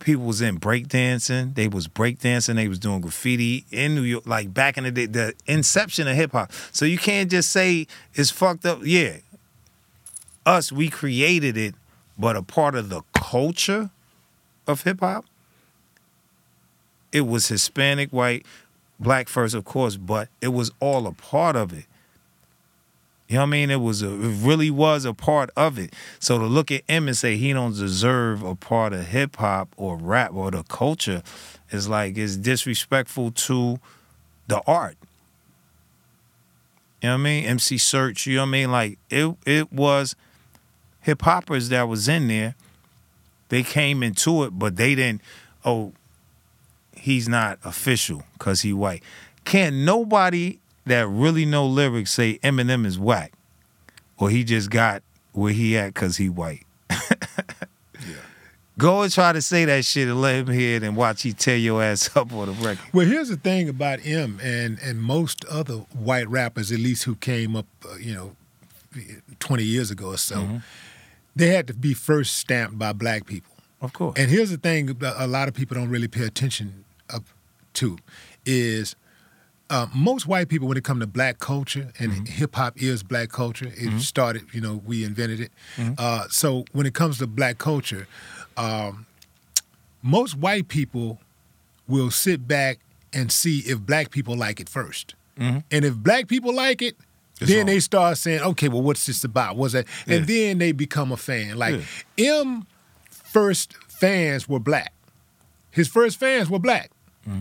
[0.00, 1.54] people was in breakdancing.
[1.54, 2.56] They was breakdancing.
[2.56, 6.16] They was doing graffiti in New York, like back in the day, the inception of
[6.16, 6.52] hip hop.
[6.72, 8.80] So you can't just say it's fucked up.
[8.82, 9.18] Yeah,
[10.46, 11.74] us, we created it,
[12.18, 13.90] but a part of the culture
[14.66, 15.24] of hip hop,
[17.12, 18.44] it was Hispanic, white,
[18.98, 21.86] black first, of course, but it was all a part of it.
[23.28, 23.70] You know what I mean?
[23.70, 25.94] It was a, it really was a part of it.
[26.18, 29.68] So to look at him and say he don't deserve a part of hip hop
[29.76, 31.22] or rap or the culture
[31.70, 33.78] is like it's disrespectful to
[34.46, 34.96] the art.
[37.00, 37.44] You know what I mean?
[37.44, 38.70] MC Serch, you know what I mean?
[38.70, 40.14] Like it it was
[41.04, 42.54] hip hoppers that was in there.
[43.50, 45.20] They came into it, but they didn't,
[45.64, 45.92] oh,
[46.96, 49.02] he's not official because he white.
[49.44, 53.32] Can't nobody that really know lyrics say Eminem is whack.
[54.16, 55.02] Or he just got
[55.32, 56.64] where he at because he white.
[58.76, 61.32] Go and try to say that shit and let him hear it and watch he
[61.32, 62.84] tear your ass up on the record.
[62.92, 67.14] Well, here's the thing about M and and most other white rappers, at least who
[67.14, 68.34] came up, uh, you know,
[69.38, 70.56] 20 years ago or so, Mm-hmm.
[71.36, 73.52] They had to be first stamped by black people.
[73.80, 74.18] Of course.
[74.18, 77.24] And here's the thing: that a lot of people don't really pay attention up
[77.74, 77.98] to
[78.46, 78.96] is
[79.70, 83.30] uh, most white people, when it comes to black culture and hip hop is black
[83.30, 83.72] culture.
[83.74, 85.52] It started, you know, we invented it.
[85.98, 88.06] Uh, so when it comes to black culture,
[88.56, 89.06] um,
[90.02, 91.18] most white people
[91.88, 92.78] will sit back
[93.12, 95.64] and see if black people like it 1st Mhm.
[95.70, 96.96] and if black people like it.
[97.40, 97.66] It's then on.
[97.66, 99.56] they start saying, "Okay, well, what's this about?
[99.56, 101.56] What's that?" And then they become a fan.
[101.56, 101.80] Like
[102.18, 102.66] M
[103.10, 104.92] first fans were black.
[105.70, 106.90] His first fans were black.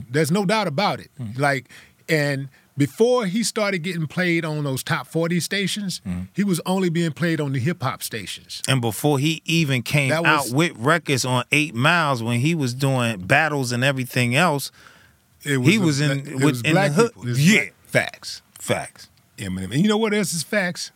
[0.10, 1.12] There's no doubt about it.
[1.38, 1.68] Like
[2.10, 6.22] And before he started getting played on those top 40 stations, Mm-hmm.
[6.34, 8.62] he was only being played on the hip hop stations.
[8.68, 12.74] And before he even came That out with records on Eight Miles, when he was
[12.74, 14.72] doing battles and everything else,
[15.44, 17.16] It He a was in- with- was in the hood.
[17.18, 17.60] was Yeah.
[17.60, 18.42] black- facts.
[18.60, 19.10] facts.
[19.38, 19.72] Eminem.
[19.72, 20.92] And you know what else is facts?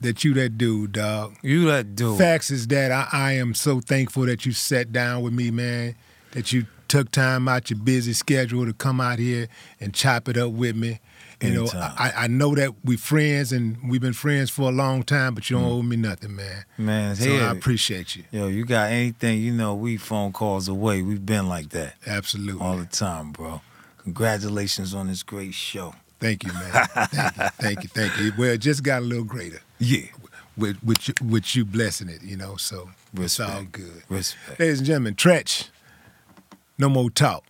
[0.00, 1.36] That you that dude, dog.
[1.42, 2.18] You that dude.
[2.18, 5.94] Facts is that I, I am so thankful that you sat down with me, man.
[6.32, 9.48] That you took time out your busy schedule to come out here
[9.80, 11.00] and chop it up with me.
[11.40, 15.02] You know, I, I know that we friends and we've been friends for a long
[15.02, 15.72] time, but you don't mm.
[15.72, 16.64] owe me nothing, man.
[16.78, 18.24] Man, So I appreciate you.
[18.30, 21.02] yo, you got anything, you know, we phone calls away.
[21.02, 22.64] We've been like that Absolutely.
[22.64, 23.60] all the time, bro.
[24.04, 25.94] Congratulations on this great show.
[26.24, 26.72] Thank you, man.
[26.72, 28.32] thank you, thank you, thank you.
[28.38, 30.06] Well, it just got a little greater Yeah.
[30.56, 32.56] with with you, with you blessing it, you know.
[32.56, 34.04] So it's all good.
[34.08, 34.58] Respect.
[34.58, 35.68] Ladies and gentlemen, Treach,
[36.78, 37.44] no more talk.